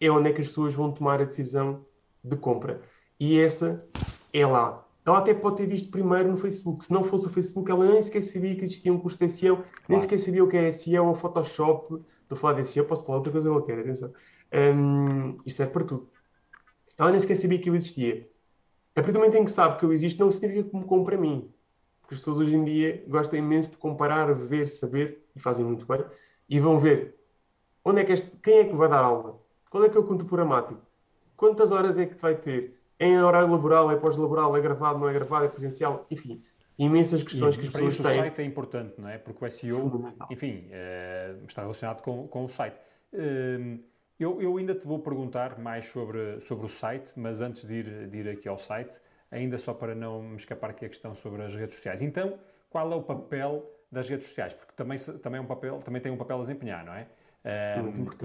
é 0.00 0.10
onde 0.10 0.28
é 0.28 0.32
que 0.32 0.40
as 0.40 0.48
pessoas 0.48 0.74
vão 0.74 0.92
tomar 0.92 1.20
a 1.20 1.24
decisão 1.24 1.84
de 2.22 2.36
compra. 2.36 2.80
E 3.18 3.38
essa 3.38 3.84
é 4.32 4.46
lá. 4.46 4.84
Ela 5.04 5.18
até 5.18 5.32
pode 5.32 5.56
ter 5.56 5.66
visto 5.66 5.90
primeiro 5.90 6.30
no 6.30 6.36
Facebook. 6.36 6.84
Se 6.84 6.92
não 6.92 7.02
fosse 7.02 7.26
o 7.26 7.30
Facebook, 7.30 7.70
ela 7.70 7.90
nem 7.90 8.02
sequer 8.02 8.22
sabia 8.22 8.54
que 8.54 8.64
existia 8.64 8.92
um 8.92 8.98
curso 8.98 9.18
de 9.18 9.28
SEO, 9.30 9.56
claro. 9.56 9.68
nem 9.88 10.00
sequer 10.00 10.18
sabia 10.20 10.44
o 10.44 10.48
que 10.48 10.56
é 10.56 10.70
SEO 10.70 11.06
ou 11.06 11.14
Photoshop. 11.14 12.04
Estou 12.22 12.36
a 12.36 12.40
falar 12.40 12.60
de 12.60 12.68
SEO, 12.68 12.84
posso 12.84 13.04
falar 13.04 13.16
outra 13.16 13.32
coisa 13.32 13.48
qualquer, 13.48 13.78
atenção. 13.78 14.12
Um, 14.52 15.38
isto 15.46 15.62
é 15.62 15.66
para 15.66 15.84
tudo. 15.84 16.08
Ela 16.98 17.10
nem 17.10 17.20
sequer 17.20 17.36
sabia 17.36 17.58
que 17.58 17.70
eu 17.70 17.74
existia. 17.74 18.28
A 18.98 19.00
partir 19.00 19.12
do 19.12 19.20
momento 19.20 19.36
em 19.36 19.44
que 19.44 19.50
sabe 19.52 19.78
que 19.78 19.84
eu 19.84 19.92
existo, 19.92 20.24
não 20.24 20.30
significa 20.30 20.70
que 20.70 20.76
me 20.76 20.84
compra 20.84 21.14
a 21.14 21.20
mim. 21.20 21.48
Porque 22.00 22.14
as 22.14 22.20
pessoas 22.20 22.38
hoje 22.38 22.56
em 22.56 22.64
dia 22.64 23.04
gostam 23.06 23.38
imenso 23.38 23.70
de 23.70 23.76
comparar, 23.76 24.34
ver, 24.34 24.66
saber, 24.66 25.24
e 25.36 25.40
fazem 25.40 25.64
muito 25.64 25.86
bem, 25.86 26.04
e 26.48 26.58
vão 26.58 26.80
ver 26.80 27.14
onde 27.84 28.00
é 28.00 28.04
que 28.04 28.12
este, 28.12 28.30
quem 28.42 28.58
é 28.58 28.64
que 28.64 28.74
vai 28.74 28.88
dar 28.88 29.04
aula, 29.04 29.40
qual 29.70 29.84
é 29.84 29.88
que 29.88 29.96
é 29.96 30.00
o 30.00 30.02
conteúdo 30.02 30.24
programático, 30.24 30.80
quantas 31.36 31.70
horas 31.70 31.96
é 31.96 32.06
que 32.06 32.14
vai 32.16 32.34
ter, 32.34 32.76
em 32.98 33.22
horário 33.22 33.50
laboral, 33.50 33.90
é 33.90 33.96
pós-laboral, 33.96 34.56
é 34.56 34.60
gravado, 34.60 34.98
não 34.98 35.08
é 35.08 35.12
gravado, 35.12 35.44
é 35.44 35.48
presencial, 35.48 36.04
enfim, 36.10 36.42
imensas 36.76 37.22
questões 37.22 37.54
e, 37.54 37.58
que 37.58 37.66
as 37.66 37.72
pessoas 37.72 37.92
isso 37.92 38.02
têm. 38.02 38.12
o 38.12 38.14
site 38.16 38.40
é 38.40 38.44
importante, 38.44 39.00
não 39.00 39.08
é? 39.08 39.18
Porque 39.18 39.44
o 39.44 39.50
SEO, 39.50 40.12
enfim, 40.28 40.66
é, 40.70 41.36
está 41.46 41.62
relacionado 41.62 42.02
com, 42.02 42.26
com 42.26 42.44
o 42.44 42.48
site. 42.48 42.76
Hum, 43.12 43.78
eu, 44.18 44.42
eu, 44.42 44.56
ainda 44.56 44.74
te 44.74 44.86
vou 44.86 44.98
perguntar 44.98 45.58
mais 45.58 45.86
sobre, 45.86 46.40
sobre 46.40 46.66
o 46.66 46.68
site, 46.68 47.12
mas 47.16 47.40
antes 47.40 47.64
de 47.64 47.74
ir, 47.74 48.08
de 48.08 48.18
ir 48.18 48.28
aqui 48.28 48.48
ao 48.48 48.58
site, 48.58 49.00
ainda 49.30 49.56
só 49.58 49.72
para 49.72 49.94
não 49.94 50.22
me 50.22 50.36
escapar 50.36 50.70
aqui 50.70 50.84
a 50.84 50.88
questão 50.88 51.14
sobre 51.14 51.42
as 51.42 51.54
redes 51.54 51.76
sociais. 51.76 52.02
Então, 52.02 52.38
qual 52.68 52.90
é 52.92 52.94
o 52.96 53.02
papel 53.02 53.70
das 53.90 54.08
redes 54.08 54.26
sociais? 54.26 54.54
Porque 54.54 54.72
também, 54.74 54.98
também, 55.22 55.38
é 55.38 55.42
um 55.42 55.46
papel, 55.46 55.78
também 55.78 56.02
tem 56.02 56.10
um 56.10 56.16
papel 56.16 56.38
a 56.38 56.40
desempenhar, 56.40 56.84
não 56.84 56.94
é? 56.94 57.06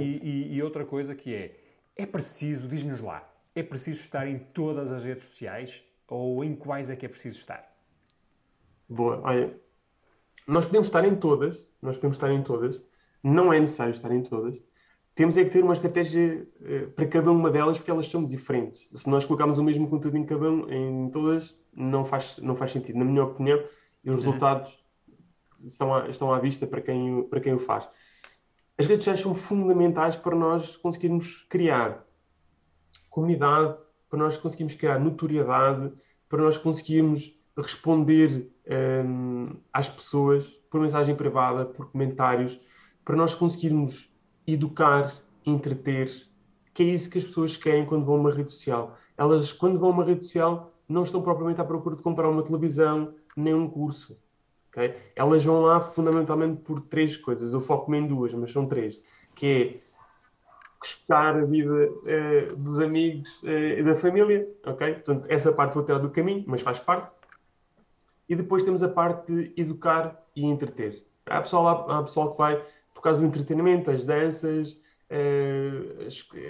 E, 0.01 0.19
e, 0.27 0.55
e 0.55 0.63
outra 0.63 0.83
coisa 0.85 1.13
que 1.13 1.33
é, 1.33 1.55
é 1.95 2.05
preciso, 2.05 2.67
diz-nos 2.67 2.99
lá, 2.99 3.31
é 3.55 3.61
preciso 3.61 4.01
estar 4.01 4.27
em 4.27 4.39
todas 4.39 4.91
as 4.91 5.03
redes 5.03 5.25
sociais 5.25 5.83
ou 6.07 6.43
em 6.43 6.55
quais 6.55 6.89
é 6.89 6.95
que 6.95 7.05
é 7.05 7.09
preciso 7.09 7.37
estar? 7.37 7.71
Boa, 8.89 9.21
olha, 9.23 9.55
nós 10.47 10.65
podemos 10.65 10.87
estar 10.87 11.05
em 11.05 11.15
todas, 11.15 11.65
nós 11.81 11.95
podemos 11.95 12.17
estar 12.17 12.31
em 12.31 12.41
todas, 12.41 12.81
não 13.23 13.53
é 13.53 13.59
necessário 13.59 13.91
estar 13.91 14.11
em 14.11 14.21
todas, 14.21 14.59
temos 15.15 15.37
é 15.37 15.43
que 15.43 15.51
ter 15.51 15.63
uma 15.63 15.73
estratégia 15.73 16.47
uh, 16.61 16.91
para 16.91 17.07
cada 17.07 17.31
uma 17.31 17.51
delas 17.51 17.77
porque 17.77 17.91
elas 17.91 18.09
são 18.09 18.25
diferentes. 18.25 18.87
Se 18.93 19.09
nós 19.09 19.25
colocarmos 19.25 19.59
o 19.59 19.63
mesmo 19.63 19.87
conteúdo 19.87 20.17
em 20.17 20.25
cada 20.25 20.49
um, 20.49 20.69
em 20.69 21.09
todas, 21.11 21.55
não 21.75 22.03
faz, 22.05 22.37
não 22.39 22.55
faz 22.55 22.71
sentido. 22.71 22.99
Na 22.99 23.05
minha 23.05 23.23
opinião, 23.23 23.63
e 24.03 24.09
os 24.09 24.15
uhum. 24.15 24.21
resultados 24.21 24.83
estão, 25.63 25.93
à, 25.93 26.09
estão 26.09 26.33
à 26.33 26.39
vista 26.39 26.65
para 26.65 26.81
quem, 26.81 27.23
para 27.23 27.39
quem 27.39 27.53
o 27.53 27.59
faz. 27.59 27.87
As 28.77 28.87
redes 28.87 29.03
sociais 29.03 29.21
são 29.21 29.35
fundamentais 29.35 30.15
para 30.15 30.35
nós 30.35 30.75
conseguirmos 30.77 31.45
criar 31.47 32.05
comunidade, 33.09 33.77
para 34.09 34.19
nós 34.19 34.35
conseguirmos 34.35 34.73
criar 34.73 34.99
notoriedade, 34.99 35.93
para 36.27 36.41
nós 36.41 36.57
conseguirmos 36.57 37.39
responder 37.55 38.51
um, 38.67 39.45
ehm, 39.45 39.57
às 39.71 39.87
pessoas 39.87 40.47
por 40.71 40.81
mensagem 40.81 41.15
privada, 41.15 41.65
por 41.65 41.91
comentários, 41.91 42.59
para 43.05 43.15
nós 43.15 43.35
conseguirmos 43.35 44.11
educar, 44.47 45.13
entreter, 45.45 46.11
que 46.73 46.83
é 46.83 46.85
isso 46.87 47.09
que 47.09 47.17
as 47.17 47.23
pessoas 47.23 47.55
querem 47.57 47.85
quando 47.85 48.05
vão 48.05 48.15
a 48.15 48.19
uma 48.19 48.31
rede 48.31 48.51
social. 48.51 48.97
Elas, 49.17 49.51
quando 49.51 49.79
vão 49.79 49.89
a 49.89 49.93
uma 49.93 50.03
rede 50.03 50.23
social, 50.23 50.73
não 50.87 51.03
estão 51.03 51.21
propriamente 51.21 51.61
à 51.61 51.63
procura 51.63 51.95
de 51.95 52.01
comprar 52.01 52.29
uma 52.29 52.43
televisão, 52.43 53.13
nem 53.35 53.53
um 53.53 53.69
curso. 53.69 54.17
Okay? 54.69 54.95
Elas 55.15 55.43
vão 55.43 55.61
lá 55.61 55.79
fundamentalmente 55.79 56.61
por 56.61 56.81
três 56.81 57.15
coisas. 57.15 57.53
Eu 57.53 57.61
foco-me 57.61 57.99
em 57.99 58.07
duas, 58.07 58.33
mas 58.33 58.51
são 58.51 58.65
três. 58.65 58.99
Que 59.35 59.45
é 59.45 59.93
gostar 60.79 61.37
a 61.37 61.45
vida 61.45 61.71
uh, 61.71 62.55
dos 62.57 62.79
amigos 62.79 63.39
eh, 63.45 63.79
e 63.79 63.81
uh, 63.81 63.85
da 63.85 63.95
família. 63.95 64.49
Okay? 64.65 64.95
Portanto, 64.95 65.25
essa 65.29 65.53
parte 65.53 65.75
vou 65.75 65.83
tirar 65.83 65.99
do 65.99 66.09
caminho, 66.09 66.43
mas 66.47 66.61
faz 66.61 66.79
parte. 66.79 67.11
E 68.27 68.35
depois 68.35 68.63
temos 68.63 68.83
a 68.83 68.89
parte 68.89 69.31
de 69.31 69.53
educar 69.55 70.21
e 70.35 70.43
entreter. 70.43 71.05
Há 71.25 71.41
pessoal, 71.41 71.89
há 71.89 72.03
pessoal 72.03 72.31
que 72.31 72.37
vai 72.37 72.65
causa 73.03 73.21
do 73.21 73.27
entretenimento, 73.27 73.91
as 73.91 74.05
danças, 74.05 74.77
eh, 75.09 76.07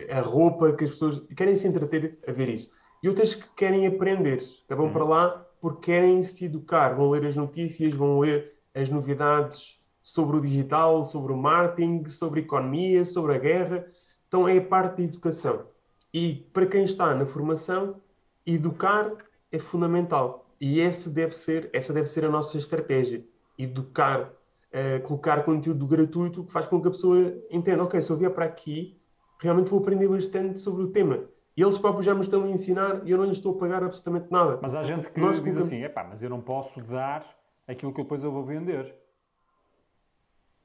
a 0.09 0.21
roupa, 0.21 0.73
que 0.73 0.85
as 0.85 0.91
pessoas 0.91 1.21
querem 1.35 1.55
se 1.55 1.67
entreter 1.67 2.17
a 2.27 2.31
ver 2.31 2.49
isso. 2.49 2.71
E 3.01 3.09
outras 3.09 3.35
que 3.35 3.47
querem 3.55 3.85
aprender, 3.85 4.37
que 4.39 4.75
vão 4.75 4.85
uhum. 4.85 4.93
para 4.93 5.03
lá 5.03 5.45
porque 5.59 5.91
querem 5.91 6.21
se 6.23 6.45
educar, 6.45 6.93
vão 6.93 7.09
ler 7.09 7.25
as 7.25 7.35
notícias, 7.35 7.93
vão 7.93 8.19
ler 8.19 8.53
as 8.75 8.89
novidades 8.89 9.81
sobre 10.01 10.35
o 10.35 10.41
digital, 10.41 11.05
sobre 11.05 11.31
o 11.31 11.37
marketing, 11.37 12.09
sobre 12.09 12.41
a 12.41 12.43
economia, 12.43 13.05
sobre 13.05 13.35
a 13.35 13.39
guerra. 13.39 13.87
Então 14.27 14.47
é 14.47 14.57
a 14.57 14.61
parte 14.61 14.97
da 14.97 15.03
educação. 15.03 15.65
E 16.13 16.45
para 16.53 16.65
quem 16.65 16.83
está 16.83 17.15
na 17.15 17.25
formação, 17.25 18.01
educar 18.45 19.13
é 19.51 19.57
fundamental. 19.57 20.49
E 20.59 20.81
essa 20.81 21.09
deve 21.09 21.33
ser, 21.33 21.69
essa 21.73 21.93
deve 21.93 22.07
ser 22.07 22.25
a 22.25 22.29
nossa 22.29 22.57
estratégia. 22.57 23.23
Educar 23.57 24.33
uh, 24.73 25.01
colocar 25.03 25.43
conteúdo 25.43 25.85
gratuito 25.85 26.43
que 26.43 26.51
faz 26.51 26.67
com 26.67 26.81
que 26.81 26.87
a 26.87 26.91
pessoa 26.91 27.33
entenda, 27.49 27.83
ok, 27.83 28.01
se 28.01 28.09
eu 28.09 28.17
vier 28.17 28.33
para 28.33 28.45
aqui, 28.45 28.99
realmente 29.39 29.69
vou 29.69 29.79
aprender 29.79 30.07
bastante 30.07 30.59
sobre 30.59 30.83
o 30.83 30.87
tema. 30.87 31.19
E 31.55 31.61
eles 31.61 31.77
próprios 31.77 32.05
já 32.05 32.15
me 32.15 32.21
estão 32.21 32.43
a 32.43 32.49
ensinar 32.49 33.01
e 33.05 33.11
eu 33.11 33.17
não 33.17 33.25
lhes 33.25 33.37
estou 33.37 33.55
a 33.55 33.59
pagar 33.59 33.83
absolutamente 33.83 34.31
nada. 34.31 34.57
Mas 34.61 34.73
há 34.73 34.81
gente 34.81 35.11
que 35.11 35.19
Nós, 35.19 35.41
diz 35.41 35.55
assim, 35.55 35.83
epá, 35.83 36.03
mas 36.03 36.23
eu 36.23 36.29
não 36.29 36.41
posso 36.41 36.81
dar 36.81 37.23
aquilo 37.67 37.93
que 37.93 38.01
depois 38.01 38.23
eu 38.23 38.31
vou 38.31 38.43
vender. 38.43 38.95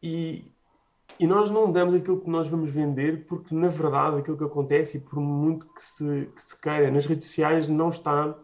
E, 0.03 0.51
e 1.21 1.27
nós 1.27 1.51
não 1.51 1.71
damos 1.71 1.95
aquilo 1.95 2.21
que 2.21 2.31
nós 2.31 2.49
vamos 2.49 2.71
vender 2.71 3.27
porque, 3.27 3.55
na 3.55 3.69
verdade, 3.69 4.19
aquilo 4.19 4.39
que 4.39 4.45
acontece, 4.45 4.97
e 4.97 5.01
por 5.01 5.21
muito 5.21 5.67
que 5.75 5.83
se, 5.83 6.33
que 6.35 6.43
se 6.43 6.59
queira, 6.59 6.91
nas 6.91 7.05
redes 7.05 7.27
sociais 7.27 7.69
não 7.69 7.91
está 7.91 8.35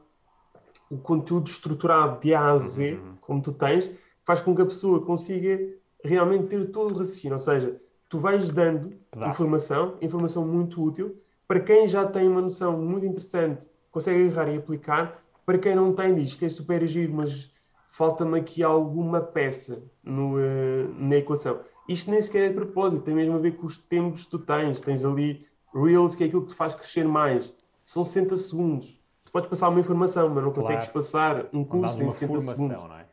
o 0.90 0.98
conteúdo 0.98 1.48
estruturado 1.48 2.20
de 2.20 2.34
A 2.34 2.50
a 2.50 2.58
Z, 2.58 2.94
uhum. 2.94 3.16
como 3.22 3.42
tu 3.42 3.52
tens, 3.52 3.90
faz 4.24 4.40
com 4.40 4.54
que 4.54 4.62
a 4.62 4.66
pessoa 4.66 5.04
consiga 5.04 5.58
realmente 6.02 6.46
ter 6.48 6.70
todo 6.70 6.94
o 6.94 6.98
raciocínio. 6.98 7.36
Ou 7.36 7.42
seja, 7.42 7.80
tu 8.08 8.18
vais 8.18 8.50
dando 8.50 8.94
informação, 9.28 9.96
informação 10.00 10.46
muito 10.46 10.82
útil, 10.82 11.16
para 11.46 11.60
quem 11.60 11.86
já 11.88 12.06
tem 12.06 12.28
uma 12.28 12.40
noção 12.40 12.80
muito 12.80 13.06
interessante, 13.06 13.68
consegue 13.90 14.28
agarrar 14.28 14.52
e 14.52 14.58
aplicar. 14.58 15.22
Para 15.44 15.58
quem 15.58 15.74
não 15.74 15.92
tem, 15.92 16.14
diz 16.14 16.34
que 16.34 16.46
é 16.46 16.48
super 16.48 16.82
agir, 16.82 17.10
mas 17.10 17.52
falta-me 17.90 18.38
aqui 18.38 18.62
alguma 18.62 19.20
peça 19.20 19.82
no, 20.02 20.36
uh, 20.36 20.94
na 20.98 21.16
equação. 21.16 21.60
Isto 21.88 22.10
nem 22.10 22.22
sequer 22.22 22.44
é 22.44 22.48
de 22.48 22.54
propósito, 22.54 23.02
tem 23.02 23.14
mesmo 23.14 23.36
a 23.36 23.38
ver 23.38 23.56
com 23.56 23.66
os 23.66 23.78
tempos 23.78 24.24
que 24.24 24.30
tu 24.30 24.38
tens. 24.38 24.80
Tens 24.80 25.04
ali 25.04 25.46
Reels, 25.74 26.14
que 26.16 26.24
é 26.24 26.26
aquilo 26.26 26.42
que 26.42 26.48
te 26.48 26.54
faz 26.54 26.74
crescer 26.74 27.06
mais. 27.06 27.52
São 27.84 28.02
60 28.02 28.36
segundos. 28.38 28.98
Tu 29.24 29.30
podes 29.30 29.50
passar 29.50 29.68
uma 29.68 29.80
informação, 29.80 30.28
mas 30.30 30.42
não 30.42 30.50
claro. 30.50 30.68
consegues 30.68 30.88
passar 30.88 31.46
um 31.52 31.62
curso 31.62 32.02
em 32.02 32.10
60 32.10 32.40
segundos. 32.40 32.76
Não 32.76 32.96
é? 32.96 33.06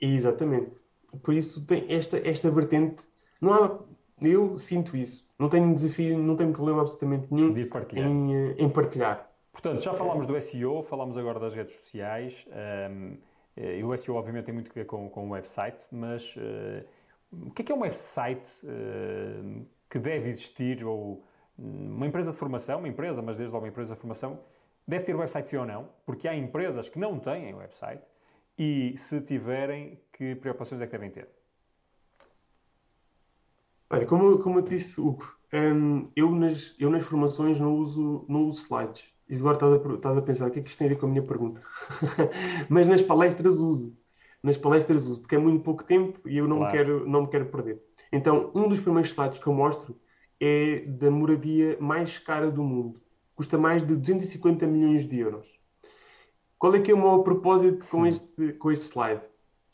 Exatamente. 0.00 0.72
Por 1.22 1.34
isso 1.34 1.64
tem 1.66 1.86
esta, 1.88 2.18
esta 2.18 2.50
vertente. 2.50 2.96
Não 3.40 3.54
há, 3.54 3.78
eu 4.20 4.58
sinto 4.58 4.96
isso. 4.96 5.26
Não 5.38 5.48
tenho 5.48 5.74
desafio, 5.74 6.18
não 6.18 6.36
tenho 6.36 6.52
problema 6.52 6.82
absolutamente 6.82 7.32
nenhum 7.32 7.68
partilhar. 7.68 8.08
Em, 8.08 8.34
eh, 8.34 8.54
em, 8.58 8.68
partilhar. 8.68 9.30
Portanto, 9.52 9.80
já 9.82 9.94
falámos 9.94 10.26
do 10.26 10.40
SEO, 10.40 10.82
falámos 10.82 11.16
agora 11.16 11.38
das 11.38 11.54
redes 11.54 11.74
sociais. 11.74 12.46
Um, 12.90 13.16
eh, 13.56 13.78
e 13.78 13.84
o 13.84 13.96
SEO, 13.96 14.16
obviamente, 14.16 14.46
tem 14.46 14.54
muito 14.54 14.70
a 14.70 14.74
ver 14.74 14.86
com, 14.86 15.08
com 15.08 15.28
o 15.28 15.30
website, 15.30 15.86
mas 15.92 16.34
uh, 16.36 16.84
o 17.46 17.50
que 17.50 17.62
é 17.62 17.64
que 17.64 17.72
é 17.72 17.74
um 17.74 17.80
website 17.80 18.48
uh, 18.64 19.66
que 19.88 19.98
deve 19.98 20.28
existir? 20.28 20.84
Ou 20.84 21.24
uma 21.56 22.06
empresa 22.06 22.32
de 22.32 22.36
formação, 22.36 22.78
uma 22.78 22.88
empresa, 22.88 23.22
mas 23.22 23.36
desde 23.36 23.52
logo 23.52 23.64
uma 23.64 23.70
empresa 23.70 23.94
de 23.94 24.00
formação, 24.00 24.40
deve 24.86 25.04
ter 25.04 25.14
website 25.14 25.48
sim 25.48 25.56
ou 25.56 25.66
não? 25.66 25.88
Porque 26.04 26.26
há 26.26 26.34
empresas 26.34 26.88
que 26.88 26.98
não 26.98 27.18
têm 27.18 27.54
website 27.54 28.02
e, 28.58 28.94
se 28.96 29.20
tiverem, 29.20 30.00
que 30.12 30.34
preocupações 30.36 30.80
é 30.80 30.86
que 30.86 30.92
devem 30.92 31.10
ter? 31.10 31.28
Olha, 33.90 34.06
como, 34.06 34.38
como 34.38 34.58
eu 34.58 34.62
disse, 34.62 35.00
Hugo, 35.00 35.36
um, 35.52 36.10
eu, 36.16 36.30
nas, 36.30 36.74
eu 36.78 36.90
nas 36.90 37.04
formações 37.04 37.60
não 37.60 37.76
uso, 37.76 38.24
não 38.28 38.46
uso 38.46 38.60
slides. 38.62 39.12
E 39.28 39.36
agora 39.36 39.54
estás 39.54 39.72
a, 39.72 39.94
estás 39.94 40.18
a 40.18 40.22
pensar, 40.22 40.48
o 40.48 40.50
que 40.50 40.58
é 40.58 40.62
que 40.62 40.68
isto 40.68 40.78
tem 40.78 40.86
a 40.86 40.90
ver 40.90 40.96
com 40.96 41.06
a 41.06 41.08
minha 41.08 41.22
pergunta? 41.22 41.62
Mas 42.68 42.86
nas 42.86 43.02
palestras 43.02 43.58
uso. 43.58 43.96
Nas 44.42 44.58
palestras 44.58 45.06
uso, 45.06 45.20
porque 45.20 45.36
é 45.36 45.38
muito 45.38 45.62
pouco 45.62 45.84
tempo 45.84 46.28
e 46.28 46.36
eu 46.36 46.46
não, 46.46 46.58
claro. 46.58 46.72
me 46.72 46.78
quero, 46.78 47.08
não 47.08 47.22
me 47.22 47.28
quero 47.28 47.46
perder. 47.46 47.82
Então, 48.12 48.50
um 48.54 48.68
dos 48.68 48.80
primeiros 48.80 49.10
slides 49.10 49.38
que 49.38 49.46
eu 49.46 49.54
mostro 49.54 49.98
é 50.38 50.80
da 50.80 51.10
moradia 51.10 51.78
mais 51.80 52.18
cara 52.18 52.50
do 52.50 52.62
mundo. 52.62 53.00
Custa 53.34 53.56
mais 53.56 53.86
de 53.86 53.96
250 53.96 54.66
milhões 54.66 55.08
de 55.08 55.18
euros. 55.18 55.46
Qual 56.64 56.74
é 56.74 56.80
que 56.80 56.90
é 56.90 56.94
o 56.94 56.98
meu 56.98 57.22
propósito 57.22 57.84
com 57.90 58.06
este, 58.06 58.54
com 58.54 58.72
este 58.72 58.86
slide? 58.86 59.20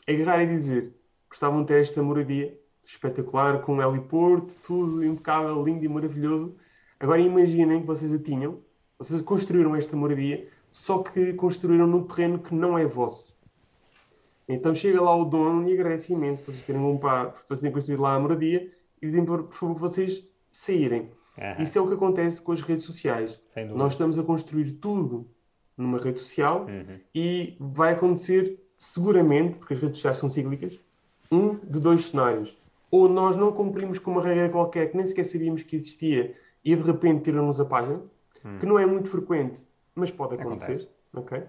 Agarrar 0.08 0.42
e 0.42 0.48
dizer, 0.48 0.92
gostavam 1.28 1.60
de 1.60 1.68
ter 1.68 1.82
esta 1.82 2.02
moradia 2.02 2.58
espetacular, 2.84 3.62
com 3.62 3.76
um 3.76 3.80
heliporto, 3.80 4.52
tudo 4.66 5.04
impecável, 5.04 5.62
lindo 5.62 5.84
e 5.84 5.88
maravilhoso. 5.88 6.56
Agora 6.98 7.20
imaginem 7.20 7.82
que 7.82 7.86
vocês 7.86 8.12
a 8.12 8.18
tinham, 8.18 8.58
vocês 8.98 9.22
construíram 9.22 9.76
esta 9.76 9.96
moradia, 9.96 10.48
só 10.72 11.00
que 11.00 11.32
construíram 11.34 11.86
num 11.86 12.02
terreno 12.02 12.40
que 12.40 12.52
não 12.52 12.76
é 12.76 12.84
vosso. 12.84 13.32
Então 14.48 14.74
chega 14.74 15.00
lá 15.00 15.14
o 15.14 15.24
dono 15.26 15.68
e 15.68 15.74
agradece 15.74 16.12
imenso 16.12 16.42
por 16.42 16.50
vocês 16.50 16.66
terem 16.66 16.82
um 16.82 16.98
par, 16.98 17.44
por 17.46 17.56
terem 17.56 17.72
construído 17.72 18.02
lá 18.02 18.16
a 18.16 18.18
moradia 18.18 18.68
e 19.00 19.06
dizem 19.06 19.24
por, 19.24 19.44
por 19.44 19.54
favor 19.54 19.78
vocês 19.78 20.28
saírem. 20.50 21.08
Aham. 21.38 21.62
Isso 21.62 21.78
é 21.78 21.80
o 21.80 21.86
que 21.86 21.94
acontece 21.94 22.42
com 22.42 22.50
as 22.50 22.60
redes 22.60 22.84
sociais. 22.84 23.40
Nós 23.76 23.92
estamos 23.92 24.18
a 24.18 24.24
construir 24.24 24.72
tudo 24.72 25.30
numa 25.80 25.98
rede 25.98 26.20
social 26.20 26.66
Uhum. 26.66 26.98
e 27.14 27.56
vai 27.58 27.92
acontecer 27.92 28.58
seguramente, 28.76 29.56
porque 29.58 29.74
as 29.74 29.80
redes 29.80 29.98
sociais 29.98 30.18
são 30.18 30.30
cíclicas, 30.30 30.78
um 31.30 31.54
de 31.56 31.78
dois 31.80 32.06
cenários. 32.06 32.56
Ou 32.90 33.08
nós 33.08 33.36
não 33.36 33.52
cumprimos 33.52 33.98
com 33.98 34.10
uma 34.12 34.22
regra 34.22 34.48
qualquer 34.48 34.90
que 34.90 34.96
nem 34.96 35.06
sequer 35.06 35.24
sabíamos 35.24 35.62
que 35.62 35.76
existia 35.76 36.34
e 36.64 36.74
de 36.74 36.82
repente 36.82 37.24
tiram-nos 37.24 37.60
a 37.60 37.64
página, 37.64 38.00
que 38.58 38.66
não 38.66 38.78
é 38.78 38.86
muito 38.86 39.08
frequente, 39.08 39.60
mas 39.94 40.10
pode 40.10 40.34
acontecer. 40.34 40.88
ok? 41.14 41.42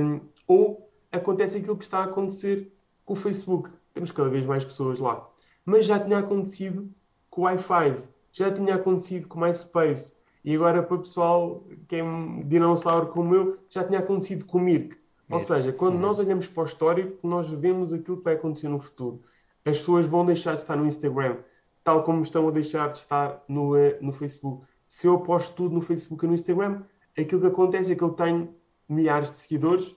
Um, 0.00 0.20
ou 0.46 0.90
acontece 1.10 1.56
aquilo 1.58 1.76
que 1.76 1.84
está 1.84 1.98
a 2.00 2.04
acontecer 2.04 2.70
com 3.04 3.14
o 3.14 3.16
Facebook. 3.16 3.70
Temos 3.94 4.12
cada 4.12 4.28
vez 4.28 4.44
mais 4.44 4.64
pessoas 4.64 4.98
lá. 5.00 5.26
Mas 5.64 5.86
já 5.86 5.98
tinha 5.98 6.18
acontecido 6.18 6.88
com 7.30 7.42
o 7.42 7.44
Wi-Fi, 7.44 8.02
já 8.32 8.50
tinha 8.52 8.74
acontecido 8.74 9.26
com 9.26 9.38
o 9.38 9.42
MySpace. 9.42 10.12
E 10.44 10.54
agora, 10.54 10.82
para 10.82 10.96
o 10.96 11.00
pessoal 11.00 11.64
que 11.88 11.96
é 11.96 12.02
um 12.02 12.42
dinossauro 12.46 13.08
como 13.08 13.34
eu, 13.34 13.58
já 13.68 13.84
tinha 13.84 13.98
acontecido 13.98 14.44
com 14.44 14.58
o 14.58 14.60
Mirk. 14.60 14.96
Ou 15.30 15.40
seja, 15.40 15.72
quando 15.72 15.98
nós 15.98 16.18
olhamos 16.18 16.46
para 16.46 16.62
o 16.62 16.66
histórico, 16.66 17.26
nós 17.26 17.50
vemos 17.50 17.92
aquilo 17.92 18.16
que 18.16 18.24
vai 18.24 18.34
acontecer 18.34 18.68
no 18.68 18.78
futuro. 18.80 19.22
As 19.64 19.76
pessoas 19.78 20.06
vão 20.06 20.24
deixar 20.24 20.54
de 20.54 20.62
estar 20.62 20.74
no 20.76 20.86
Instagram, 20.86 21.36
tal 21.84 22.02
como 22.02 22.22
estão 22.22 22.48
a 22.48 22.50
deixar 22.50 22.90
de 22.92 22.98
estar 22.98 23.44
no, 23.46 23.76
eh, 23.76 23.98
no 24.00 24.12
Facebook. 24.12 24.64
Se 24.88 25.06
eu 25.06 25.18
posto 25.20 25.54
tudo 25.54 25.74
no 25.74 25.82
Facebook 25.82 26.24
e 26.24 26.28
no 26.28 26.34
Instagram, 26.34 26.80
aquilo 27.18 27.42
que 27.42 27.46
acontece 27.46 27.92
é 27.92 27.94
que 27.94 28.02
eu 28.02 28.10
tenho 28.10 28.54
milhares 28.88 29.30
de 29.30 29.38
seguidores, 29.38 29.94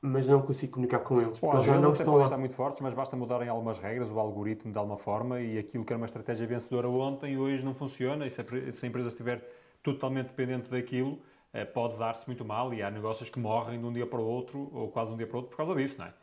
mas 0.00 0.28
não 0.28 0.40
consigo 0.42 0.74
comunicar 0.74 1.00
com 1.00 1.20
eles. 1.20 1.38
Bom, 1.40 1.52
às 1.52 1.64
vezes 1.64 1.82
não 1.82 1.90
até 1.90 1.98
estão 1.98 2.12
podem 2.12 2.24
estar 2.24 2.38
muito 2.38 2.54
fortes, 2.54 2.80
mas 2.82 2.94
basta 2.94 3.16
mudarem 3.16 3.48
algumas 3.48 3.78
regras, 3.78 4.12
o 4.12 4.18
algoritmo 4.20 4.70
de 4.70 4.78
alguma 4.78 4.96
forma, 4.96 5.40
e 5.40 5.58
aquilo 5.58 5.84
que 5.84 5.92
era 5.92 5.98
uma 5.98 6.06
estratégia 6.06 6.46
vencedora 6.46 6.88
ontem, 6.88 7.36
hoje 7.36 7.64
não 7.64 7.74
funciona, 7.74 8.26
e 8.26 8.30
se 8.30 8.40
a, 8.40 8.44
pre- 8.44 8.70
se 8.70 8.84
a 8.86 8.88
empresa 8.88 9.08
estiver 9.08 9.44
totalmente 9.82 10.28
dependente 10.28 10.70
daquilo, 10.70 11.20
eh, 11.52 11.64
pode 11.64 11.98
dar-se 11.98 12.26
muito 12.26 12.44
mal, 12.44 12.72
e 12.72 12.82
há 12.82 12.90
negócios 12.90 13.28
que 13.28 13.38
morrem 13.38 13.78
de 13.80 13.86
um 13.86 13.92
dia 13.92 14.06
para 14.06 14.20
o 14.20 14.24
outro, 14.24 14.70
ou 14.72 14.90
quase 14.90 15.12
um 15.12 15.16
dia 15.16 15.26
para 15.26 15.36
o 15.36 15.40
outro, 15.40 15.50
por 15.50 15.56
causa 15.56 15.74
disso, 15.74 15.98
não 15.98 16.06
é? 16.06 16.14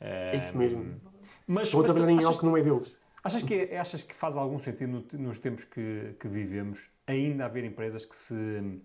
É 0.00 0.36
isso 0.38 0.56
mesmo. 0.56 1.00
Mas, 1.46 1.68
Estão 1.68 1.80
a 1.80 1.82
mas 1.82 1.92
trabalhar 1.92 2.10
em 2.12 2.16
achas, 2.16 2.26
algo 2.26 2.38
que 2.40 2.46
não 2.46 2.56
é 2.56 2.62
deles. 2.62 2.96
achas 3.22 3.42
que, 3.42 3.54
é- 3.54 3.78
achas 3.78 4.02
que 4.02 4.14
faz 4.14 4.36
algum 4.36 4.58
sentido 4.58 5.04
no- 5.12 5.18
nos 5.20 5.38
tempos 5.38 5.64
que, 5.64 6.14
que 6.18 6.26
vivemos 6.28 6.90
ainda 7.06 7.44
haver 7.44 7.64
empresas 7.64 8.04
que 8.04 8.16
se 8.16 8.80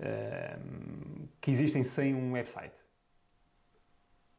eh, 0.00 0.58
que 1.40 1.50
existem 1.50 1.82
sem 1.82 2.14
um 2.14 2.32
website? 2.32 2.74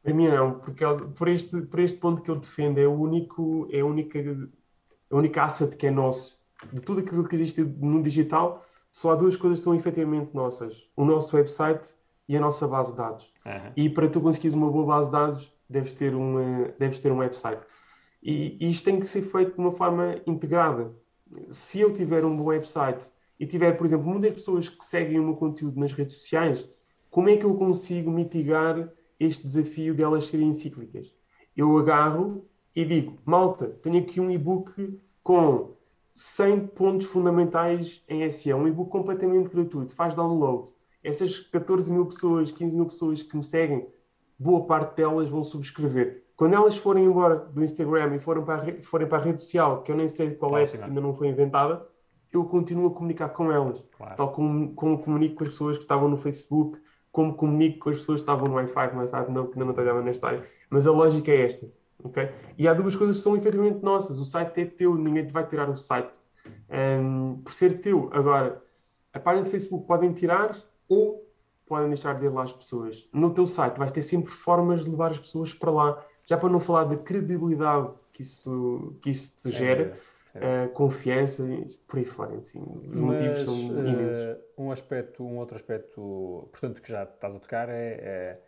Para 0.02 0.14
mim 0.14 0.28
não, 0.28 0.60
porque 0.60 0.84
por 1.16 1.28
este, 1.28 1.62
por 1.62 1.80
este 1.80 1.98
ponto 1.98 2.22
que 2.22 2.30
eu 2.30 2.36
defendo, 2.36 2.78
é 2.78 2.86
o 2.86 2.92
único, 2.92 3.68
é 3.70 3.80
a 3.80 3.84
única, 3.84 4.18
a 5.10 5.16
única 5.16 5.44
asset 5.44 5.76
que 5.76 5.86
é 5.86 5.90
nosso. 5.90 6.40
De 6.72 6.80
tudo 6.80 7.00
aquilo 7.00 7.26
que 7.28 7.34
existe 7.36 7.62
no 7.62 8.02
digital, 8.02 8.64
só 8.92 9.12
há 9.12 9.14
duas 9.14 9.36
coisas 9.36 9.58
que 9.58 9.64
são 9.64 9.74
efetivamente 9.74 10.34
nossas: 10.34 10.88
o 10.96 11.04
nosso 11.04 11.36
website 11.36 11.88
e 12.28 12.36
a 12.36 12.40
nossa 12.40 12.66
base 12.66 12.92
de 12.92 12.96
dados. 12.96 13.32
Aham. 13.46 13.72
E 13.76 13.88
para 13.88 14.08
tu 14.08 14.20
conseguires 14.20 14.54
uma 14.54 14.70
boa 14.70 14.86
base 14.86 15.06
de 15.06 15.12
dados, 15.12 15.52
deves 15.68 15.92
ter, 15.92 16.14
uma, 16.14 16.72
deves 16.78 17.00
ter 17.00 17.10
um 17.10 17.18
website. 17.18 17.62
E, 18.22 18.56
e 18.60 18.70
isto 18.70 18.84
tem 18.84 19.00
que 19.00 19.06
ser 19.06 19.22
feito 19.22 19.54
de 19.54 19.58
uma 19.58 19.72
forma 19.72 20.20
integrada. 20.26 20.92
Se 21.50 21.80
eu 21.80 21.92
tiver 21.92 22.24
um 22.24 22.36
bom 22.36 22.44
website 22.44 23.04
e 23.38 23.46
tiver, 23.46 23.72
por 23.76 23.86
exemplo, 23.86 24.06
muitas 24.06 24.34
pessoas 24.34 24.68
que 24.68 24.84
seguem 24.84 25.18
o 25.18 25.24
meu 25.24 25.36
conteúdo 25.36 25.78
nas 25.78 25.92
redes 25.92 26.16
sociais, 26.16 26.68
como 27.08 27.28
é 27.28 27.36
que 27.36 27.44
eu 27.44 27.54
consigo 27.54 28.10
mitigar 28.10 28.92
este 29.18 29.46
desafio 29.46 29.94
de 29.94 30.02
elas 30.02 30.26
serem 30.26 30.52
cíclicas? 30.52 31.14
Eu 31.56 31.76
agarro 31.78 32.44
e 32.74 32.84
digo, 32.84 33.18
malta, 33.24 33.68
tenho 33.82 33.98
aqui 33.98 34.20
um 34.20 34.30
e-book 34.30 35.00
com 35.22 35.74
100 36.14 36.66
pontos 36.68 37.06
fundamentais 37.06 38.04
em 38.08 38.28
SEO, 38.30 38.58
um 38.58 38.68
e-book 38.68 38.90
completamente 38.90 39.48
gratuito, 39.48 39.94
faz 39.94 40.14
download. 40.14 40.70
Essas 41.02 41.38
14 41.40 41.92
mil 41.92 42.06
pessoas, 42.06 42.50
15 42.50 42.76
mil 42.76 42.86
pessoas 42.86 43.22
que 43.22 43.36
me 43.36 43.42
seguem, 43.42 43.88
boa 44.38 44.66
parte 44.66 44.96
delas 44.96 45.28
vão 45.28 45.42
subscrever. 45.42 46.24
Quando 46.36 46.54
elas 46.54 46.76
forem 46.76 47.04
embora 47.04 47.36
do 47.36 47.62
Instagram 47.62 48.16
e 48.16 48.18
forem 48.18 48.44
para 48.44 48.54
a, 48.60 48.62
re- 48.64 48.82
forem 48.82 49.06
para 49.06 49.18
a 49.18 49.20
rede 49.22 49.40
social, 49.40 49.82
que 49.82 49.92
eu 49.92 49.96
nem 49.96 50.08
sei 50.08 50.30
qual 50.34 50.56
é, 50.56 50.64
porque 50.66 50.82
ainda 50.84 51.00
não 51.00 51.14
foi 51.14 51.28
inventada, 51.28 51.86
eu 52.32 52.44
continuo 52.44 52.86
a 52.88 52.94
comunicar 52.94 53.28
com 53.30 53.50
elas. 53.52 53.84
Claro. 53.96 54.16
Tal 54.16 54.32
como, 54.32 54.74
como 54.74 54.98
comunico 55.02 55.36
com 55.36 55.44
as 55.44 55.50
pessoas 55.50 55.76
que 55.76 55.82
estavam 55.82 56.08
no 56.08 56.16
Facebook, 56.16 56.78
como 57.12 57.34
comunico 57.34 57.80
com 57.80 57.90
as 57.90 57.96
pessoas 57.98 58.20
que 58.20 58.22
estavam 58.22 58.48
no 58.48 58.54
Wi-Fi, 58.54 58.92
no 58.92 59.00
Wi-Fi 59.00 59.30
não, 59.32 59.46
que 59.46 59.52
ainda 59.54 59.64
não 59.64 59.74
trabalhava 59.74 60.02
nesta 60.02 60.28
área. 60.28 60.44
Mas 60.70 60.86
a 60.86 60.92
lógica 60.92 61.30
é 61.30 61.44
esta. 61.44 61.66
Ok? 62.04 62.28
E 62.58 62.66
há 62.68 62.74
duas 62.74 62.94
coisas 62.96 63.18
que 63.18 63.22
são 63.22 63.36
efetivamente 63.36 63.82
nossas. 63.82 64.18
O 64.18 64.24
site 64.24 64.60
é 64.60 64.64
teu, 64.66 64.94
ninguém 64.96 65.26
te 65.26 65.32
vai 65.32 65.46
tirar 65.46 65.68
o 65.68 65.76
site. 65.76 66.10
Ahm, 66.70 67.36
por 67.42 67.52
ser 67.52 67.80
teu. 67.80 68.08
Agora, 68.12 68.62
a 69.12 69.18
página 69.20 69.44
de 69.44 69.50
Facebook 69.50 69.86
podem 69.86 70.12
tirar 70.12 70.56
ou 70.88 71.26
podem 71.66 71.88
deixar 71.88 72.18
de 72.18 72.26
ir 72.26 72.30
lá 72.30 72.42
as 72.44 72.52
pessoas. 72.52 73.08
No 73.12 73.32
teu 73.32 73.46
site 73.46 73.76
vais 73.78 73.92
ter 73.92 74.02
sempre 74.02 74.30
formas 74.32 74.84
de 74.84 74.90
levar 74.90 75.10
as 75.12 75.18
pessoas 75.18 75.52
para 75.54 75.70
lá. 75.70 76.06
Já 76.24 76.36
para 76.36 76.48
não 76.48 76.60
falar 76.60 76.84
da 76.84 76.96
credibilidade 76.96 77.90
que 78.12 78.22
isso, 78.22 78.96
que 79.02 79.10
isso 79.10 79.34
te 79.40 79.50
gera, 79.50 79.84
dúvida. 79.84 80.00
eh, 80.34 80.68
confiança, 80.68 81.44
por 81.88 81.98
aí 81.98 82.04
fora. 82.04 82.36
Assim, 82.36 82.60
os 82.60 82.86
motivos 82.94 83.38
Mas, 83.40 83.44
são 83.44 83.78
eh, 83.78 83.88
imensos. 83.88 84.36
um 84.58 84.70
aspecto, 84.70 85.24
um 85.24 85.38
outro 85.38 85.56
aspecto, 85.56 86.48
portanto, 86.52 86.80
que 86.82 86.90
já 86.90 87.04
estás 87.04 87.34
a 87.36 87.40
tocar 87.40 87.68
é, 87.68 87.98
é 88.02 88.40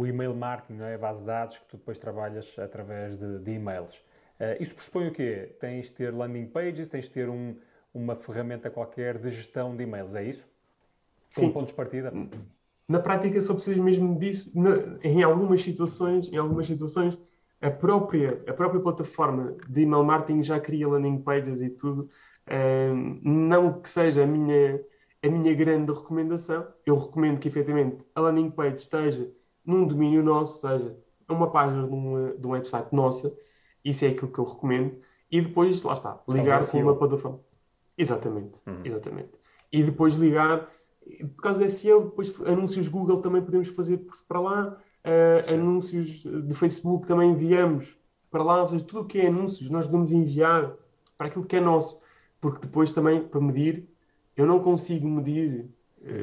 o 0.00 0.06
email 0.06 0.34
marketing, 0.34 0.80
é? 0.80 0.94
A 0.94 0.98
base 0.98 1.20
de 1.20 1.26
dados 1.26 1.58
que 1.58 1.66
tu 1.66 1.76
depois 1.76 1.98
trabalhas 1.98 2.58
através 2.58 3.18
de, 3.18 3.38
de 3.40 3.50
e-mails. 3.50 4.02
Eh, 4.38 4.56
isso 4.58 4.74
pressupõe 4.74 5.08
o 5.08 5.12
quê? 5.12 5.54
Tens 5.60 5.86
de 5.88 5.92
ter 5.92 6.14
landing 6.14 6.46
pages, 6.46 6.88
tens 6.88 7.04
de 7.04 7.10
ter 7.10 7.28
um- 7.28 7.54
uma 7.92 8.16
ferramenta 8.16 8.70
qualquer 8.70 9.18
de 9.18 9.30
gestão 9.30 9.76
de 9.76 9.82
e-mails, 9.82 10.14
é 10.14 10.24
isso? 10.24 10.48
São 11.28 11.44
Sim. 11.44 11.52
pontos 11.52 11.68
de 11.68 11.74
partida? 11.74 12.14
Na 12.88 12.98
prática 12.98 13.38
só 13.42 13.52
precisas 13.52 13.78
mesmo 13.78 14.18
disso. 14.18 14.50
Na- 14.54 14.98
em 15.02 15.22
algumas 15.22 15.60
situações, 15.60 16.32
em 16.32 16.36
algumas 16.38 16.66
situações, 16.66 17.18
a 17.60 17.70
própria, 17.70 18.42
a 18.48 18.54
própria 18.54 18.80
plataforma 18.80 19.54
de 19.68 19.82
email 19.82 20.02
marketing 20.02 20.42
já 20.42 20.58
cria 20.58 20.88
landing 20.88 21.18
pages 21.18 21.60
e 21.60 21.68
tudo. 21.68 22.08
Ahm, 22.46 23.20
não 23.22 23.82
que 23.82 23.88
seja 23.88 24.24
a 24.24 24.26
minha, 24.26 24.82
a 25.22 25.28
minha 25.28 25.54
grande 25.54 25.92
recomendação. 25.92 26.66
Eu 26.86 26.96
recomendo 26.96 27.38
que 27.38 27.48
efetivamente 27.48 28.02
a 28.14 28.20
landing 28.22 28.50
page 28.50 28.76
esteja 28.78 29.30
num 29.64 29.86
domínio 29.86 30.22
nosso, 30.22 30.66
ou 30.66 30.78
seja, 30.78 30.96
uma 31.28 31.50
página 31.50 31.86
de 31.86 31.94
um, 31.94 32.36
de 32.36 32.46
um 32.46 32.50
website 32.50 32.92
nossa. 32.92 33.32
Isso 33.84 34.04
é 34.04 34.08
aquilo 34.08 34.30
que 34.30 34.38
eu 34.38 34.44
recomendo. 34.44 34.96
E 35.30 35.40
depois, 35.40 35.82
lá 35.82 35.92
está, 35.92 36.20
ligar 36.28 36.66
com 36.66 36.78
uma 36.78 36.96
plataforma. 36.96 37.40
Exatamente, 37.96 38.58
exatamente. 38.84 39.30
E 39.72 39.82
depois 39.82 40.14
ligar, 40.14 40.68
por 41.36 41.42
causa 41.42 41.60
da 41.60 41.70
SEO, 41.70 42.04
depois 42.06 42.34
anúncios 42.46 42.88
Google 42.88 43.22
também 43.22 43.42
podemos 43.42 43.68
fazer 43.68 44.04
para 44.26 44.40
lá, 44.40 44.76
eh, 45.04 45.44
anúncios 45.48 46.22
de 46.22 46.54
Facebook 46.54 47.06
também 47.06 47.30
enviamos 47.30 47.96
para 48.30 48.42
lá, 48.42 48.60
ou 48.60 48.66
seja, 48.66 48.84
tudo 48.84 49.02
o 49.02 49.04
que 49.04 49.20
é 49.20 49.26
anúncios 49.26 49.68
nós 49.70 49.86
devemos 49.86 50.12
enviar 50.12 50.74
para 51.16 51.28
aquilo 51.28 51.44
que 51.44 51.56
é 51.56 51.60
nosso, 51.60 52.00
porque 52.40 52.60
depois 52.66 52.90
também, 52.90 53.22
para 53.22 53.40
medir, 53.40 53.88
eu 54.36 54.46
não 54.46 54.60
consigo 54.60 55.06
medir 55.06 55.68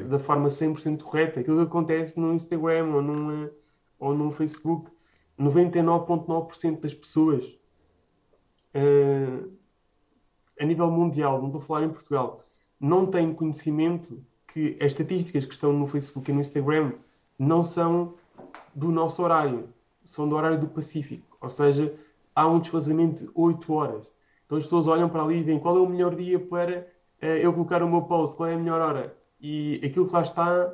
da 0.08 0.18
forma 0.18 0.48
100% 0.48 1.02
correta 1.02 1.40
aquilo 1.40 1.58
que 1.58 1.62
acontece 1.62 2.18
no 2.18 2.32
Instagram 2.34 2.94
ou, 2.94 3.02
num, 3.02 3.44
eh, 3.44 3.50
ou 3.98 4.14
no 4.14 4.30
Facebook. 4.32 4.90
99,9% 5.38 6.80
das 6.80 6.92
pessoas 6.92 7.44
eh, 8.74 9.44
a 10.60 10.64
nível 10.64 10.90
mundial, 10.90 11.38
não 11.38 11.46
estou 11.46 11.60
a 11.60 11.64
falar 11.64 11.84
em 11.84 11.90
Portugal, 11.90 12.44
não 12.80 13.06
têm 13.06 13.32
conhecimento 13.32 14.20
que 14.48 14.76
as 14.80 14.88
estatísticas 14.88 15.46
que 15.46 15.52
estão 15.52 15.72
no 15.72 15.86
Facebook 15.86 16.30
e 16.30 16.34
no 16.34 16.40
Instagram 16.40 16.92
não 17.38 17.62
são 17.62 18.14
do 18.74 18.90
nosso 18.90 19.22
horário, 19.22 19.68
são 20.04 20.28
do 20.28 20.34
horário 20.34 20.58
do 20.58 20.66
Pacífico. 20.66 21.36
Ou 21.40 21.48
seja, 21.48 21.94
há 22.34 22.46
um 22.48 22.58
desfazamento 22.58 23.24
de 23.24 23.30
8 23.34 23.72
horas. 23.72 24.10
Então 24.46 24.58
as 24.58 24.64
pessoas 24.64 24.88
olham 24.88 25.08
para 25.08 25.22
ali 25.22 25.38
e 25.38 25.42
veem 25.42 25.60
qual 25.60 25.76
é 25.76 25.80
o 25.80 25.88
melhor 25.88 26.16
dia 26.16 26.38
para 26.40 26.88
eh, 27.20 27.44
eu 27.44 27.52
colocar 27.52 27.82
o 27.82 27.88
meu 27.88 28.02
post, 28.02 28.36
qual 28.36 28.48
é 28.48 28.54
a 28.54 28.58
melhor 28.58 28.80
hora. 28.80 29.17
E 29.40 29.80
aquilo 29.84 30.06
que 30.08 30.12
lá 30.12 30.22
está, 30.22 30.72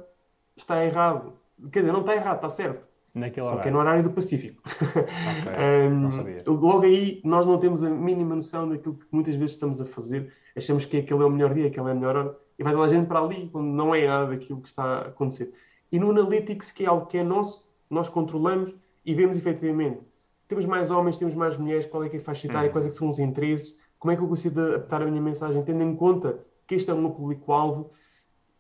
está 0.57 0.85
errado. 0.85 1.35
Quer 1.71 1.81
dizer, 1.81 1.93
não 1.93 2.01
está 2.01 2.15
errado, 2.15 2.37
está 2.37 2.49
certo. 2.49 2.87
Naquele 3.15 3.47
Só 3.47 3.53
que 3.53 3.69
é 3.69 3.71
horário. 3.71 3.73
no 3.73 3.79
horário 3.79 4.03
do 4.03 4.11
Pacífico. 4.11 4.61
Ok, 4.67 5.53
Um, 5.89 6.01
não 6.01 6.11
sabia. 6.11 6.43
logo 6.47 6.83
aí, 6.83 7.21
nós 7.25 7.47
não 7.47 7.59
temos 7.59 7.85
a 7.85 7.91
mínima 7.91 8.35
noção 8.35 8.69
daquilo 8.69 8.95
que 8.97 9.07
muitas 9.13 9.35
vezes 9.37 9.53
estamos 9.53 9.81
a 9.81 9.85
fazer. 9.85 10.33
Achamos 10.57 10.85
que 10.85 10.97
aquele 10.97 11.23
é 11.23 11.25
o 11.25 11.31
melhor 11.31 11.55
dia, 11.55 11.69
aquele 11.69 11.89
é 11.89 11.93
a 11.93 11.95
melhor 11.95 12.17
hora, 12.17 12.37
e 12.59 12.63
vai 12.65 12.73
toda 12.73 12.87
a 12.87 12.89
gente 12.89 13.07
para 13.07 13.21
ali, 13.21 13.49
quando 13.51 13.67
não 13.67 13.95
é 13.95 14.07
nada 14.07 14.31
daquilo 14.31 14.61
que 14.61 14.69
está 14.69 14.83
a 14.85 15.01
acontecer. 15.09 15.53
e 15.93 15.99
no 15.99 16.11
Analytics, 16.11 16.73
que 16.73 16.85
é 16.85 16.89
algo 16.89 17.07
que 17.07 17.19
é 17.19 17.23
nosso, 17.23 17.65
nós 17.89 18.09
controlamos 18.09 18.75
e 19.05 19.15
vemos 19.15 19.39
efetivamente. 19.39 20.01
Temos 20.49 20.65
mais 20.67 20.91
homens, 20.91 21.17
temos 21.17 21.35
mais 21.35 21.57
mulheres, 21.57 21.87
qual 21.87 22.03
é 22.03 22.09
que 22.09 22.17
é 22.17 22.21
a 22.21 22.23
faixa 22.23 22.47
etária, 22.49 22.71
quais 22.71 22.85
é 22.87 22.89
que 22.89 22.95
são 22.97 23.09
os 23.09 23.19
interesses, 23.21 23.77
como 23.99 24.11
é 24.13 24.17
que 24.17 24.23
eu 24.23 24.29
consigo 24.29 24.59
adaptar 24.61 25.03
a 25.03 25.07
minha 25.07 25.21
mensagem, 25.23 25.63
tendo 25.63 25.83
em 25.83 25.95
conta 25.95 26.41
que 26.67 26.75
este 26.75 26.91
é 26.91 26.95
o 26.95 26.99
meu 26.99 27.11
público-alvo, 27.11 27.91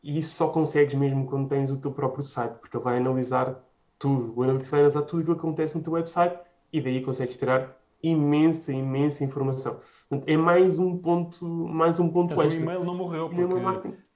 e 0.04 0.18
isso 0.18 0.34
só 0.34 0.48
consegues 0.48 0.94
mesmo 0.94 1.26
quando 1.26 1.48
tens 1.48 1.70
o 1.70 1.78
teu 1.78 1.90
próprio 1.90 2.22
site, 2.22 2.58
porque 2.60 2.76
ele 2.76 2.84
vai 2.84 2.98
analisar 2.98 3.58
tudo. 3.98 4.38
O 4.38 4.42
Analytics 4.42 4.70
vai 4.70 4.80
analisar 4.80 5.02
tudo 5.02 5.22
aquilo 5.22 5.34
que 5.34 5.40
acontece 5.40 5.78
no 5.78 5.82
teu 5.82 5.94
website 5.94 6.38
e 6.70 6.80
daí 6.80 7.00
consegues 7.00 7.38
tirar 7.38 7.74
imensa, 8.02 8.70
imensa 8.70 9.24
informação. 9.24 9.80
Portanto, 10.06 10.28
é 10.28 10.36
mais 10.36 10.78
um 10.78 10.98
ponto, 10.98 11.46
mais 11.46 11.98
um 11.98 12.10
ponto 12.10 12.34
Portanto, 12.34 12.48
extra. 12.48 12.60
o 12.60 12.64
e-mail 12.64 12.84
não 12.84 12.94
morreu, 12.94 13.26
a 13.26 13.28
porque 13.30 13.42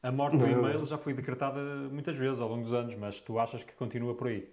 a 0.03 0.13
morte 0.13 0.37
do 0.37 0.47
e-mail 0.47 0.85
já 0.85 0.99
foi 0.99 1.15
decretada 1.15 1.59
muitas 1.91 2.17
vezes 2.17 2.39
ao 2.39 2.51
longo 2.51 2.63
dos 2.63 2.75
anos, 2.75 2.95
mas 2.95 3.23
tu 3.23 3.39
achas 3.39 3.65
que 3.65 3.73
continua 3.73 4.15
por 4.15 4.29
aí? 4.29 4.47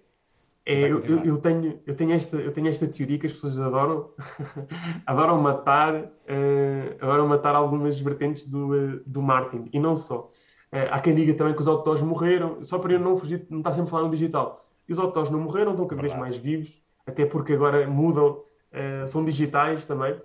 É, 0.64 0.90
eu, 0.90 1.04
eu, 1.04 1.38
tenho, 1.38 1.78
eu, 1.86 1.94
tenho 1.94 2.12
esta, 2.12 2.36
eu 2.38 2.50
tenho 2.50 2.66
esta 2.66 2.88
teoria 2.88 3.18
que 3.18 3.26
as 3.26 3.32
pessoas 3.32 3.60
adoram, 3.60 4.10
adoram 5.06 5.40
matar, 5.40 6.10
eh, 6.26 6.96
adoram 7.00 7.28
matar 7.28 7.54
algumas 7.54 8.00
vertentes 8.00 8.44
do, 8.44 8.74
eh, 8.74 9.00
do 9.06 9.22
marketing, 9.22 9.68
e 9.72 9.78
não 9.78 9.94
só. 9.94 10.28
Eh, 10.72 10.88
há 10.90 11.00
quem 11.00 11.14
diga 11.14 11.34
também 11.34 11.54
que 11.54 11.60
os 11.60 11.68
outdoors 11.68 12.02
morreram, 12.02 12.62
só 12.64 12.78
para 12.78 12.92
eu 12.92 13.00
não 13.00 13.16
fugir, 13.16 13.46
não 13.50 13.58
estar 13.58 13.72
sempre 13.72 13.88
a 13.88 13.90
falar 13.90 14.04
no 14.04 14.10
digital. 14.10 14.66
E 14.88 14.92
os 14.92 14.98
outdoors 14.98 15.30
não 15.30 15.40
morreram, 15.40 15.72
estão 15.72 15.86
cada 15.86 16.02
vez 16.02 16.14
mais 16.16 16.36
vivos, 16.36 16.82
até 17.06 17.24
porque 17.26 17.52
agora 17.52 17.86
mudam, 17.88 18.42
eh, 18.72 19.06
são 19.06 19.24
digitais 19.24 19.84
também. 19.84 20.20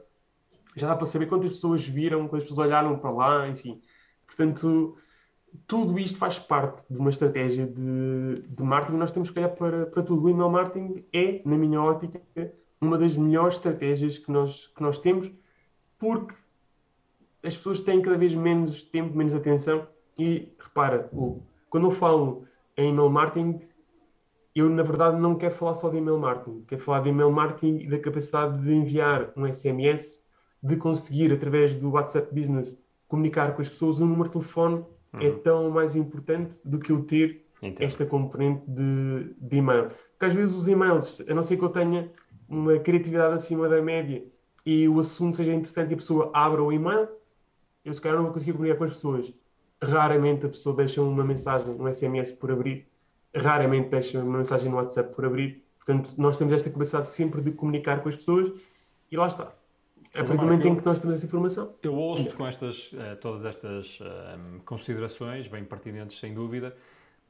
Já 0.75 0.87
dá 0.87 0.95
para 0.95 1.05
saber 1.05 1.27
quantas 1.27 1.49
pessoas 1.49 1.85
viram, 1.85 2.27
quantas 2.27 2.47
pessoas 2.47 2.67
olharam 2.67 2.97
para 2.97 3.11
lá, 3.11 3.47
enfim. 3.47 3.81
Portanto, 4.25 4.95
tudo 5.67 5.99
isto 5.99 6.17
faz 6.17 6.39
parte 6.39 6.83
de 6.89 6.97
uma 6.97 7.09
estratégia 7.09 7.67
de, 7.67 8.41
de 8.47 8.63
marketing. 8.63 8.97
Nós 8.97 9.11
temos 9.11 9.29
que 9.29 9.39
olhar 9.39 9.49
para, 9.49 9.85
para 9.85 10.03
tudo. 10.03 10.23
O 10.23 10.29
email 10.29 10.49
marketing 10.49 11.05
é, 11.13 11.41
na 11.45 11.57
minha 11.57 11.81
ótica, 11.81 12.21
uma 12.79 12.97
das 12.97 13.15
melhores 13.15 13.55
estratégias 13.55 14.17
que 14.17 14.31
nós, 14.31 14.67
que 14.67 14.81
nós 14.81 14.99
temos, 14.99 15.31
porque 15.99 16.33
as 17.43 17.55
pessoas 17.55 17.81
têm 17.81 18.01
cada 18.01 18.17
vez 18.17 18.33
menos 18.33 18.83
tempo, 18.83 19.15
menos 19.15 19.35
atenção. 19.35 19.87
E 20.21 20.53
repara, 20.59 21.09
quando 21.67 21.87
eu 21.87 21.91
falo 21.91 22.45
em 22.77 22.89
email 22.89 23.09
marketing, 23.09 23.59
eu 24.55 24.69
na 24.69 24.83
verdade 24.83 25.19
não 25.19 25.35
quero 25.35 25.55
falar 25.55 25.73
só 25.73 25.89
de 25.89 25.97
email 25.97 26.19
marketing, 26.19 26.63
quero 26.67 26.79
falar 26.79 26.99
de 26.99 27.09
email 27.09 27.31
marketing 27.31 27.79
e 27.79 27.89
da 27.89 27.97
capacidade 27.97 28.61
de 28.61 28.71
enviar 28.71 29.33
um 29.35 29.51
SMS, 29.51 30.23
de 30.61 30.75
conseguir 30.75 31.33
através 31.33 31.73
do 31.73 31.89
WhatsApp 31.89 32.31
Business 32.35 32.79
comunicar 33.07 33.55
com 33.55 33.63
as 33.63 33.69
pessoas. 33.69 33.99
O 33.99 34.05
número 34.05 34.25
de 34.25 34.33
telefone 34.33 34.85
é 35.19 35.31
tão 35.31 35.71
mais 35.71 35.95
importante 35.95 36.59
do 36.63 36.77
que 36.77 36.91
eu 36.91 37.01
ter 37.03 37.43
Entendo. 37.59 37.81
esta 37.81 38.05
componente 38.05 38.61
de, 38.69 39.33
de 39.39 39.57
e-mail. 39.57 39.89
Porque 40.11 40.25
às 40.25 40.33
vezes 40.35 40.53
os 40.53 40.67
e-mails, 40.67 41.19
a 41.27 41.33
não 41.33 41.41
ser 41.41 41.57
que 41.57 41.63
eu 41.63 41.69
tenha 41.69 42.11
uma 42.47 42.77
criatividade 42.77 43.33
acima 43.33 43.67
da 43.67 43.81
média 43.81 44.23
e 44.63 44.87
o 44.87 44.99
assunto 44.99 45.37
seja 45.37 45.51
interessante 45.51 45.89
e 45.89 45.93
a 45.95 45.97
pessoa 45.97 46.29
abra 46.31 46.61
o 46.61 46.71
e-mail, 46.71 47.09
eu 47.83 47.91
se 47.91 47.99
calhar 47.99 48.17
não 48.17 48.25
vou 48.25 48.33
conseguir 48.33 48.53
comunicar 48.53 48.77
com 48.77 48.83
as 48.83 48.93
pessoas. 48.93 49.40
Raramente 49.83 50.45
a 50.45 50.49
pessoa 50.49 50.75
deixa 50.75 51.01
uma 51.01 51.23
mensagem, 51.23 51.73
um 51.73 51.91
SMS 51.91 52.31
por 52.31 52.51
abrir, 52.51 52.87
raramente 53.35 53.89
deixa 53.89 54.19
uma 54.19 54.37
mensagem 54.37 54.69
no 54.69 54.77
WhatsApp 54.77 55.13
por 55.15 55.25
abrir. 55.25 55.63
Portanto, 55.77 56.13
nós 56.17 56.37
temos 56.37 56.53
esta 56.53 56.69
capacidade 56.69 57.07
sempre 57.07 57.41
de 57.41 57.51
comunicar 57.51 58.01
com 58.01 58.09
as 58.09 58.15
pessoas 58.15 58.51
e 59.11 59.17
lá 59.17 59.27
está. 59.27 59.51
A 60.13 60.17
partir 60.17 60.37
do 60.37 60.43
momento 60.43 60.67
em 60.67 60.75
que 60.75 60.85
nós 60.85 60.99
temos 60.99 61.15
essa 61.15 61.25
informação, 61.25 61.73
Eu 61.81 61.95
ouço 61.95 62.31
com 62.35 62.45
estas, 62.45 62.91
eh, 62.93 63.15
todas 63.15 63.45
estas 63.45 63.97
eh, 64.01 64.37
considerações, 64.65 65.47
bem 65.47 65.63
pertinentes 65.63 66.19
sem 66.19 66.33
dúvida, 66.33 66.75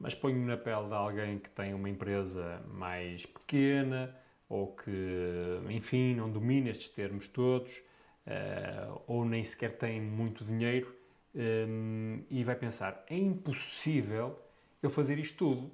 mas 0.00 0.14
ponho-me 0.14 0.44
na 0.44 0.56
pele 0.56 0.88
de 0.88 0.94
alguém 0.94 1.38
que 1.38 1.48
tem 1.50 1.74
uma 1.74 1.88
empresa 1.88 2.60
mais 2.68 3.24
pequena 3.24 4.14
ou 4.48 4.66
que, 4.66 5.60
enfim, 5.70 6.16
não 6.16 6.28
domina 6.28 6.70
estes 6.70 6.88
termos 6.88 7.28
todos 7.28 7.70
eh, 8.26 8.88
ou 9.06 9.24
nem 9.24 9.44
sequer 9.44 9.78
tem 9.78 10.00
muito 10.00 10.44
dinheiro 10.44 10.92
eh, 11.34 11.66
e 12.30 12.44
vai 12.44 12.56
pensar, 12.56 13.04
é 13.08 13.16
impossível 13.16 14.38
eu 14.82 14.90
fazer 14.90 15.18
isto 15.18 15.38
tudo. 15.38 15.72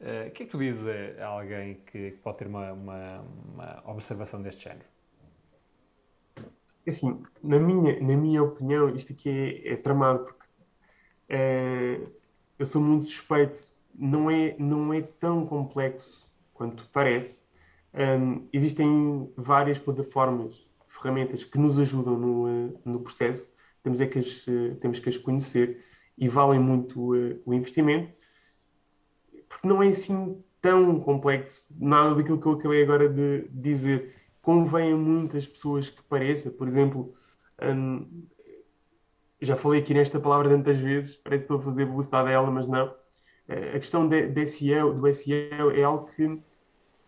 Eh, 0.00 0.28
O 0.28 0.32
que 0.32 0.42
é 0.44 0.46
que 0.46 0.52
tu 0.52 0.58
dizes 0.58 0.86
a 1.20 1.26
alguém 1.26 1.76
que 1.86 2.12
pode 2.22 2.38
ter 2.38 2.46
uma, 2.48 2.72
uma, 2.72 3.20
uma 3.20 3.82
observação 3.90 4.42
deste 4.42 4.64
género? 4.64 4.86
assim, 6.86 7.22
na 7.42 7.58
minha, 7.58 8.00
na 8.00 8.16
minha 8.16 8.42
opinião, 8.42 8.88
isto 8.94 9.12
aqui 9.12 9.28
é, 9.30 9.72
é 9.72 9.76
tramado, 9.76 10.24
porque 10.24 10.44
eh, 11.28 12.00
eu 12.58 12.66
sou 12.66 12.82
muito 12.82 13.06
suspeito, 13.06 13.62
não 13.94 14.30
é, 14.30 14.56
não 14.58 14.92
é 14.94 15.02
tão 15.02 15.46
complexo 15.46 16.28
quanto 16.54 16.88
parece. 16.92 17.42
Ahm, 17.94 18.48
existem 18.52 19.32
várias 19.36 19.78
plataformas, 19.78 20.68
ferramentas 20.88 21.44
que 21.44 21.58
nos 21.58 21.78
ajudam 21.78 22.18
no, 22.18 22.48
eh, 22.48 22.72
no 22.84 23.00
processo, 23.00 23.52
temos, 23.82 24.00
é 24.00 24.06
que 24.06 24.18
as, 24.18 24.46
eh, 24.48 24.74
temos 24.80 24.98
que 25.00 25.08
as 25.08 25.16
conhecer 25.18 25.84
e 26.18 26.28
valem 26.28 26.60
muito 26.60 27.14
eh, 27.14 27.40
o 27.44 27.54
investimento, 27.54 28.12
porque 29.48 29.66
não 29.66 29.82
é 29.82 29.88
assim 29.88 30.42
tão 30.60 31.00
complexo, 31.00 31.74
nada 31.78 32.14
daquilo 32.14 32.40
que 32.40 32.46
eu 32.46 32.52
acabei 32.52 32.82
agora 32.82 33.08
de 33.08 33.48
dizer 33.50 34.14
convém 34.42 34.92
a 34.92 34.96
muitas 34.96 35.46
pessoas 35.46 35.88
que 35.90 36.02
pareça, 36.04 36.50
por 36.50 36.66
exemplo, 36.68 37.14
hum, 37.62 38.26
já 39.40 39.56
falei 39.56 39.80
aqui 39.80 39.94
nesta 39.94 40.20
palavra 40.20 40.48
tantas 40.50 40.78
vezes, 40.78 41.16
parece 41.16 41.46
que 41.46 41.52
estou 41.52 41.58
a 41.58 41.70
fazer 41.70 41.86
publicidade 41.86 42.28
a 42.28 42.32
ela, 42.32 42.50
mas 42.50 42.66
não. 42.68 42.94
Eh, 43.48 43.70
A 43.76 43.78
questão 43.80 44.08
de, 44.08 44.28
de 44.28 44.46
SEO, 44.46 44.94
do 44.94 45.06
SEO 45.08 45.70
é 45.72 45.82
algo 45.82 46.06
que 46.14 46.42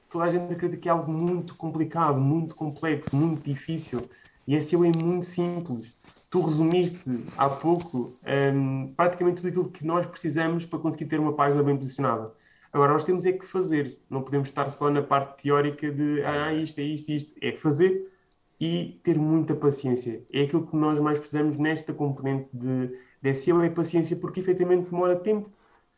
toda 0.09 0.25
a 0.27 0.31
gente 0.31 0.53
acredita 0.53 0.81
que 0.81 0.89
é 0.89 0.93
algo 0.93 1.11
muito 1.13 1.57
complicado, 1.57 2.21
muito 2.21 2.55
complexo, 2.55 3.15
muito 3.17 3.43
difícil. 3.45 4.09
E 4.47 4.57
SEO 4.57 4.85
é 4.85 4.93
muito 4.93 5.27
simples. 5.27 5.95
Tu 6.33 6.41
resumiste 6.41 6.99
há 7.37 7.47
pouco 7.51 8.19
hum, 8.55 8.95
praticamente 8.97 9.43
tudo 9.43 9.49
aquilo 9.49 9.71
que 9.71 9.87
nós 9.87 10.07
precisamos 10.07 10.65
para 10.65 10.79
conseguir 10.79 11.05
ter 11.05 11.21
uma 11.21 11.35
página 11.35 11.63
bem 11.63 11.77
posicionada. 11.77 12.33
Agora, 12.73 12.95
nós 12.95 13.05
temos 13.05 13.27
é 13.27 13.33
que 13.33 13.45
fazer, 13.45 13.99
não 14.09 14.23
podemos 14.23 14.49
estar 14.49 14.71
só 14.71 14.89
na 14.89 15.03
parte 15.03 15.43
teórica 15.43 15.93
de 15.93 16.25
ah, 16.25 16.55
isto 16.55 16.79
é 16.79 16.85
isto, 16.85 17.13
isto. 17.13 17.35
É 17.43 17.53
fazer 17.53 18.11
e 18.59 18.99
ter 19.05 19.19
muita 19.19 19.55
paciência. 19.55 20.25
É 20.33 20.45
aquilo 20.45 20.67
que 20.67 20.75
nós 20.75 20.99
mais 21.01 21.19
precisamos 21.19 21.59
nesta 21.59 21.93
componente 21.93 22.49
de, 22.51 22.97
de 23.21 23.35
SEO, 23.35 23.63
é 23.63 23.69
paciência, 23.69 24.17
porque 24.17 24.41
efetivamente 24.41 24.89
demora 24.89 25.17
tempo 25.17 25.51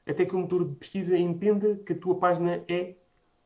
até 0.04 0.24
que 0.24 0.34
o 0.34 0.38
motor 0.40 0.64
de 0.64 0.74
pesquisa 0.74 1.16
entenda 1.16 1.76
que 1.86 1.92
a 1.92 1.96
tua 1.96 2.16
página 2.16 2.60
é 2.66 2.96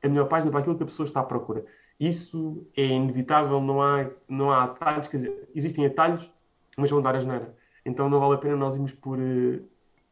a 0.02 0.08
melhor 0.08 0.26
página 0.26 0.50
para 0.50 0.60
aquilo 0.60 0.76
que 0.78 0.84
a 0.84 0.86
pessoa 0.86 1.06
está 1.06 1.20
à 1.20 1.24
procura. 1.24 1.66
Isso 2.00 2.66
é 2.74 2.86
inevitável, 2.86 3.60
não 3.60 3.82
há, 3.82 4.08
não 4.26 4.50
há 4.50 4.64
atalhos, 4.64 5.06
quer 5.06 5.18
dizer, 5.18 5.48
existem 5.54 5.84
atalhos, 5.84 6.32
mas 6.78 6.90
vão 6.90 7.02
dar 7.02 7.16
a 7.16 7.20
geneira. 7.20 7.54
Então 7.84 8.08
não 8.08 8.20
vale 8.20 8.34
a 8.34 8.38
pena 8.38 8.56
nós 8.56 8.74
irmos 8.76 8.92
por, 8.92 9.18
eh, 9.20 9.60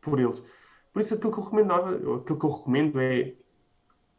por 0.01 0.19
eles. 0.21 0.43
Por 0.93 1.01
isso 1.01 1.15
aquilo 1.15 1.33
que 1.33 1.39
eu 1.39 1.45
recomendava, 1.45 1.95
aquilo 1.97 2.39
que 2.39 2.45
eu 2.47 2.51
recomendo 2.51 3.01
é 3.01 3.35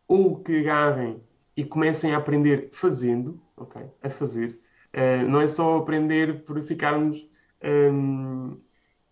ou 0.08 0.42
que 0.42 0.60
agarrem 0.62 1.22
e 1.56 1.66
comecem 1.66 2.14
a 2.14 2.18
aprender 2.18 2.70
fazendo, 2.72 3.42
ok? 3.58 3.82
A 4.02 4.10
fazer. 4.10 4.60
Eh, 4.94 5.24
não 5.24 5.42
é 5.42 5.48
só 5.48 5.78
aprender 5.78 6.46
por 6.46 6.62
ficarmos 6.64 7.30
ehm, 7.62 8.56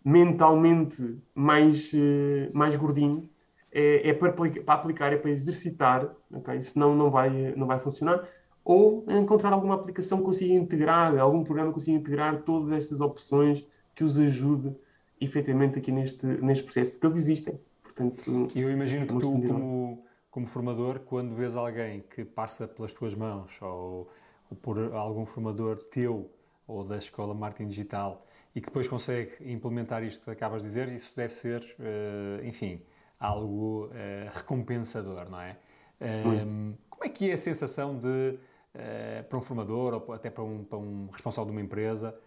mentalmente 0.04 1.20
mais, 1.34 1.92
eh, 1.94 2.50
mais 2.54 2.76
gordinhos. 2.76 3.30
É, 3.72 4.10
é 4.10 4.14
para, 4.14 4.32
para 4.32 4.74
aplicar, 4.74 5.12
é 5.14 5.18
para 5.18 5.32
exercitar, 5.32 6.10
ok? 6.32 6.62
Senão 6.62 6.96
não 6.96 7.12
vai, 7.12 7.54
não 7.58 7.68
vai 7.68 7.80
funcionar. 7.80 8.26
Ou 8.66 9.05
encontrar 9.07 9.53
alguma 9.53 9.76
aplicação 9.76 10.18
que 10.18 10.24
consiga 10.26 10.55
integrar, 10.55 11.16
algum 11.20 11.43
programa 11.43 11.70
que 11.70 11.76
consiga 11.76 11.97
integrar 11.99 12.41
todas 12.41 12.72
estas 12.72 12.99
opções 12.99 13.66
que 13.93 14.03
os 14.03 14.18
ajude 14.18 14.76
efetivamente 15.22 15.78
aqui 15.78 15.91
neste, 15.91 16.26
neste 16.26 16.63
processo, 16.63 16.91
porque 16.91 17.05
eles 17.05 17.18
existem. 17.18 17.59
Portanto, 17.84 18.47
eu 18.55 18.72
imagino 18.72 19.05
que 19.05 19.13
Muito 19.13 19.47
tu, 19.47 19.53
como, 19.53 20.05
como 20.32 20.47
formador, 20.47 20.99
quando 20.99 21.34
vês 21.36 21.55
alguém 21.55 22.03
que 22.09 22.26
passa 22.26 22.68
pelas 22.68 22.91
tuas 22.91 23.13
mãos 23.13 23.57
ou, 23.61 24.09
ou 24.49 24.57
por 24.57 24.78
algum 24.93 25.26
formador 25.26 25.78
teu 25.78 26.30
ou 26.68 26.84
da 26.84 26.97
escola 26.97 27.34
marketing 27.34 27.68
digital 27.68 28.26
e 28.55 28.59
que 28.59 28.68
depois 28.68 28.88
consegue 28.88 29.32
implementar 29.41 30.03
isto 30.03 30.24
que 30.24 30.32
acabas 30.32 30.63
de 30.63 30.68
dizer, 30.68 30.89
isso 30.89 31.16
deve 31.16 31.34
ser, 31.34 31.76
eh, 31.80 32.41
enfim, 32.43 32.82
algo 33.20 33.89
eh, 33.93 34.28
recompensador, 34.34 35.30
não 35.30 35.39
é? 35.39 35.57
Um, 36.01 36.74
como 36.89 37.05
é 37.05 37.09
que 37.09 37.30
é 37.30 37.34
a 37.34 37.38
sensação 37.38 37.97
de, 37.97 38.38
eh, 38.76 39.24
para 39.28 39.38
um 39.38 39.42
formador 39.42 39.94
ou 39.94 40.14
até 40.14 40.30
para 40.30 40.44
um, 40.44 40.64
para 40.64 40.78
um 40.78 41.08
responsável 41.12 41.46
de 41.46 41.52
uma 41.52 41.62
empresa, 41.62 42.18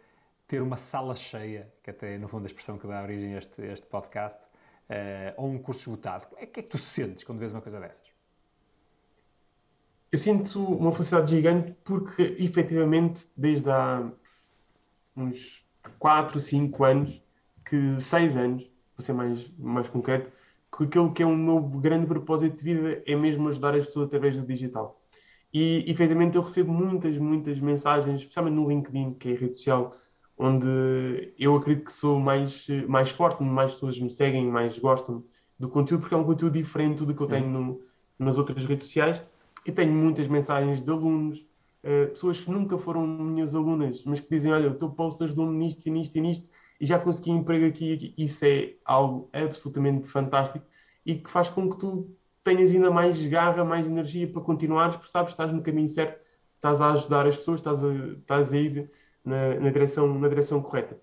ter 0.47 0.63
uma 0.63 0.79
sala 0.79 1.15
cheia, 1.15 1.71
que 1.83 1.91
até 1.91 2.17
no 2.17 2.27
fundo 2.27 2.45
a 2.45 2.47
expressão 2.47 2.79
que 2.79 2.87
dá 2.87 3.03
origem 3.03 3.35
a 3.35 3.39
este, 3.39 3.63
este 3.63 3.87
podcast, 3.87 4.47
eh, 4.89 5.35
ou 5.37 5.51
um 5.51 5.59
curso 5.59 5.91
esgotado. 5.91 6.27
O 6.33 6.39
é 6.39 6.47
que 6.47 6.61
é 6.61 6.63
que 6.63 6.71
tu 6.71 6.79
sentes 6.79 7.23
quando 7.23 7.39
vês 7.39 7.53
uma 7.53 7.61
coisa 7.61 7.79
dessas? 7.79 8.07
Eu 10.11 10.19
sinto 10.19 10.65
uma 10.65 10.91
felicidade 10.91 11.31
gigante 11.31 11.77
porque, 11.85 12.35
efetivamente, 12.39 13.27
desde 13.37 13.71
há 13.71 14.11
uns 15.15 15.63
4, 15.99 16.41
5 16.41 16.85
anos, 16.85 17.23
que 17.63 18.01
6 18.01 18.37
anos, 18.39 18.71
para 18.97 19.05
ser 19.05 19.13
mais, 19.13 19.51
mais 19.59 19.89
concreto, 19.89 20.33
que 20.75 20.85
aquilo 20.85 21.13
que 21.13 21.23
é 21.23 21.27
o 21.27 21.37
meu 21.37 21.61
grande 21.61 22.07
propósito 22.07 22.57
de 22.57 22.63
vida 22.65 23.03
é 23.07 23.15
mesmo 23.15 23.49
ajudar 23.49 23.75
as 23.75 23.85
pessoas 23.87 24.07
através 24.07 24.35
do 24.35 24.47
digital. 24.47 24.98
E, 25.53 25.85
efetivamente, 25.91 26.37
eu 26.37 26.43
recebo 26.43 26.73
muitas, 26.73 27.17
muitas 27.17 27.59
mensagens, 27.59 28.21
especialmente 28.21 28.55
no 28.55 28.69
LinkedIn, 28.69 29.15
que 29.15 29.31
é 29.31 29.33
a 29.33 29.39
rede 29.39 29.55
social, 29.55 29.97
onde 30.37 31.33
eu 31.39 31.57
acredito 31.57 31.87
que 31.87 31.93
sou 31.93 32.21
mais, 32.21 32.67
mais 32.87 33.11
forte, 33.11 33.43
mais 33.43 33.73
pessoas 33.73 33.99
me 33.99 34.11
seguem, 34.11 34.47
mais 34.47 34.79
gostam 34.79 35.25
do 35.59 35.69
conteúdo, 35.69 36.03
porque 36.03 36.15
é 36.15 36.19
um 36.19 36.25
conteúdo 36.25 36.53
diferente 36.53 37.05
do 37.05 37.15
que 37.15 37.21
eu 37.21 37.27
tenho 37.27 37.49
no, 37.49 37.81
nas 38.19 38.39
outras 38.39 38.65
redes 38.65 38.87
sociais. 38.87 39.21
E 39.67 39.73
tenho 39.73 39.93
muitas 39.93 40.27
mensagens 40.29 40.81
de 40.81 40.91
alunos, 40.91 41.41
uh, 41.83 42.09
pessoas 42.11 42.41
que 42.41 42.51
nunca 42.51 42.79
foram 42.79 43.07
minhas 43.07 43.55
alunas, 43.55 44.05
mas 44.05 44.21
que 44.21 44.31
dizem: 44.31 44.53
Olha, 44.53 44.71
o 44.71 44.75
teu 44.75 44.89
post 44.89 45.23
ajudou-me 45.25 45.57
nisto 45.57 45.87
e 45.87 45.91
nisto 45.91 46.17
e 46.17 46.21
nisto, 46.21 46.49
e 46.81 46.87
já 46.87 46.99
consegui 46.99 47.31
emprego 47.31 47.67
aqui, 47.67 47.93
aqui. 47.93 48.15
Isso 48.17 48.45
é 48.45 48.75
algo 48.85 49.29
absolutamente 49.33 50.09
fantástico 50.09 50.65
e 51.05 51.17
que 51.17 51.31
faz 51.31 51.51
com 51.51 51.69
que 51.69 51.79
tu 51.79 52.15
tenhas 52.45 52.73
ainda 52.73 52.91
mais 52.91 53.21
garra, 53.27 53.65
mais 53.65 53.87
energia 53.87 54.27
para 54.27 54.43
continuares, 54.43 54.97
porque 54.97 55.11
sabes, 55.11 55.33
estás 55.33 55.53
no 55.53 55.63
caminho 55.63 55.89
certo, 55.89 56.21
estás 56.55 56.81
a 56.81 56.93
ajudar 56.93 57.27
as 57.27 57.37
pessoas, 57.37 57.61
estás 57.61 57.85
a, 57.85 57.89
estás 58.19 58.53
a 58.53 58.57
ir 58.57 58.91
na, 59.25 59.55
na, 59.55 59.71
direção, 59.71 60.19
na 60.19 60.29
direção 60.29 60.63
correta. 60.63 60.99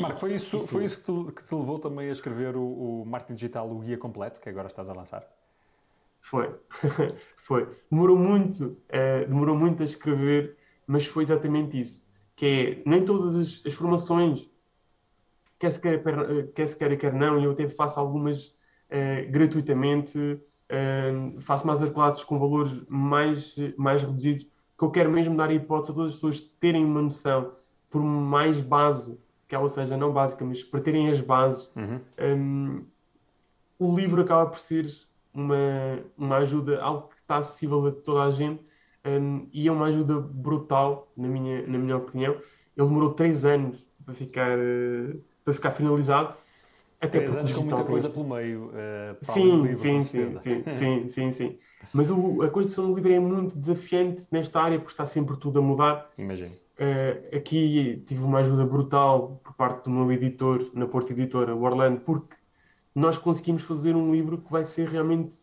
Marco, 0.00 0.20
foi 0.20 0.34
isso, 0.34 0.66
foi 0.66 0.84
isso 0.84 0.98
que, 0.98 1.04
te, 1.04 1.32
que 1.34 1.44
te 1.46 1.54
levou 1.54 1.78
também 1.78 2.08
a 2.08 2.12
escrever 2.12 2.56
o, 2.56 3.02
o 3.02 3.06
Marketing 3.06 3.34
Digital, 3.34 3.70
o 3.70 3.78
guia 3.78 3.98
completo, 3.98 4.40
que 4.40 4.48
agora 4.48 4.66
estás 4.66 4.88
a 4.88 4.94
lançar? 4.94 5.28
Foi, 6.22 6.54
foi. 7.36 7.68
Demorou 7.90 8.16
muito, 8.16 8.64
uh, 8.64 9.28
demorou 9.28 9.56
muito 9.56 9.82
a 9.82 9.84
escrever, 9.84 10.56
mas 10.86 11.04
foi 11.04 11.24
exatamente 11.24 11.78
isso. 11.78 12.02
Que 12.34 12.46
é, 12.46 12.88
nem 12.88 13.04
todas 13.04 13.36
as, 13.36 13.66
as 13.66 13.74
formações, 13.74 14.48
quer 15.58 15.72
se 15.72 15.80
quer, 15.80 16.02
quer 16.54 16.66
se 16.66 16.76
quer, 16.76 16.96
quer 16.96 17.12
não, 17.12 17.38
e 17.38 17.44
eu 17.44 17.50
até 17.50 17.68
faço 17.68 18.00
algumas 18.00 18.56
uh, 18.92 19.30
gratuitamente, 19.30 20.18
uh, 20.18 21.40
faço 21.40 21.66
mais 21.66 21.82
classes 21.90 22.22
com 22.22 22.38
valores 22.38 22.72
mais, 22.88 23.56
mais 23.76 24.02
reduzidos, 24.02 24.46
que 24.78 24.84
eu 24.84 24.90
quero 24.90 25.10
mesmo 25.10 25.36
dar 25.36 25.48
a 25.48 25.54
hipótese 25.54 25.92
a 25.92 25.94
todas 25.94 26.08
as 26.10 26.14
pessoas 26.14 26.40
terem 26.60 26.84
uma 26.84 27.02
noção, 27.02 27.52
por 27.90 28.02
mais 28.02 28.60
base 28.60 29.18
que 29.48 29.54
ela 29.54 29.68
seja, 29.68 29.96
não 29.98 30.12
básica, 30.12 30.44
mas 30.44 30.62
para 30.64 30.80
terem 30.80 31.10
as 31.10 31.20
bases, 31.20 31.70
uhum. 31.76 32.00
um, 32.18 32.84
o 33.78 33.94
livro 33.94 34.22
acaba 34.22 34.46
por 34.46 34.58
ser 34.58 34.90
uma, 35.34 35.54
uma 36.16 36.36
ajuda, 36.38 36.80
algo 36.80 37.08
que 37.08 37.16
está 37.16 37.36
acessível 37.36 37.86
a 37.86 37.92
toda 37.92 38.22
a 38.22 38.30
gente 38.30 38.64
um, 39.04 39.46
e 39.52 39.68
é 39.68 39.72
uma 39.72 39.86
ajuda 39.86 40.20
brutal, 40.20 41.12
na 41.16 41.28
minha, 41.28 41.66
na 41.66 41.78
minha 41.78 41.96
opinião. 41.96 42.32
Ele 42.76 42.86
demorou 42.86 43.14
três 43.14 43.44
anos 43.44 43.84
para 44.04 44.14
ficar, 44.14 44.58
uh, 44.58 45.20
para 45.44 45.54
ficar 45.54 45.70
finalizado. 45.72 46.34
Até 47.02 47.18
três 47.18 47.34
anos 47.34 47.52
com 47.52 47.62
muita 47.62 47.82
coisa 47.82 48.08
pelo 48.08 48.28
meio. 48.28 48.66
Uh, 48.66 49.16
sim, 49.22 49.74
sim, 49.74 50.04
sim, 50.04 50.38
sim, 50.72 51.08
sim, 51.08 51.32
sim. 51.32 51.58
Mas 51.92 52.08
o, 52.12 52.42
a 52.42 52.48
construção 52.48 52.86
do 52.86 52.94
livro 52.94 53.12
é 53.12 53.18
muito 53.18 53.58
desafiante 53.58 54.24
nesta 54.30 54.62
área 54.62 54.78
porque 54.78 54.92
está 54.92 55.04
sempre 55.04 55.36
tudo 55.36 55.58
a 55.58 55.62
mudar. 55.62 56.08
Imagino. 56.16 56.52
Uh, 56.52 57.36
aqui 57.36 58.04
tive 58.06 58.22
uma 58.22 58.38
ajuda 58.38 58.64
brutal 58.64 59.40
por 59.42 59.52
parte 59.54 59.84
do 59.84 59.90
meu 59.90 60.12
editor, 60.12 60.70
na 60.74 60.86
Porta 60.86 61.12
Editora, 61.12 61.52
o 61.56 61.62
Orlando, 61.62 62.00
porque 62.02 62.36
nós 62.94 63.18
conseguimos 63.18 63.64
fazer 63.64 63.96
um 63.96 64.12
livro 64.12 64.38
que 64.38 64.52
vai 64.52 64.64
ser 64.64 64.88
realmente, 64.88 65.36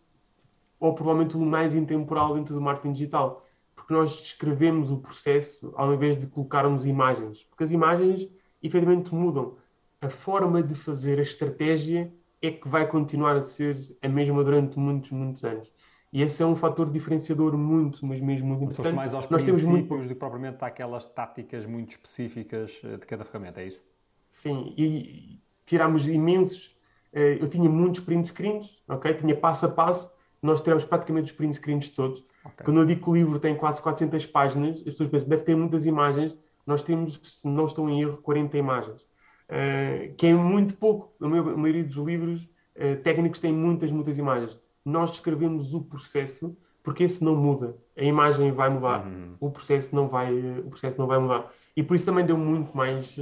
ou 0.79 0.95
provavelmente 0.95 1.35
o 1.35 1.41
mais 1.41 1.75
intemporal 1.75 2.35
dentro 2.35 2.55
do 2.55 2.61
marketing 2.61 2.93
digital. 2.93 3.45
Porque 3.75 3.93
nós 3.93 4.15
descrevemos 4.21 4.91
o 4.91 4.97
processo 4.97 5.73
ao 5.75 5.93
invés 5.93 6.17
de 6.17 6.25
colocarmos 6.25 6.85
imagens. 6.85 7.43
Porque 7.49 7.65
as 7.65 7.71
imagens, 7.71 8.29
efetivamente, 8.63 9.13
mudam. 9.13 9.57
A 10.01 10.09
forma 10.09 10.63
de 10.63 10.75
fazer 10.75 11.19
a 11.19 11.21
estratégia 11.21 12.11
é 12.41 12.51
que 12.51 12.67
vai 12.67 12.87
continuar 12.87 13.35
a 13.35 13.43
ser 13.43 13.77
a 14.01 14.07
mesma 14.07 14.43
durante 14.43 14.79
muitos, 14.79 15.11
muitos 15.11 15.43
anos. 15.43 15.71
E 16.11 16.21
esse 16.21 16.41
é 16.41 16.45
um 16.45 16.55
fator 16.55 16.89
diferenciador 16.89 17.55
muito, 17.57 18.03
mas 18.05 18.19
mesmo 18.19 18.47
muito 18.47 18.63
interessante. 18.63 18.95
mais 18.95 19.13
aos 19.13 19.29
Nós 19.29 19.43
temos 19.43 19.63
muito... 19.63 19.95
do 19.95 20.07
que 20.07 20.15
propriamente 20.15 20.57
aquelas 20.63 21.05
táticas 21.05 21.65
muito 21.65 21.91
específicas 21.91 22.81
eh, 22.83 22.97
de 22.97 23.05
cada 23.05 23.23
ferramenta, 23.23 23.61
é 23.61 23.67
isso? 23.67 23.83
Sim, 24.31 24.73
e 24.75 25.39
tiramos 25.65 26.07
imensos 26.07 26.79
eh, 27.13 27.37
eu 27.41 27.47
tinha 27.49 27.69
muitos 27.69 28.01
print 28.01 28.27
screens, 28.27 28.77
ok? 28.87 29.13
Tinha 29.13 29.35
passo 29.35 29.65
a 29.65 29.69
passo, 29.69 30.11
nós 30.41 30.61
tiramos 30.61 30.85
praticamente 30.85 31.31
os 31.31 31.31
print 31.31 31.55
screens 31.55 31.89
todos. 31.89 32.23
Okay. 32.45 32.65
Quando 32.65 32.79
eu 32.79 32.85
digo 32.85 33.03
que 33.03 33.09
o 33.09 33.13
livro 33.13 33.39
tem 33.39 33.55
quase 33.55 33.81
400 33.81 34.25
páginas, 34.27 34.77
as 34.77 34.83
pessoas 34.83 35.09
pensam, 35.09 35.29
deve 35.29 35.43
ter 35.43 35.55
muitas 35.55 35.85
imagens, 35.85 36.35
nós 36.65 36.83
temos, 36.83 37.19
se 37.23 37.47
não 37.47 37.65
estou 37.65 37.89
em 37.89 38.01
erro, 38.01 38.17
40 38.17 38.57
imagens. 38.57 39.05
Uh, 39.49 40.13
que 40.15 40.27
é 40.27 40.33
muito 40.33 40.75
pouco. 40.75 41.11
A 41.21 41.27
maioria 41.27 41.83
dos 41.83 41.95
livros 41.95 42.43
uh, 42.75 43.01
técnicos 43.03 43.39
têm 43.39 43.51
muitas, 43.51 43.91
muitas 43.91 44.17
imagens. 44.17 44.57
Nós 44.85 45.11
descrevemos 45.11 45.73
o 45.73 45.81
processo, 45.81 46.55
porque 46.83 47.03
esse 47.03 47.23
não 47.23 47.35
muda. 47.35 47.75
A 47.97 48.03
imagem 48.03 48.51
vai 48.51 48.69
mudar, 48.69 49.05
uhum. 49.05 49.35
o, 49.39 49.49
processo 49.49 49.95
não 49.95 50.07
vai, 50.07 50.31
uh, 50.33 50.59
o 50.59 50.69
processo 50.69 50.97
não 50.97 51.07
vai 51.07 51.19
mudar. 51.19 51.51
E 51.75 51.81
por 51.81 51.95
isso 51.95 52.05
também 52.05 52.25
deu 52.25 52.37
muito 52.37 52.75
mais... 52.75 53.17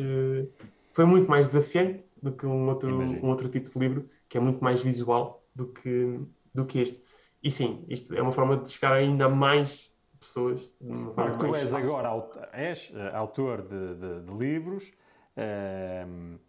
foi 0.93 1.05
muito 1.05 1.29
mais 1.29 1.47
desafiante, 1.47 2.03
do 2.21 2.31
que 2.31 2.45
um 2.45 2.67
outro, 2.67 2.89
um 2.99 3.29
outro 3.29 3.49
tipo 3.49 3.69
de 3.69 3.79
livro 3.79 4.09
que 4.27 4.37
é 4.37 4.41
muito 4.41 4.63
mais 4.63 4.81
visual 4.81 5.43
do 5.55 5.67
que, 5.67 6.19
do 6.53 6.65
que 6.65 6.79
este. 6.79 7.01
E 7.43 7.51
sim, 7.51 7.85
isto 7.87 8.13
é 8.13 8.21
uma 8.21 8.31
forma 8.31 8.57
de 8.57 8.69
chegar 8.69 8.93
ainda 8.93 9.25
a 9.25 9.29
mais 9.29 9.91
pessoas. 10.19 10.73
Marco, 11.15 11.45
tu 11.45 11.55
és 11.55 11.73
agora 11.73 12.09
és 12.51 12.91
eh, 12.93 13.15
autor 13.15 13.61
de, 13.61 13.95
de, 13.95 14.19
de 14.21 14.33
livros, 14.33 14.91
uh, 15.37 16.39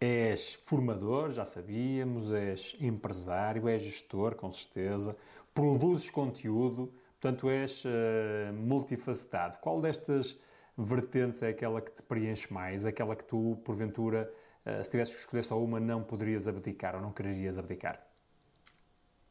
és 0.00 0.54
formador, 0.64 1.32
já 1.32 1.44
sabíamos, 1.44 2.30
és 2.32 2.76
empresário, 2.80 3.68
és 3.68 3.82
gestor, 3.82 4.34
com 4.34 4.50
certeza, 4.50 5.16
produzes 5.54 6.10
conteúdo, 6.10 6.92
portanto 7.18 7.48
és 7.48 7.84
uh, 7.84 8.52
multifacetado. 8.52 9.58
Qual 9.58 9.80
destas 9.80 10.38
vertentes 10.76 11.42
é 11.42 11.48
aquela 11.48 11.80
que 11.80 11.90
te 11.90 12.02
preenche 12.02 12.52
mais, 12.52 12.84
aquela 12.84 13.16
que 13.16 13.24
tu, 13.24 13.58
porventura, 13.64 14.30
eh, 14.64 14.82
se 14.82 14.90
tivesses 14.90 15.14
que 15.14 15.20
escolher 15.20 15.44
só 15.44 15.62
uma, 15.62 15.78
não 15.78 16.02
poderias 16.02 16.48
abdicar 16.48 16.96
ou 16.96 17.00
não 17.00 17.12
quererias 17.12 17.58
abdicar? 17.58 18.04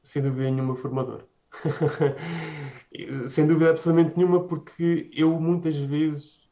Sem 0.02 0.22
dúvida 0.22 0.50
nenhuma, 0.50 0.76
formador. 0.76 1.26
Sem 3.28 3.48
dúvida 3.48 3.72
absolutamente 3.72 4.18
nenhuma, 4.18 4.48
porque 4.48 5.10
eu 5.14 5.40
muitas 5.40 5.78
vezes, 5.78 6.50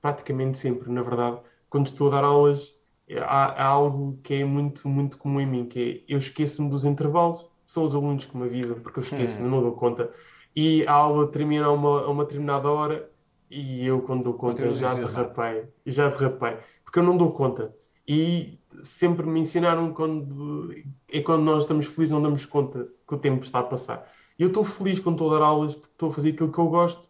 praticamente 0.00 0.58
sempre, 0.58 0.90
na 0.90 1.02
verdade, 1.02 1.40
quando 1.68 1.86
estou 1.86 2.08
a 2.08 2.10
dar 2.10 2.24
aulas, 2.24 2.74
há, 3.22 3.62
há 3.62 3.66
algo 3.66 4.18
que 4.22 4.34
é 4.34 4.44
muito, 4.44 4.88
muito 4.88 5.18
comum 5.18 5.40
em 5.40 5.46
mim, 5.46 5.66
que 5.66 6.04
é 6.08 6.12
eu 6.14 6.18
esqueço-me 6.18 6.70
dos 6.70 6.84
intervalos, 6.84 7.44
são 7.64 7.84
os 7.84 7.94
alunos 7.94 8.24
que 8.24 8.36
me 8.36 8.44
avisam, 8.44 8.78
porque 8.80 9.00
eu 9.00 9.02
esqueço, 9.02 9.40
hum. 9.40 9.48
não 9.48 9.60
dou 9.60 9.72
conta. 9.72 10.10
E 10.54 10.86
a 10.86 10.92
aula 10.92 11.26
termina 11.28 11.66
a 11.66 11.72
uma, 11.72 12.02
a 12.02 12.08
uma 12.08 12.24
determinada 12.24 12.70
hora 12.70 13.10
e 13.50 13.84
eu, 13.84 14.00
quando 14.00 14.24
dou 14.24 14.34
conta, 14.34 14.74
já 14.74 14.94
derrapei. 14.94 15.64
Já 15.84 16.08
derrapei. 16.08 16.56
Porque 16.84 16.98
eu 16.98 17.02
não 17.02 17.16
dou 17.16 17.32
conta. 17.32 17.74
E 18.08 18.58
sempre 18.82 19.26
me 19.26 19.40
ensinaram 19.40 19.92
quando 19.92 20.74
é 21.08 21.20
quando 21.20 21.42
nós 21.42 21.64
estamos 21.64 21.86
felizes 21.86 22.12
não 22.12 22.22
damos 22.22 22.44
conta 22.46 22.88
que 23.06 23.14
o 23.14 23.18
tempo 23.18 23.42
está 23.42 23.60
a 23.60 23.64
passar. 23.64 24.10
E 24.38 24.42
eu 24.42 24.48
estou 24.48 24.64
feliz 24.64 25.00
quando 25.00 25.16
estou 25.16 25.34
a 25.34 25.38
dar 25.38 25.44
aulas 25.44 25.74
porque 25.74 25.92
estou 25.92 26.10
a 26.10 26.12
fazer 26.12 26.30
aquilo 26.30 26.52
que 26.52 26.58
eu 26.58 26.68
gosto. 26.68 27.08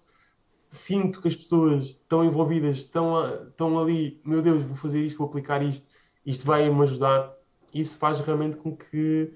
Sinto 0.77 1.21
que 1.23 1.29
as 1.29 1.35
pessoas 1.37 1.87
estão 1.87 2.25
envolvidas, 2.25 2.77
estão, 2.79 3.17
a, 3.17 3.45
estão 3.45 3.79
ali, 3.79 4.21
meu 4.25 4.43
Deus, 4.43 4.63
vou 4.63 4.77
fazer 4.77 5.05
isto, 5.05 5.19
vou 5.19 5.27
aplicar 5.27 5.63
isto, 5.63 5.87
isto 6.25 6.47
vai 6.47 6.69
me 6.69 6.83
ajudar. 6.83 7.35
Isso 7.73 7.99
faz 7.99 8.21
realmente 8.21 8.57
com 8.57 8.77
que 8.77 9.33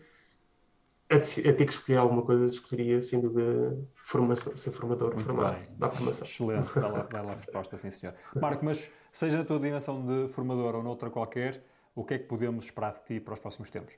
a, 1.11 1.17
a 1.17 1.19
ter 1.21 1.67
que 1.67 1.73
escolher 1.73 1.97
alguma 1.99 2.23
coisa, 2.23 2.47
escolheria 2.47 3.03
sem 3.03 3.21
dúvida 3.21 3.77
formação, 3.95 4.57
ser 4.57 4.71
formador, 4.73 5.15
Muito 5.15 5.27
formar, 5.27 5.55
bem. 5.55 5.69
dar 5.77 5.91
formação. 5.91 6.27
Excelente, 6.27 6.73
bela, 6.75 7.03
bela 7.03 7.35
resposta, 7.35 7.77
sim 7.77 7.91
senhor. 7.91 8.15
Marco, 8.41 8.65
mas 8.65 8.91
seja 9.11 9.39
na 9.39 9.45
tua 9.45 9.59
dimensão 9.59 10.07
de 10.07 10.29
formador 10.29 10.77
ou 10.77 10.83
noutra 10.83 11.11
qualquer, 11.11 11.65
o 11.95 12.05
que 12.05 12.15
é 12.15 12.19
que 12.19 12.27
podemos 12.27 12.67
esperar 12.67 12.93
de 12.95 13.05
ti 13.05 13.21
para 13.21 13.35
os 13.35 13.41
próximos 13.41 13.71
tempos? 13.71 13.95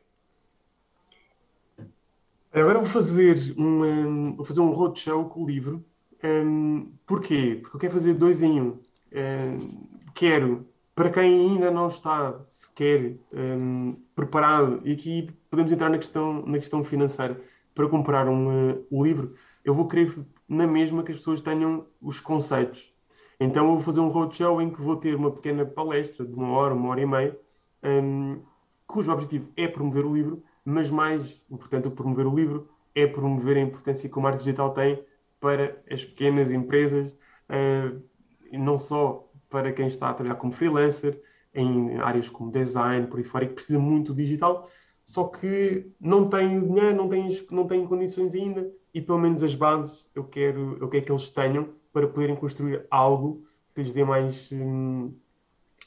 Agora 2.52 2.80
vou 2.80 2.88
fazer 2.88 3.54
um, 3.58 4.34
vou 4.36 4.44
fazer 4.44 4.60
um 4.60 4.70
roadshow 4.70 5.28
com 5.28 5.42
o 5.42 5.46
livro. 5.46 5.84
Um, 6.24 6.92
porquê? 7.06 7.58
Porque 7.60 7.76
eu 7.76 7.80
quero 7.80 7.92
fazer 7.92 8.14
dois 8.14 8.42
em 8.42 8.60
um. 8.60 8.78
um 9.12 9.86
quero, 10.14 10.66
para 10.94 11.10
quem 11.10 11.50
ainda 11.50 11.70
não 11.70 11.88
está 11.88 12.38
sequer 12.46 13.16
um, 13.32 13.96
preparado, 14.14 14.80
e 14.84 14.92
aqui 14.92 15.30
podemos 15.50 15.72
entrar 15.72 15.88
na 15.88 15.98
questão, 15.98 16.44
na 16.46 16.58
questão 16.58 16.84
financeira, 16.84 17.40
para 17.74 17.88
comprar 17.88 18.28
um, 18.28 18.70
uh, 18.70 18.86
o 18.90 19.04
livro, 19.04 19.34
eu 19.64 19.74
vou 19.74 19.88
querer 19.88 20.14
na 20.48 20.66
mesma 20.66 21.02
que 21.02 21.12
as 21.12 21.18
pessoas 21.18 21.40
tenham 21.40 21.86
os 22.00 22.20
conceitos. 22.20 22.92
Então 23.40 23.66
eu 23.66 23.74
vou 23.74 23.80
fazer 23.80 24.00
um 24.00 24.08
roadshow 24.08 24.60
em 24.60 24.70
que 24.70 24.80
vou 24.80 24.96
ter 24.96 25.16
uma 25.16 25.30
pequena 25.30 25.64
palestra 25.64 26.24
de 26.24 26.34
uma 26.34 26.50
hora, 26.50 26.74
uma 26.74 26.90
hora 26.90 27.00
e 27.00 27.06
meia, 27.06 27.38
cujo 28.86 29.10
objetivo 29.10 29.48
é 29.56 29.66
promover 29.66 30.04
o 30.04 30.14
livro, 30.14 30.42
mas 30.64 30.90
mais 30.90 31.42
importante 31.50 31.84
do 31.84 31.90
que 31.90 31.96
promover 31.96 32.26
o 32.26 32.34
livro 32.34 32.68
é 32.94 33.06
promover 33.06 33.56
a 33.56 33.60
importância 33.60 34.08
que 34.08 34.18
o 34.18 34.22
marketing 34.22 34.44
digital 34.44 34.70
tem 34.74 35.02
para 35.42 35.82
as 35.90 36.04
pequenas 36.04 36.52
empresas, 36.52 37.10
uh, 37.50 38.00
não 38.52 38.78
só 38.78 39.28
para 39.50 39.72
quem 39.72 39.88
está 39.88 40.08
a 40.08 40.14
trabalhar 40.14 40.36
como 40.36 40.52
freelancer, 40.52 41.20
em 41.52 41.98
áreas 41.98 42.30
como 42.30 42.52
design, 42.52 43.08
por 43.08 43.18
aí 43.18 43.24
fora, 43.24 43.44
e 43.44 43.48
que 43.48 43.54
precisa 43.54 43.78
muito 43.78 44.14
do 44.14 44.16
digital, 44.22 44.70
só 45.04 45.24
que 45.24 45.90
não 46.00 46.30
tenho 46.30 46.62
dinheiro, 46.62 46.96
não 46.96 47.08
tenho, 47.08 47.46
não 47.50 47.66
tenho 47.66 47.88
condições 47.88 48.34
ainda 48.34 48.72
e 48.94 49.00
pelo 49.00 49.18
menos 49.18 49.42
as 49.42 49.54
bases 49.54 50.08
eu 50.14 50.24
quero, 50.24 50.78
eu 50.80 50.88
quero 50.88 51.04
que 51.04 51.12
eles 51.12 51.28
tenham 51.30 51.70
para 51.92 52.06
poderem 52.06 52.36
construir 52.36 52.86
algo 52.88 53.44
que 53.74 53.82
lhes 53.82 53.92
dê 53.92 54.04
mais, 54.04 54.48
hum, 54.52 55.12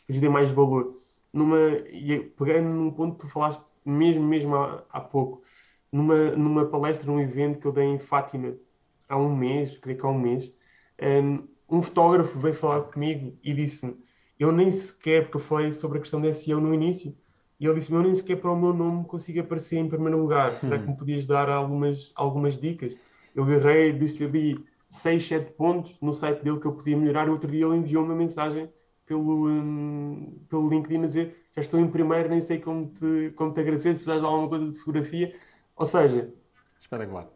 lhes 0.08 0.20
dê 0.20 0.28
mais 0.28 0.52
valor. 0.52 1.02
Numa, 1.32 1.58
e 1.92 2.20
pegando 2.38 2.68
num 2.68 2.92
ponto 2.92 3.16
que 3.16 3.22
tu 3.22 3.32
falaste 3.32 3.64
mesmo, 3.86 4.24
mesmo 4.24 4.56
há, 4.56 4.84
há 4.90 5.00
pouco, 5.00 5.42
numa, 5.92 6.32
numa 6.32 6.66
palestra, 6.66 7.10
num 7.10 7.20
evento 7.20 7.60
que 7.60 7.66
eu 7.66 7.72
dei 7.72 7.86
em 7.86 8.00
Fátima 8.00 8.54
há 9.08 9.18
um 9.18 9.36
mês, 9.36 9.78
creio 9.78 9.98
que 10.00 10.06
há 10.06 10.10
um 10.10 10.20
mês, 10.20 10.52
um, 11.02 11.48
um 11.78 11.82
fotógrafo 11.82 12.40
veio 12.40 12.56
falar 12.56 12.82
comigo 12.82 13.38
e 13.44 13.54
disse-me, 13.54 13.96
eu 14.40 14.52
nem 14.52 14.70
sequer, 14.72 15.24
porque 15.24 15.38
eu 15.38 15.42
falei 15.42 15.72
sobre 15.72 15.98
a 15.98 16.02
questão 16.02 16.22
da 16.22 16.34
SEO 16.34 16.60
no 16.60 16.74
início, 16.74 17.16
e 17.60 17.66
ele 17.66 17.76
disse-me, 17.76 17.98
eu 17.98 18.04
nem 18.04 18.14
sequer 18.14 18.38
para 18.38 18.52
o 18.52 18.60
meu 18.60 18.74
nome 18.74 19.06
consigo 19.06 19.40
aparecer 19.40 19.78
em 19.78 19.88
primeiro 19.88 20.20
lugar, 20.20 20.50
será 20.52 20.78
que 20.78 20.88
me 20.88 20.98
podias 20.98 21.26
dar 21.26 21.50
algumas, 21.50 22.12
algumas 22.16 22.60
dicas? 22.60 22.96
Eu 23.34 23.44
agarrei, 23.44 23.94
disse-lhe 23.94 24.26
ali 24.26 24.66
6, 24.90 25.26
7 25.26 25.52
pontos 25.54 25.98
no 26.02 26.14
site 26.14 26.44
dele 26.44 26.60
que 26.60 26.68
eu 26.68 26.74
podia 26.74 26.98
melhorar, 26.98 27.28
e 27.28 27.30
outro 27.30 27.50
dia 27.50 27.66
ele 27.66 27.78
enviou 27.78 28.04
uma 28.04 28.16
mensagem 28.16 28.70
pelo, 29.06 29.48
um, 29.48 30.38
pelo 30.50 30.70
LinkedIn 30.70 31.04
a 31.04 31.08
dizer, 31.08 31.38
já 31.56 31.62
estou 31.62 31.80
em 31.80 31.88
primeiro, 31.88 32.30
nem 32.30 32.42
sei 32.42 32.60
como 32.60 32.88
te, 32.88 33.32
como 33.36 33.54
te 33.54 33.60
agradecer, 33.62 33.90
se 33.90 33.96
precisares 33.96 34.22
de 34.22 34.28
alguma 34.28 34.50
coisa 34.50 34.72
de 34.72 34.78
fotografia, 34.78 35.34
ou 35.76 35.86
seja, 35.86 36.34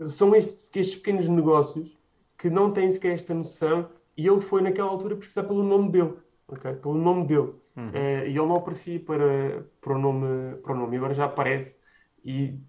são 0.08 0.36
estes, 0.36 0.58
estes 0.76 0.95
pequenos 0.95 1.28
negócios 1.28 1.97
que 2.38 2.50
não 2.50 2.72
têm 2.72 2.91
sequer 2.91 3.14
esta 3.14 3.34
noção 3.34 3.89
e 4.16 4.28
ele 4.28 4.41
foi 4.41 4.62
naquela 4.62 4.89
altura 4.89 5.16
pesquisar 5.16 5.43
pelo 5.43 5.64
nome 5.64 5.89
dele, 5.89 6.14
okay? 6.47 6.74
pelo 6.74 6.95
nome 6.95 7.26
dele. 7.26 7.54
Uhum. 7.76 7.89
Uh, 7.89 8.26
e 8.26 8.30
ele 8.30 8.45
não 8.45 8.56
aparecia 8.56 9.00
para, 9.00 9.66
para, 9.80 9.93
o 9.93 9.97
nome, 9.97 10.56
para 10.58 10.74
o 10.74 10.76
nome, 10.76 10.95
e 10.95 10.97
agora 10.97 11.14
já 11.14 11.26
aparece. 11.26 11.74
E 12.24 12.60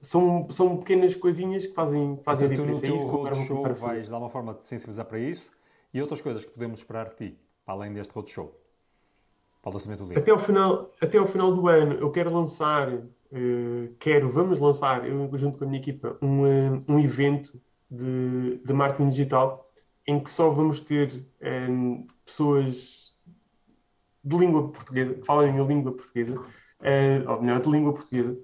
são, 0.00 0.46
são 0.50 0.76
pequenas 0.76 1.14
coisinhas 1.16 1.66
que 1.66 1.72
fazem, 1.72 2.18
fazem 2.22 2.52
então, 2.52 2.64
a 2.64 2.70
diferença. 2.70 2.86
Tu 2.86 3.06
no 3.06 3.08
teu 3.08 3.26
é 3.26 3.30
roadshow 3.32 3.74
vais 3.74 4.10
dar 4.10 4.18
uma 4.18 4.28
forma 4.28 4.54
de 4.54 4.64
sensibilizar 4.64 5.06
para 5.06 5.18
isso 5.18 5.50
e 5.92 6.00
outras 6.00 6.20
coisas 6.20 6.44
que 6.44 6.50
podemos 6.50 6.80
esperar 6.80 7.08
de 7.08 7.16
ti, 7.16 7.38
para 7.64 7.74
além 7.74 7.92
deste 7.92 8.12
roadshow, 8.12 8.54
para 9.62 9.70
o 9.70 9.72
lançamento 9.72 10.00
do 10.00 10.08
livro. 10.08 10.22
Até 10.22 10.30
ao 10.30 10.38
final, 10.38 10.92
até 11.00 11.18
ao 11.18 11.26
final 11.26 11.52
do 11.52 11.66
ano 11.66 11.94
eu 11.94 12.10
quero 12.10 12.32
lançar, 12.32 12.92
uh, 13.32 13.94
quero, 13.98 14.30
vamos 14.30 14.58
lançar, 14.58 15.06
eu 15.06 15.30
junto 15.38 15.58
com 15.58 15.64
a 15.64 15.66
minha 15.66 15.80
equipa, 15.80 16.16
um, 16.22 16.42
uh, 16.42 16.78
um 16.88 16.98
evento 16.98 17.60
de, 17.90 18.58
de 18.64 18.72
marketing 18.72 19.10
digital 19.10 19.68
em 20.06 20.18
que 20.18 20.30
só 20.30 20.48
vamos 20.48 20.80
ter 20.80 21.22
um, 21.68 22.06
pessoas 22.24 23.12
de 24.24 24.36
língua 24.36 24.68
portuguesa, 24.68 25.14
que 25.14 25.26
falam 25.26 25.46
em 25.46 25.66
língua 25.66 25.92
portuguesa, 25.92 26.38
uh, 26.40 27.30
ou 27.30 27.42
melhor, 27.42 27.60
de 27.60 27.70
língua 27.70 27.92
portuguesa, 27.92 28.38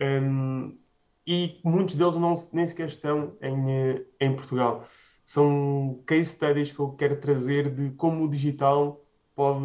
um, 0.00 0.78
e 1.26 1.60
muitos 1.64 1.96
deles 1.96 2.16
não, 2.16 2.34
nem 2.52 2.66
sequer 2.66 2.88
estão 2.88 3.36
em, 3.40 3.70
eh, 3.70 4.04
em 4.20 4.34
Portugal. 4.34 4.84
São 5.24 6.02
case 6.06 6.32
studies 6.32 6.72
que 6.72 6.80
eu 6.80 6.90
quero 6.92 7.20
trazer 7.20 7.72
de 7.72 7.90
como 7.90 8.24
o 8.24 8.28
digital 8.28 9.04
pode 9.34 9.64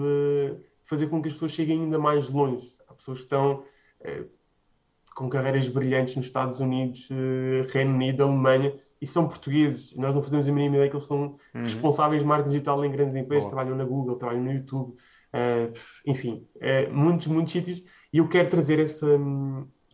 fazer 0.84 1.07
com 1.07 1.22
que 1.22 1.30
as 1.30 1.34
pessoas 1.34 1.53
cheguem 1.53 1.84
ainda 1.84 1.97
mais 1.97 2.30
longe. 2.30 2.76
Há 2.88 2.93
pessoas 2.93 3.20
que 3.20 3.24
estão 3.26 3.63
com 5.16 5.30
carreiras 5.30 5.68
brilhantes 5.70 6.16
nos 6.16 6.26
Estados 6.26 6.59
Unidos, 6.59 7.09
uh, 7.09 7.72
Reino 7.72 7.93
Unido, 7.93 8.24
Alemanha, 8.24 8.76
e 9.01 9.07
são 9.07 9.28
portugueses. 9.28 9.95
Nós 9.95 10.13
não 10.13 10.22
fazemos 10.22 10.47
a 10.47 10.51
mínima 10.51 10.76
ideia 10.76 10.89
que 10.89 10.95
eles 10.95 11.07
são 11.07 11.38
uhum. 11.53 11.61
responsáveis 11.63 12.22
de 12.22 12.28
marketing 12.28 12.51
digital 12.51 12.84
em 12.86 12.91
grandes 12.91 13.16
empresas, 13.16 13.45
Boa. 13.45 13.55
trabalham 13.55 13.78
na 13.78 13.86
Google, 13.86 14.18
trabalham 14.18 14.43
no 14.43 14.51
YouTube, 14.51 14.91
uh, 14.91 15.74
enfim, 16.05 16.45
uh, 16.57 16.93
muitos, 16.93 17.28
muitos 17.28 17.53
sítios. 17.53 17.82
E 18.11 18.18
eu 18.18 18.28
quero 18.28 18.49
trazer 18.49 18.78
essa, 18.80 19.07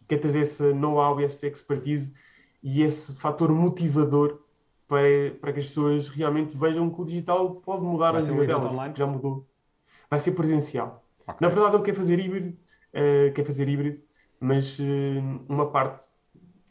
quero 0.07 0.21
trazer 0.21 0.41
essa 0.41 0.73
know-how, 0.73 1.19
essa 1.21 1.47
expertise 1.47 2.11
e 2.63 2.81
esse 2.81 3.15
fator 3.15 3.51
motivador 3.51 4.41
para, 4.87 5.35
para 5.39 5.53
que 5.53 5.59
as 5.59 5.67
pessoas 5.67 6.09
realmente 6.09 6.57
vejam 6.57 6.89
que 6.89 7.01
o 7.01 7.05
digital 7.05 7.55
pode 7.55 7.83
mudar 7.83 8.11
Vai 8.11 8.21
a 8.21 8.25
vida 8.25 8.45
delas, 8.45 8.71
online? 8.71 8.93
já 8.97 9.05
mudou. 9.05 9.47
Vai 10.09 10.19
ser 10.19 10.31
presencial. 10.31 11.05
Okay. 11.23 11.35
Na 11.39 11.47
verdade, 11.47 11.75
eu 11.75 11.81
quero 11.81 11.97
fazer 11.97 12.19
híbrido, 12.19 12.49
uh, 12.49 13.33
quero 13.33 13.45
fazer 13.45 13.69
híbrido, 13.69 14.01
mas 14.41 14.77
uh, 14.79 14.83
uma 15.47 15.71
parte 15.71 16.11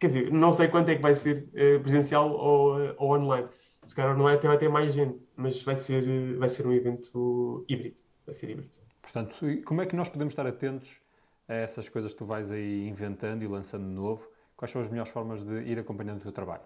Quer 0.00 0.06
dizer, 0.06 0.32
não 0.32 0.50
sei 0.50 0.66
quanto 0.68 0.88
é 0.88 0.96
que 0.96 1.02
vai 1.02 1.14
ser 1.14 1.46
uh, 1.48 1.80
presencial 1.82 2.32
ou, 2.32 2.94
ou 2.96 3.16
online. 3.16 3.46
Se 3.86 3.94
calhar 3.94 4.16
não 4.16 4.26
é, 4.26 4.34
até 4.34 4.48
vai 4.48 4.56
ter 4.56 4.70
mais 4.70 4.94
gente, 4.94 5.20
mas 5.36 5.62
vai 5.62 5.76
ser, 5.76 6.38
vai 6.38 6.48
ser 6.48 6.66
um 6.66 6.72
evento 6.72 7.66
híbrido. 7.68 8.00
Vai 8.24 8.34
ser 8.34 8.50
híbrido. 8.50 8.70
Portanto, 9.02 9.36
como 9.66 9.82
é 9.82 9.86
que 9.86 9.94
nós 9.94 10.08
podemos 10.08 10.32
estar 10.32 10.46
atentos 10.46 10.98
a 11.46 11.54
essas 11.54 11.86
coisas 11.88 12.12
que 12.12 12.18
tu 12.18 12.24
vais 12.24 12.50
aí 12.50 12.88
inventando 12.88 13.42
e 13.42 13.46
lançando 13.46 13.86
de 13.86 13.92
novo? 13.92 14.26
Quais 14.56 14.70
são 14.70 14.80
as 14.80 14.88
melhores 14.88 15.12
formas 15.12 15.42
de 15.42 15.62
ir 15.64 15.78
acompanhando 15.78 16.20
o 16.20 16.22
teu 16.22 16.32
trabalho? 16.32 16.62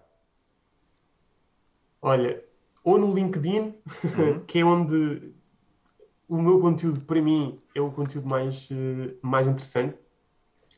Olha, 2.01 2.41
ou 2.85 2.97
no 2.97 3.13
LinkedIn, 3.13 3.59
uhum. 3.59 4.39
que 4.47 4.59
é 4.59 4.63
onde 4.63 5.33
o 6.29 6.41
meu 6.41 6.61
conteúdo, 6.61 7.01
para 7.01 7.21
mim, 7.21 7.59
é 7.73 7.81
o 7.81 7.91
conteúdo 7.91 8.29
mais, 8.29 8.69
mais 9.21 9.47
interessante, 9.47 9.97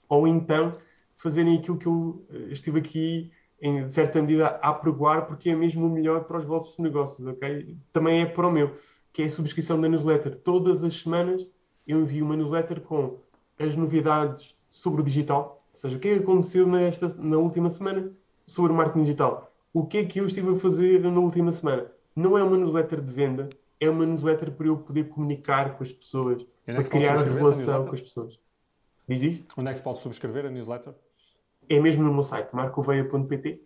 ou 0.07 0.27
então 0.27 0.71
fazerem 1.15 1.57
aquilo 1.57 1.77
que 1.77 1.87
eu 1.87 2.25
eh, 2.31 2.51
estive 2.51 2.79
aqui, 2.79 3.31
em 3.61 3.89
certa 3.91 4.21
medida, 4.21 4.47
a 4.61 4.69
apregoar, 4.69 5.25
porque 5.25 5.49
é 5.49 5.55
mesmo 5.55 5.87
o 5.87 5.89
melhor 5.89 6.25
para 6.25 6.37
os 6.37 6.45
vossos 6.45 6.77
negócios, 6.77 7.25
ok? 7.27 7.75
Também 7.91 8.21
é 8.21 8.25
para 8.25 8.47
o 8.47 8.51
meu, 8.51 8.75
que 9.11 9.23
é 9.23 9.25
a 9.25 9.29
subscrição 9.29 9.81
da 9.81 9.89
newsletter. 9.89 10.35
Todas 10.35 10.83
as 10.83 10.93
semanas 10.93 11.47
eu 11.87 12.01
envio 12.01 12.25
uma 12.25 12.35
newsletter 12.35 12.81
com 12.81 13.17
as 13.57 13.75
novidades 13.75 14.55
sobre 14.69 15.01
o 15.01 15.03
digital, 15.03 15.57
ou 15.73 15.79
seja, 15.79 15.97
o 15.97 15.99
que 15.99 16.07
é 16.09 16.13
que 16.15 16.23
aconteceu 16.23 16.67
nesta, 16.67 17.07
na 17.15 17.37
última 17.37 17.69
semana 17.69 18.11
sobre 18.45 18.71
o 18.71 18.75
marketing 18.75 19.03
digital. 19.03 19.51
O 19.73 19.85
que 19.85 19.99
é 19.99 20.05
que 20.05 20.19
eu 20.19 20.25
estive 20.25 20.55
a 20.55 20.59
fazer 20.59 21.01
na 21.01 21.19
última 21.19 21.51
semana? 21.51 21.91
Não 22.15 22.37
é 22.37 22.43
uma 22.43 22.57
newsletter 22.57 23.01
de 23.01 23.11
venda, 23.11 23.49
é 23.79 23.89
uma 23.89 24.05
newsletter 24.05 24.51
para 24.51 24.67
eu 24.67 24.77
poder 24.77 25.05
comunicar 25.09 25.77
com 25.77 25.83
as 25.83 25.91
pessoas, 25.91 26.45
para 26.65 26.83
criar 26.83 27.19
a 27.19 27.23
relação 27.23 27.85
com 27.85 27.95
as 27.95 28.01
pessoas. 28.01 28.39
Diz, 29.07 29.19
diz? 29.19 29.45
Onde 29.57 29.69
é 29.69 29.71
que 29.71 29.77
se 29.77 29.83
pode 29.83 29.99
subscrever 29.99 30.45
a 30.45 30.49
newsletter? 30.49 30.93
é 31.69 31.79
mesmo 31.79 32.03
no 32.03 32.13
meu 32.13 32.23
site, 32.23 32.53
marcoveia.pt. 32.53 33.61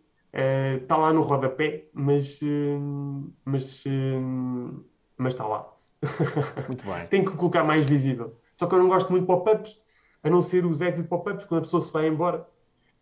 Está 0.81 0.97
uh, 0.97 1.01
lá 1.01 1.13
no 1.13 1.21
rodapé, 1.21 1.87
mas, 1.93 2.41
uh, 2.41 3.33
mas, 3.43 3.83
uh, 3.85 4.85
mas 5.17 5.33
está 5.33 5.45
lá. 5.45 5.71
Muito 6.67 6.85
bem. 6.85 7.07
Tem 7.09 7.23
que 7.23 7.31
colocar 7.31 7.63
mais 7.63 7.85
visível. 7.85 8.37
Só 8.55 8.67
que 8.67 8.75
eu 8.75 8.79
não 8.79 8.87
gosto 8.87 9.09
muito 9.09 9.23
de 9.23 9.27
pop-ups, 9.27 9.79
a 10.23 10.29
não 10.29 10.41
ser 10.41 10.65
os 10.65 10.81
exit 10.81 11.07
pop-ups, 11.07 11.45
quando 11.45 11.59
a 11.59 11.63
pessoa 11.63 11.81
se 11.81 11.91
vai 11.91 12.07
embora. 12.07 12.47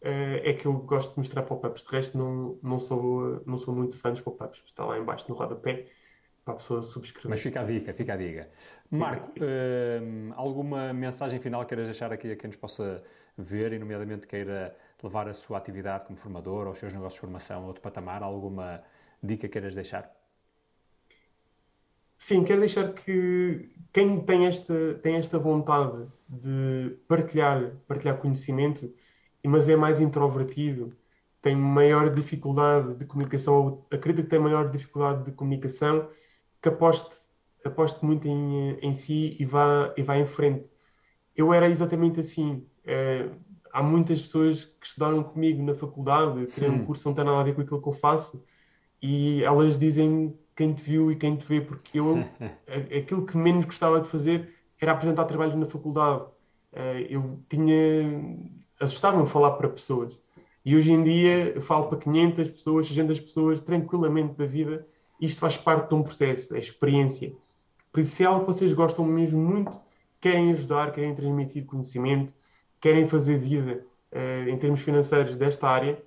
Uh, 0.02 0.40
é 0.44 0.54
que 0.54 0.66
eu 0.66 0.74
gosto 0.74 1.12
de 1.12 1.20
mostrar 1.20 1.44
pop-ups. 1.44 1.84
De 1.84 1.90
resto, 1.92 2.18
não, 2.18 2.58
não, 2.64 2.80
sou, 2.80 3.42
não 3.46 3.58
sou 3.58 3.76
muito 3.76 3.98
fã 3.98 4.12
dos 4.12 4.22
pop-ups. 4.22 4.62
Está 4.66 4.86
lá 4.86 4.98
embaixo 4.98 5.26
no 5.30 5.36
rodapé 5.36 5.88
para 6.44 6.54
a 6.54 6.58
pessoa 6.58 6.82
subscrever. 6.82 7.30
Mas 7.30 7.42
fica 7.42 7.62
a 7.62 7.64
dica, 7.64 7.94
fica 7.94 8.14
a 8.14 8.18
dica. 8.18 8.50
Marco, 8.90 9.32
uh, 9.40 10.34
alguma 10.36 10.94
mensagem 10.94 11.40
final 11.40 11.66
queiras 11.66 11.88
deixar 11.88 12.12
aqui 12.12 12.32
a 12.32 12.36
quem 12.36 12.50
nos 12.50 12.58
possa 12.58 13.04
ver 13.38 13.74
e, 13.74 13.80
nomeadamente, 13.80 14.28
queira 14.28 14.76
levar 15.02 15.28
a 15.28 15.34
sua 15.34 15.58
atividade 15.58 16.06
como 16.06 16.18
formador 16.18 16.66
ou 16.66 16.74
os 16.74 16.78
seus 16.80 16.94
negócios 16.94 17.16
de 17.16 17.22
formação 17.22 17.64
a 17.64 17.68
outro 17.68 17.82
patamar? 17.82 18.24
Alguma 18.24 18.84
dica 19.22 19.48
queiras 19.48 19.76
deixar? 19.76 20.14
Sim, 22.18 22.44
quero 22.44 22.60
deixar 22.60 22.94
que 22.94 23.74
quem 23.94 24.20
tem 24.26 24.46
esta, 24.46 24.96
tem 24.96 25.16
esta 25.16 25.40
vontade 25.40 26.06
de 26.28 26.98
partilhar, 27.08 27.78
partilhar 27.88 28.18
conhecimento, 28.18 28.94
mas 29.46 29.70
é 29.70 29.76
mais 29.78 30.02
introvertido, 30.02 30.94
tem 31.42 31.56
maior 31.56 32.14
dificuldade 32.14 32.96
de 32.96 33.06
comunicação, 33.06 33.56
ou 33.56 33.88
acredita 33.90 34.24
que 34.24 34.30
tem 34.30 34.40
maior 34.40 34.70
dificuldade 34.70 35.24
de 35.24 35.32
comunicação, 35.32 36.10
que 36.62 36.70
aposte, 36.70 37.16
aposte 37.64 38.04
muito 38.06 38.28
em, 38.28 38.78
em 38.82 38.94
si 38.94 39.36
e 39.40 39.46
vá, 39.46 39.94
e 39.96 40.04
vá 40.04 40.18
em 40.18 40.26
frente. 40.26 40.66
Eu 41.36 41.54
era 41.54 41.70
exatamente 41.70 42.20
assim. 42.20 42.66
É, 42.86 43.30
há 43.72 43.84
muitas 43.84 44.22
pessoas 44.22 44.66
que 44.66 44.86
estudaram 44.86 45.24
comigo 45.24 45.64
na 45.64 45.74
faculdade, 45.74 46.48
têm 46.48 46.70
um 46.70 46.86
curso 46.86 47.04
que 47.04 47.10
não 47.10 47.16
tem 47.16 47.24
nada 47.24 47.40
a 47.40 47.44
ver 47.44 47.56
com 47.56 47.62
aquilo 47.62 47.82
que 47.82 47.88
eu 47.88 47.94
faço, 47.94 48.44
e 49.02 49.44
elas 49.44 49.78
dizem 49.78 50.38
quem 50.56 50.74
te 50.74 50.84
viu 50.84 51.12
e 51.12 51.16
quem 51.16 51.36
te 51.36 51.46
vê, 51.46 51.62
porque 51.62 52.00
eu, 52.00 52.18
aquilo 52.98 53.26
que 53.26 53.38
menos 53.38 53.66
gostava 53.66 54.02
de 54.02 54.10
fazer 54.10 54.54
era 54.80 54.92
apresentar 54.92 55.26
trabalhos 55.26 55.56
na 55.56 55.66
faculdade. 55.66 56.26
Eh, 56.74 57.08
eu 57.10 57.40
tinha. 57.50 57.76
assustava-me 58.80 59.28
falar 59.28 59.52
para 59.52 59.70
pessoas. 59.70 60.18
E 60.66 60.76
hoje 60.76 60.92
em 60.92 61.04
dia 61.04 61.54
eu 61.56 61.62
falo 61.62 61.88
para 61.88 61.98
500 62.00 62.52
pessoas, 62.52 62.88
600 62.88 63.20
pessoas, 63.20 63.62
tranquilamente 63.62 64.36
da 64.36 64.46
vida. 64.46 64.88
Isto 65.20 65.40
faz 65.40 65.58
parte 65.58 65.90
de 65.90 65.96
um 65.96 66.04
processo, 66.04 66.56
é 66.56 66.60
experiência. 66.60 67.34
Por 67.92 68.00
isso, 68.00 68.16
se 68.16 68.24
é 68.24 68.26
algo 68.26 68.42
que 68.42 68.54
vocês 68.54 68.74
gostam 68.74 69.06
mesmo 69.06 69.40
muito, 69.40 69.80
querem 70.22 70.52
ajudar, 70.52 70.92
querem 70.92 71.16
transmitir 71.16 71.66
conhecimento, 71.66 72.34
querem 72.80 73.08
fazer 73.08 73.38
vida 73.38 73.86
uh, 74.12 74.50
em 74.50 74.58
termos 74.58 74.82
financeiros 74.82 75.36
desta 75.36 75.68
área, 75.68 76.02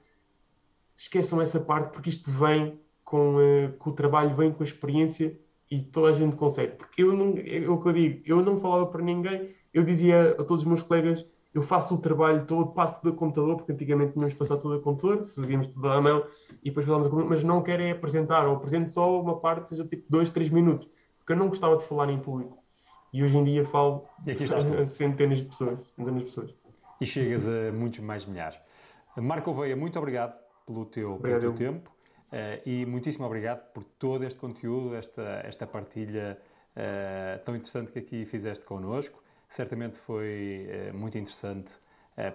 esqueçam 0.96 1.40
essa 1.40 1.60
parte, 1.60 1.92
porque 1.92 2.10
isto 2.10 2.30
vem 2.30 2.78
com, 3.04 3.36
uh, 3.36 3.72
com, 3.78 3.90
o 3.90 3.92
trabalho, 3.92 4.34
vem 4.34 4.52
com 4.52 4.62
a 4.62 4.66
experiência 4.66 5.38
e 5.70 5.80
toda 5.80 6.10
a 6.10 6.12
gente 6.12 6.36
consegue. 6.36 6.76
Porque 6.76 7.02
eu 7.02 7.14
não, 7.14 7.34
é 7.38 7.68
o 7.68 7.80
que 7.80 7.88
eu 7.88 7.92
digo, 7.92 8.22
eu 8.24 8.42
não 8.42 8.58
falava 8.58 8.86
para 8.86 9.02
ninguém, 9.02 9.54
eu 9.72 9.84
dizia 9.84 10.32
a 10.32 10.44
todos 10.44 10.62
os 10.62 10.64
meus 10.64 10.82
colegas, 10.82 11.26
eu 11.54 11.62
faço 11.62 11.94
o 11.94 11.98
trabalho 11.98 12.46
todo, 12.46 12.72
passo 12.72 13.00
tudo 13.00 13.14
a 13.14 13.16
computador, 13.16 13.56
porque 13.56 13.72
antigamente 13.72 14.12
tínhamos 14.12 14.34
passar 14.34 14.56
tudo 14.56 14.74
a 14.74 14.80
computador, 14.80 15.26
fazíamos 15.34 15.66
tudo 15.66 15.88
à 15.88 16.00
mão 16.00 16.24
e 16.62 16.70
depois 16.70 16.86
falávamos 16.86 17.06
a 17.06 17.10
computador, 17.10 17.36
mas 17.36 17.44
não 17.44 17.62
quero 17.62 17.82
é 17.82 17.90
apresentar, 17.90 18.46
ou 18.46 18.56
apresento 18.56 18.90
só 18.90 19.20
uma 19.20 19.38
parte, 19.38 19.68
seja 19.68 19.84
tipo 19.84 20.04
dois, 20.08 20.30
três 20.30 20.48
minutos, 20.50 20.88
porque 21.18 21.32
eu 21.32 21.36
não 21.36 21.48
gostava 21.48 21.76
de 21.76 21.84
falar 21.84 22.10
em 22.10 22.18
público. 22.18 22.58
E 23.12 23.22
hoje 23.22 23.36
em 23.36 23.44
dia 23.44 23.64
falo 23.66 24.06
a 24.26 24.86
centenas 24.86 25.40
de 25.40 25.46
pessoas, 25.46 25.80
centenas 25.94 26.20
de 26.20 26.24
pessoas. 26.24 26.54
E 27.00 27.06
chegas 27.06 27.46
a 27.46 27.70
muitos 27.72 27.98
mais 27.98 28.24
milhares. 28.24 28.58
Marco 29.16 29.50
Oveia, 29.50 29.76
muito 29.76 29.98
obrigado 29.98 30.34
pelo 30.66 30.86
teu, 30.86 31.12
obrigado, 31.14 31.40
pelo 31.40 31.52
teu 31.52 31.72
tempo 31.72 31.90
uh, 32.32 32.68
e 32.68 32.86
muitíssimo 32.86 33.26
obrigado 33.26 33.62
por 33.72 33.84
todo 33.84 34.24
este 34.24 34.38
conteúdo, 34.38 34.94
esta, 34.94 35.42
esta 35.44 35.66
partilha 35.66 36.38
uh, 36.74 37.44
tão 37.44 37.54
interessante 37.54 37.92
que 37.92 37.98
aqui 37.98 38.24
fizeste 38.24 38.64
connosco. 38.64 39.21
Certamente 39.52 39.98
foi 39.98 40.66
uh, 40.90 40.96
muito 40.96 41.18
interessante 41.18 41.74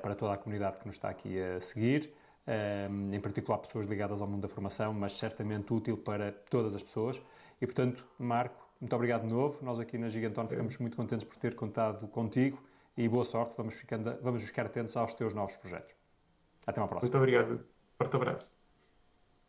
para 0.01 0.15
toda 0.15 0.33
a 0.33 0.37
comunidade 0.37 0.79
que 0.79 0.87
nos 0.87 0.95
está 0.95 1.07
aqui 1.07 1.39
a 1.39 1.59
seguir, 1.59 2.11
em 3.11 3.19
particular 3.19 3.59
pessoas 3.59 3.85
ligadas 3.85 4.21
ao 4.21 4.27
mundo 4.27 4.41
da 4.41 4.47
formação, 4.47 4.91
mas 4.91 5.13
certamente 5.13 5.71
útil 5.71 5.95
para 5.95 6.31
todas 6.31 6.73
as 6.73 6.81
pessoas. 6.81 7.21
E, 7.61 7.67
portanto, 7.67 8.03
Marco, 8.17 8.67
muito 8.81 8.95
obrigado 8.95 9.27
de 9.27 9.33
novo. 9.33 9.63
Nós 9.63 9.79
aqui 9.79 9.97
na 9.97 10.09
Giganton 10.09 10.47
ficamos 10.47 10.77
muito 10.79 10.97
contentes 10.97 11.27
por 11.27 11.37
ter 11.37 11.55
contado 11.55 12.07
contigo 12.07 12.59
e 12.97 13.07
boa 13.07 13.23
sorte. 13.23 13.55
Vamos, 13.55 13.75
ficando, 13.75 14.17
vamos 14.21 14.43
ficar 14.43 14.65
atentos 14.65 14.97
aos 14.97 15.13
teus 15.13 15.33
novos 15.33 15.55
projetos. 15.57 15.93
Até 16.65 16.81
uma 16.81 16.87
próxima. 16.87 17.11
Muito 17.11 17.17
obrigado. 17.17 17.65
Forte 17.97 18.15
abraço. 18.15 18.56